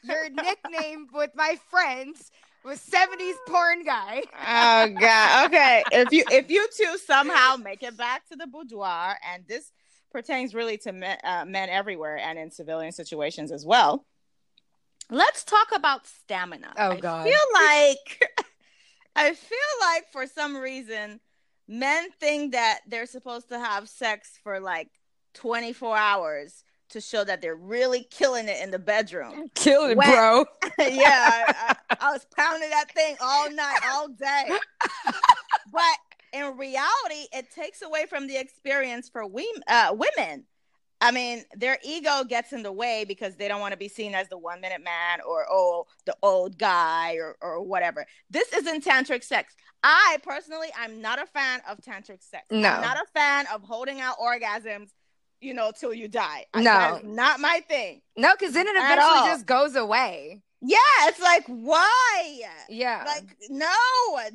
[0.02, 2.32] your nickname with my friends
[2.64, 4.22] was 70s porn guy.
[4.46, 9.16] oh god okay if you if you two somehow make it back to the boudoir
[9.32, 9.72] and this
[10.12, 14.04] pertains really to men, uh, men everywhere and in civilian situations as well
[15.10, 17.26] let's talk about stamina Oh, god.
[17.26, 18.46] I feel like
[19.16, 21.20] i feel like for some reason
[21.68, 24.88] men think that they're supposed to have sex for like
[25.34, 30.10] 24 hours to show that they're really killing it in the bedroom Killing it, When-
[30.10, 30.44] bro.
[30.78, 34.48] yeah, I, I, I was pounding that thing all night, all day.
[35.72, 35.82] but
[36.32, 40.44] in reality, it takes away from the experience for we, uh, women.
[41.02, 44.14] I mean, their ego gets in the way because they don't want to be seen
[44.14, 48.04] as the one minute man or oh the old guy or or whatever.
[48.28, 49.54] This isn't tantric sex.
[49.82, 52.44] I personally, I'm not a fan of tantric sex.
[52.50, 52.68] No.
[52.68, 54.90] I'm not a fan of holding out orgasms,
[55.40, 56.46] you know, till you die.
[56.54, 57.00] I- No.
[57.02, 58.02] not my thing.
[58.16, 60.42] No, because then it eventually just goes away.
[60.62, 62.42] Yeah, it's like why?
[62.68, 63.04] Yeah.
[63.06, 63.66] Like no,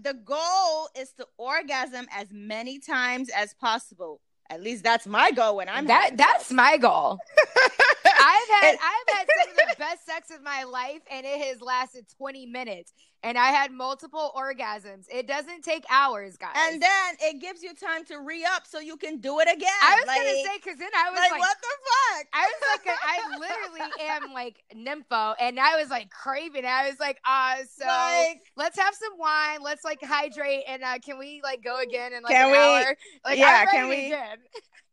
[0.01, 4.21] the goal is to orgasm as many times as possible.
[4.49, 7.19] At least that's my goal when I'm that that's my goal.
[8.05, 11.61] I've had I've had some of the best sex of my life and it has
[11.61, 12.93] lasted 20 minutes
[13.25, 15.05] and I had multiple orgasms.
[15.11, 16.53] It doesn't take hours, guys.
[16.55, 19.67] and then it gives you time to re up so you can do it again.
[19.83, 22.27] I was like, gonna say because then I was like, like, what the fuck?
[22.33, 26.65] I was like, I literally am like nympho, and I was like craving.
[26.65, 29.59] I was like, uh, so Like, let's have some wine.
[29.63, 32.57] Let's like hydrate, and uh, can we like go again in like Can an we-
[32.57, 32.95] hour?
[33.25, 34.37] Like, yeah, can we- Again.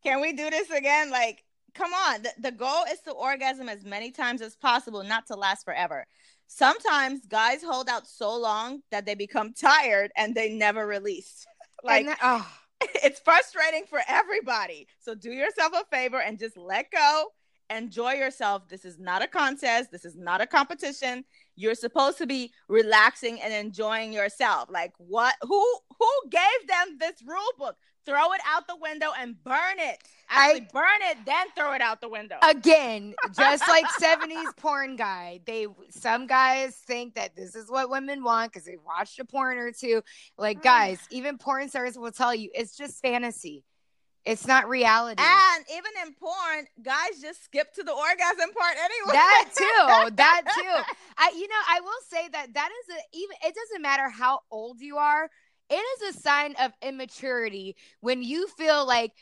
[0.03, 1.11] can we do this again?
[1.11, 1.45] Like,
[1.75, 2.23] come on.
[2.23, 6.07] The, the goal is to orgasm as many times as possible, not to last forever.
[6.55, 11.47] Sometimes guys hold out so long that they become tired and they never release.
[11.83, 12.47] like that- oh.
[13.03, 14.87] it's frustrating for everybody.
[14.99, 17.29] So do yourself a favor and just let go.
[17.71, 18.69] Enjoy yourself.
[18.69, 19.91] This is not a contest.
[19.91, 21.25] This is not a competition.
[21.57, 24.69] You're supposed to be relaxing and enjoying yourself.
[24.71, 27.77] Like what who who gave them this rule book?
[28.05, 29.99] Throw it out the window and burn it.
[30.29, 32.37] Actually burn it, then throw it out the window.
[32.43, 38.25] again, just like 70s porn guy, they some guys think that this is what women
[38.25, 40.03] want because they watched a porn or two.
[40.39, 40.63] Like mm.
[40.63, 43.65] guys, even porn stars will tell you it's just fantasy.
[44.25, 45.21] It's not reality.
[45.21, 49.13] and even in porn, guys just skip to the orgasm part anyway.
[49.13, 53.37] that too that too i you know i will say that that is a even
[53.45, 55.29] it doesn't matter how old you are
[55.73, 59.13] it is a sign of immaturity when you feel like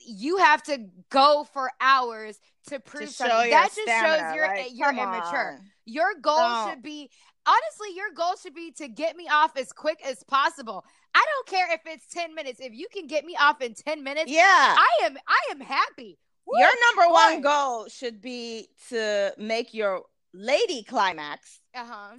[0.00, 3.50] you have to go for hours to to prove show something.
[3.50, 5.58] that just stamina, shows you're like, you're immature.
[5.58, 5.70] on.
[5.84, 6.70] your goal Don't.
[6.70, 7.10] should be
[7.46, 10.84] honestly your goal should be to get me off as quick as possible.
[11.14, 12.60] I don't care if it's 10 minutes.
[12.60, 14.42] If you can get me off in 10 minutes Yeah.
[14.42, 16.18] i am i am happy.
[16.46, 20.02] Woo, your number one goal should be to make your
[20.32, 22.16] lady climax uh-huh.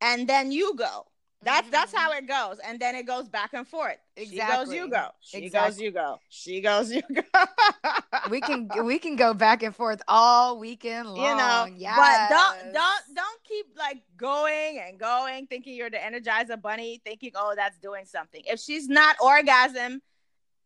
[0.00, 1.06] and then you go
[1.42, 1.96] That's that's Mhm.
[1.98, 3.98] how it goes, and then it goes back and forth.
[4.16, 4.76] She goes, Exactly.
[4.76, 5.08] you go.
[5.20, 6.18] She goes, you go.
[6.28, 7.22] She goes, you go.
[8.30, 11.16] we can we can go back and forth all weekend long.
[11.18, 11.94] you know yes.
[11.96, 17.30] but don't don't don't keep like going and going thinking you're the energizer bunny thinking
[17.36, 20.00] oh that's doing something if she's not orgasm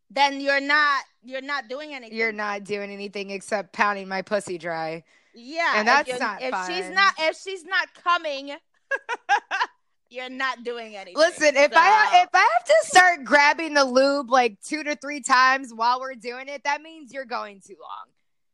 [0.09, 4.57] then you're not you're not doing anything You're not doing anything except pounding my pussy
[4.57, 5.03] dry.
[5.35, 8.55] yeah and that's you're- not if she's not if she's not coming
[10.11, 13.85] you're not doing anything Listen, if So- I if I have to start grabbing the
[13.85, 17.77] lube like two to three times while we're doing it, that means you're going too
[17.81, 18.05] long.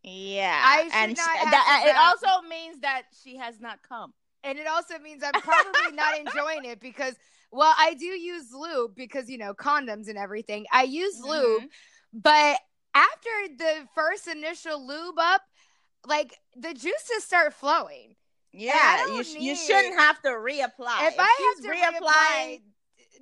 [0.03, 4.13] yeah I should and not she- that, it also means that she has not come
[4.43, 7.15] And it also means I'm probably not enjoying it because
[7.51, 10.65] well, I do use lube because you know, condoms and everything.
[10.71, 11.69] I use lube, Mhm.
[12.13, 12.59] but
[12.93, 15.41] after the first initial lube up,
[16.05, 18.15] like the juices start flowing.
[18.57, 22.61] Yeah you, sh- you shouldn't have to reapply if I she's have to reapply,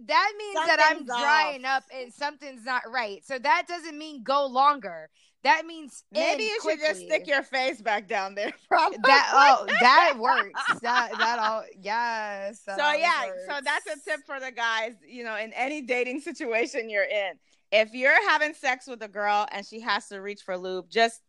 [0.07, 1.78] that means that I'm drying off.
[1.78, 3.24] up and something's not right.
[3.26, 5.10] So that doesn't mean go longer.
[5.44, 8.52] That means Maybe you should just stick your face back down there.
[8.68, 8.98] Probably.
[9.03, 9.32] that.
[9.32, 10.62] Oh, that works.
[10.82, 11.64] That that all.
[11.80, 12.62] Yes.
[12.66, 14.94] that so always yeah, so that's a tip for the guys.
[15.07, 17.34] You know, in any dating situation you're in,
[17.72, 21.22] if you're having sex with a girl and she has to reach for lube, just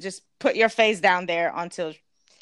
[0.00, 1.92] just put your face down there until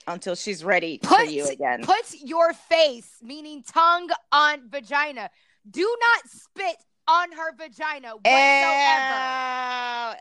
[0.06, 1.82] until she's ready for you again.
[1.82, 5.30] put your face, meaning tongue on vagina.
[5.68, 6.76] Do not spit
[7.08, 9.26] on her vagina whatsoever.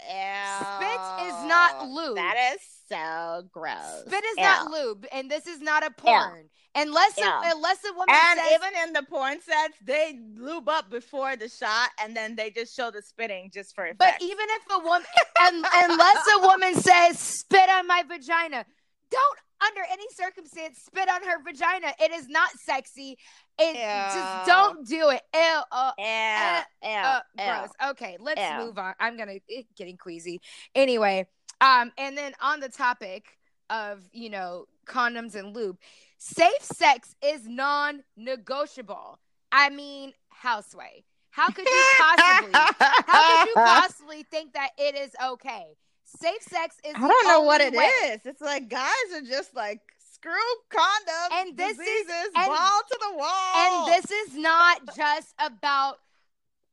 [0.09, 0.65] Ew, ew.
[0.75, 2.15] Spit is not lube.
[2.15, 4.03] That is so gross.
[4.05, 4.43] Spit is Ew.
[4.43, 6.49] not lube, and this is not a porn.
[6.77, 10.89] Unless a, unless a woman And says, even in the porn sets, they lube up
[10.91, 13.99] before the shot, and then they just show the spitting just for effect.
[13.99, 15.07] But even if a woman,
[15.41, 18.65] un, unless a woman says spit on my vagina,
[19.15, 21.93] don't under any circumstance spit on her vagina.
[21.99, 23.17] It is not sexy.
[23.57, 25.21] It just don't do it.
[25.33, 27.45] Ew, uh, ew, uh, ew, uh, ew.
[27.45, 27.69] gross.
[27.91, 28.65] Okay, let's Ew.
[28.65, 28.93] move on.
[28.99, 30.41] I'm gonna it getting queasy.
[30.73, 31.27] Anyway,
[31.61, 33.37] um, and then on the topic
[33.69, 35.77] of you know condoms and lube,
[36.17, 39.19] safe sex is non-negotiable.
[39.51, 41.03] I mean, houseway.
[41.29, 42.51] How could you possibly?
[42.53, 45.75] How could you possibly think that it is okay?
[46.19, 46.93] Safe sex is.
[46.95, 47.77] I don't know what it is.
[47.79, 48.19] way.
[48.25, 49.81] It's like guys are just like
[50.13, 50.31] screw
[50.71, 53.55] condoms And this is- diseases, and- ball to the wall.
[53.55, 55.99] And this is not just about.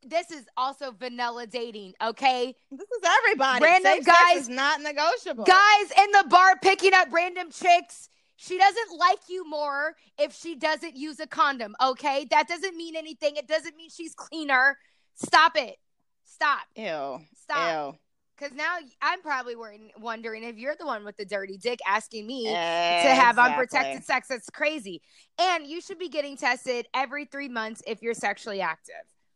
[0.05, 2.57] This is also vanilla dating, okay?
[2.73, 3.65] this is everybody.
[3.65, 5.45] Random Safe sex guys- is not negotiable.
[5.45, 8.09] Guys in the bar picking up random chicks.
[8.35, 12.25] She doesn't like you more if she doesn't use a condom, okay?
[12.33, 13.37] That doesn't mean anything.
[13.37, 14.77] It doesn't mean she's cleaner.
[15.15, 15.77] Stop it.
[16.25, 16.63] Stop.
[16.75, 17.21] Ew.
[17.41, 17.95] Stop.
[17.95, 17.99] Ew.
[18.43, 19.55] Because now I'm probably
[20.01, 24.29] wondering if you're the one with the dirty dick asking me to have unprotected sex.
[24.29, 25.01] That's crazy.
[25.41, 28.95] And you should be getting tested every three months if you're sexually active.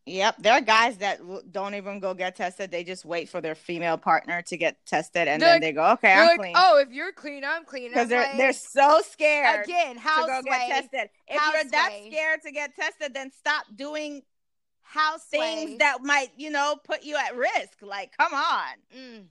[0.08, 1.20] Yep, there are guys that
[1.50, 2.70] don't even go get tested.
[2.70, 5.72] They just wait for their female partner to get tested, and They're then like- they
[5.72, 7.88] go, "Okay, I'm like, clean." oh, if you're clean, I'm clean.
[7.88, 11.10] because they're like, they're so scared again How to go get tested.
[11.26, 14.22] If you're that scared to get tested, then stop doing
[14.86, 17.82] house things that might, you know, put you at risk.
[17.82, 18.74] Like, come on.
[18.96, 19.24] Mm.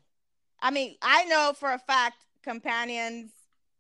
[0.60, 3.32] I mean, I know for a fact companions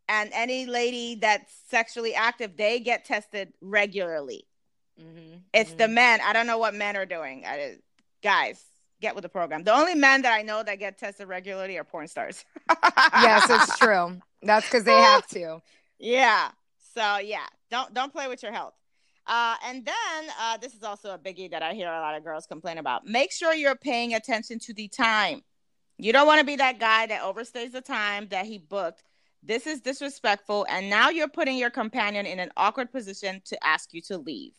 [0.07, 4.45] and any lady that's sexually active, they get tested regularly.
[4.99, 5.37] Mm-hmm.
[5.53, 6.19] It's the men.
[6.23, 7.43] I don't know what men are doing.
[7.45, 7.77] I,
[8.23, 8.63] guys,
[9.01, 9.63] get with the program.
[9.63, 12.45] The only men that I know that get tested regularly are porn stars.
[13.13, 14.21] yes, it's true.
[14.41, 15.61] That's because they have to.
[15.97, 16.49] Yeah.
[16.93, 18.73] So yeah, don't don't play with your health.
[19.27, 22.23] Uh, and then uh, this is also a biggie that I hear a lot of
[22.23, 23.05] girls complain about.
[23.05, 25.41] Make sure you're paying attention to the time.
[25.97, 29.03] You don't want to be that guy that overstays the time that he booked.
[29.41, 33.93] This is disrespectful, and now you're putting your companion in an awkward position to ask
[33.93, 34.53] you to leave.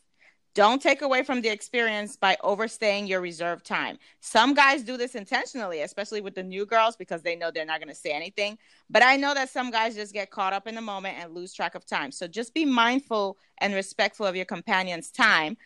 [0.57, 3.99] Don't take away from the experience by overstaying your reserved time.
[4.21, 7.79] Some guys do this intentionally, especially with the new girls because they know they're not
[7.79, 8.57] going to say anything.
[8.89, 11.53] But I know that some guys just get caught up in the moment and lose
[11.53, 12.11] track of time.
[12.11, 15.59] So just be mindful and respectful of your companion's time.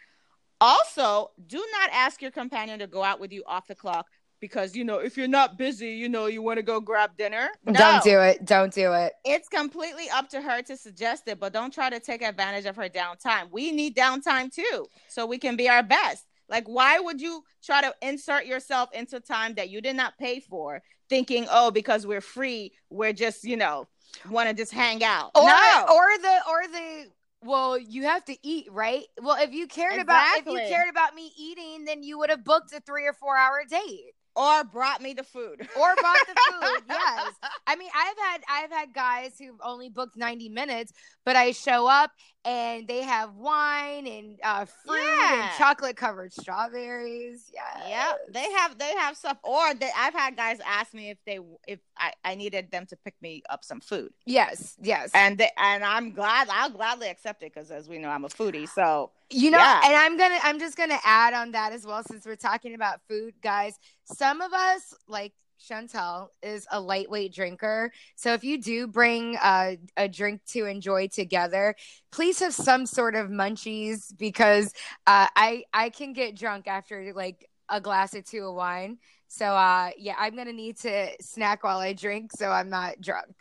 [0.60, 4.08] Also, do not ask your companion to go out with you off the clock
[4.40, 7.50] because, you know, if you're not busy, you know, you want to go grab dinner.
[7.66, 7.72] No.
[7.72, 8.44] Don't do it.
[8.44, 9.12] Don't do it.
[9.24, 12.76] It's completely up to her to suggest it, but don't try to take advantage of
[12.76, 13.50] her downtime.
[13.50, 16.24] We need downtime too, so we can be our best.
[16.48, 20.40] Like, why would you try to insert yourself into time that you did not pay
[20.40, 23.86] for, thinking, oh, because we're free, we're just, you know,
[24.28, 25.30] want to just hang out?
[25.36, 25.86] Or no.
[25.88, 27.06] or the or the
[27.42, 29.04] well, you have to eat, right?
[29.22, 32.44] Well, if you cared about if you cared about me eating, then you would have
[32.44, 34.12] booked a three or four hour date.
[34.36, 35.60] Or brought me the food.
[35.78, 36.82] Or brought the food.
[36.88, 37.32] yes.
[37.66, 40.92] I mean, I've had I've had guys who've only booked 90 minutes,
[41.24, 42.12] but I show up
[42.44, 45.42] and they have wine and uh, fruit Yeah.
[45.50, 47.50] and chocolate covered strawberries.
[47.52, 49.38] Yeah, Yeah, they have they have stuff.
[49.42, 52.96] Or they, I've had guys ask me if they if I, I needed them to
[52.96, 55.10] pick me up some food, Yes, yes.
[55.14, 58.28] and they, and I'm glad I'll gladly accept it because as we know I'm a
[58.28, 58.68] foodie.
[58.68, 59.80] So You know, Yeah.
[59.84, 63.00] and I'm gonna I'm just gonna add on that as well since we're talking about
[63.08, 63.78] food, guys.
[64.04, 67.92] Some of us, like Chantel, is a lightweight drinker.
[68.16, 71.76] So if you do bring uh, a drink to enjoy together,
[72.10, 74.72] please have some sort of munchies because
[75.06, 78.98] uh, I I can get drunk after like a glass or two of wine.
[79.28, 83.34] So uh, yeah, I'm gonna need to snack while I drink so I'm not drunk.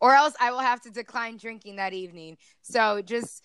[0.00, 2.38] Or else I will have to decline drinking that evening.
[2.62, 3.44] So just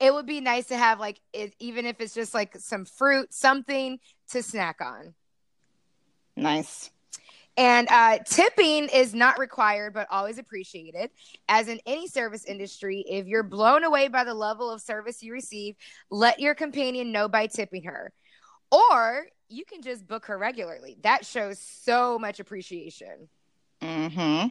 [0.00, 3.32] it would be nice to have like it, even if it's just like some fruit,
[3.32, 3.98] something
[4.30, 5.14] to snack on.
[6.36, 6.90] nice.
[7.56, 11.10] And uh, tipping is not required, but always appreciated.
[11.48, 15.32] As in any service industry, if you're blown away by the level of service you
[15.32, 15.76] receive,
[16.10, 18.12] let your companion know by tipping her.
[18.72, 20.96] Or you can just book her regularly.
[21.02, 23.28] That shows so much appreciation.
[23.80, 24.48] Mm-hmm.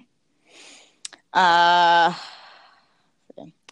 [1.33, 2.13] Uh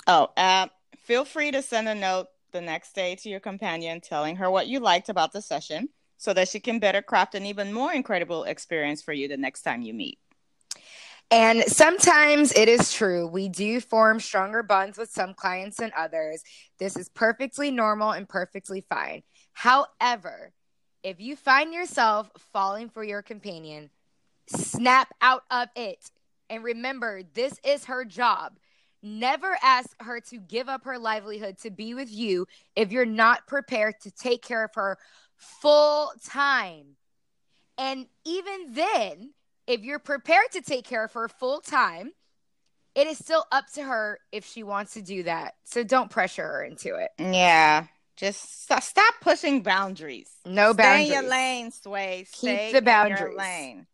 [0.08, 0.68] oh, uh,
[1.02, 4.68] feel free to send a note the next day to your companion telling her what
[4.68, 8.44] you liked about the session so that she can better craft an even more incredible
[8.44, 10.20] experience for you the next time you meet.
[11.32, 13.26] And sometimes it is true.
[13.26, 16.44] We do form stronger bonds with some clients than others.
[16.78, 19.24] This is perfectly normal and perfectly fine.
[19.54, 20.52] However,
[21.04, 23.90] if you find yourself falling for your companion,
[24.48, 26.12] snap out of it.
[26.50, 28.58] And remember, this is her job.
[29.04, 32.46] Never ask her to give up her livelihood to be with you
[32.76, 34.98] if you're not prepared to take care of her
[35.38, 36.98] full time.
[37.78, 39.32] And even then,
[39.66, 42.12] if you're prepared to take care of her full time,
[42.94, 45.54] it is still up to her if she wants to do that.
[45.64, 47.10] So don't pressure her into it.
[47.18, 47.86] Yeah,
[48.18, 50.30] just st- stop pushing boundaries.
[50.46, 51.08] No Stay boundaries.
[51.08, 52.26] in your lane, Sway.
[52.34, 53.38] Keep Stay the in your boundaries.
[53.38, 53.88] lane.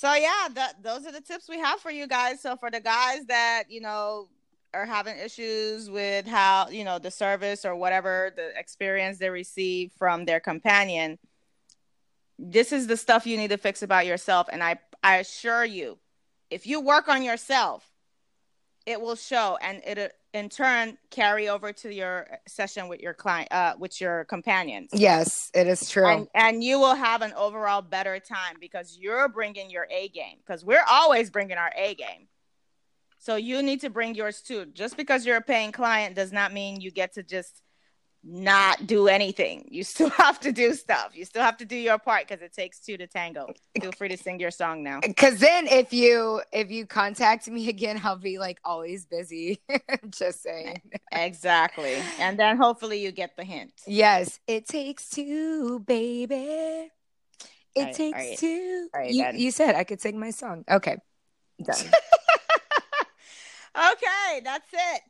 [0.00, 0.48] So yeah,
[0.82, 2.40] those are the tips we have for you guys.
[2.40, 4.30] So for the guys that you know
[4.72, 9.92] are having issues with how you know the service or whatever the experience they receive
[9.98, 11.18] from their companion,
[12.38, 14.48] this is the stuff you need to fix about yourself.
[14.50, 15.98] And I I assure you,
[16.48, 17.86] if you work on yourself,
[18.86, 23.50] it will show, and it in turn carry over to your session with your client,
[23.52, 26.06] uh, with your companions Yes, it is true.
[26.06, 30.36] and and you will have an overall better time because you're bringing your A game
[30.44, 32.28] because we're always bringing our A game.
[33.18, 34.66] So you need to bring yours too.
[34.72, 37.62] Just because you're a paying client does not mean you get to just
[38.22, 39.66] not do anything.
[39.70, 41.12] You still have to do stuff.
[41.14, 43.52] You still have to do your part because it takes two to tango.
[43.80, 45.00] Feel free to sing your song now.
[45.16, 49.62] Cause then if you if you contact me again, I'll be like always busy.
[50.10, 50.82] Just saying.
[51.12, 51.96] Exactly.
[52.18, 53.72] And then hopefully you get the hint.
[53.86, 56.34] Yes, it takes two, baby.
[56.34, 56.90] It
[57.76, 58.38] Alright, takes alright.
[58.38, 58.88] two.
[58.94, 60.64] Alright, you, you said I could sing my song.
[60.70, 60.96] Okay.
[61.62, 61.90] Done.
[63.92, 65.02] Okay, that's it.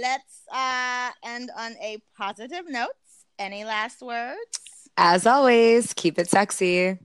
[0.00, 2.90] Let's uh end on a positive note.
[3.38, 4.60] Any last words?
[4.96, 6.98] As always, keep it sexy.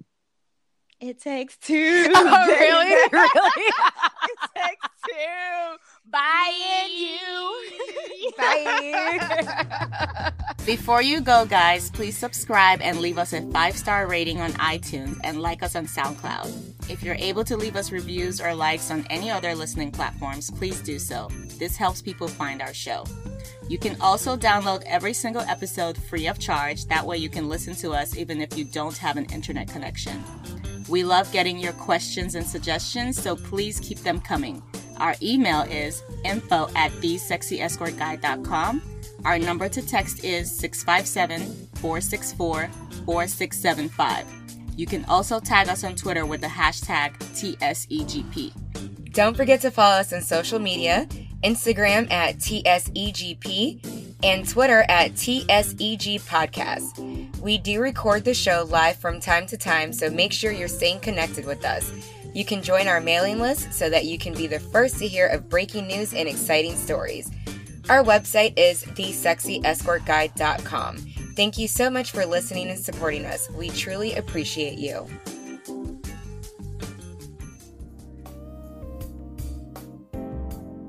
[1.00, 2.08] It takes two.
[2.16, 2.96] Oh, really?
[3.12, 3.72] Really?
[4.24, 5.78] it takes two.
[6.10, 8.32] Bye, you.
[8.38, 10.32] Bye.
[10.66, 15.20] Before you go, guys, please subscribe and leave us a five star rating on iTunes
[15.24, 16.73] and like us on SoundCloud.
[16.90, 20.82] If you're able to leave us reviews or likes on any other listening platforms, please
[20.82, 21.30] do so.
[21.58, 23.06] This helps people find our show.
[23.70, 26.86] You can also download every single episode free of charge.
[26.88, 30.24] That way, you can listen to us even if you don't have an internet connection.
[30.90, 34.62] We love getting your questions and suggestions, so please keep them coming.
[34.98, 38.82] Our email is info at thesexyescortguide.com.
[39.26, 42.70] Our number to text is 657 464
[43.06, 44.53] 4675.
[44.76, 49.14] You can also tag us on Twitter with the hashtag TSEGP.
[49.14, 51.08] Don't forget to follow us on social media
[51.44, 57.40] Instagram at TSEGP and Twitter at TSEG Podcast.
[57.40, 61.02] We do record the show live from time to time, so make sure you're staying
[61.02, 61.92] connected with us.
[62.34, 65.28] You can join our mailing list so that you can be the first to hear
[65.28, 67.30] of breaking news and exciting stories.
[67.90, 71.13] Our website is thesexyescortguide.com.
[71.36, 73.50] Thank you so much for listening and supporting us.
[73.52, 75.08] We truly appreciate you.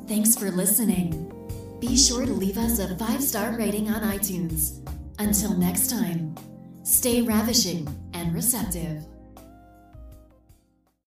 [0.06, 1.30] Thanks for listening.
[1.80, 4.80] Be sure to leave us a five star rating on iTunes.
[5.18, 6.34] Until next time,
[6.82, 9.04] stay ravishing and receptive.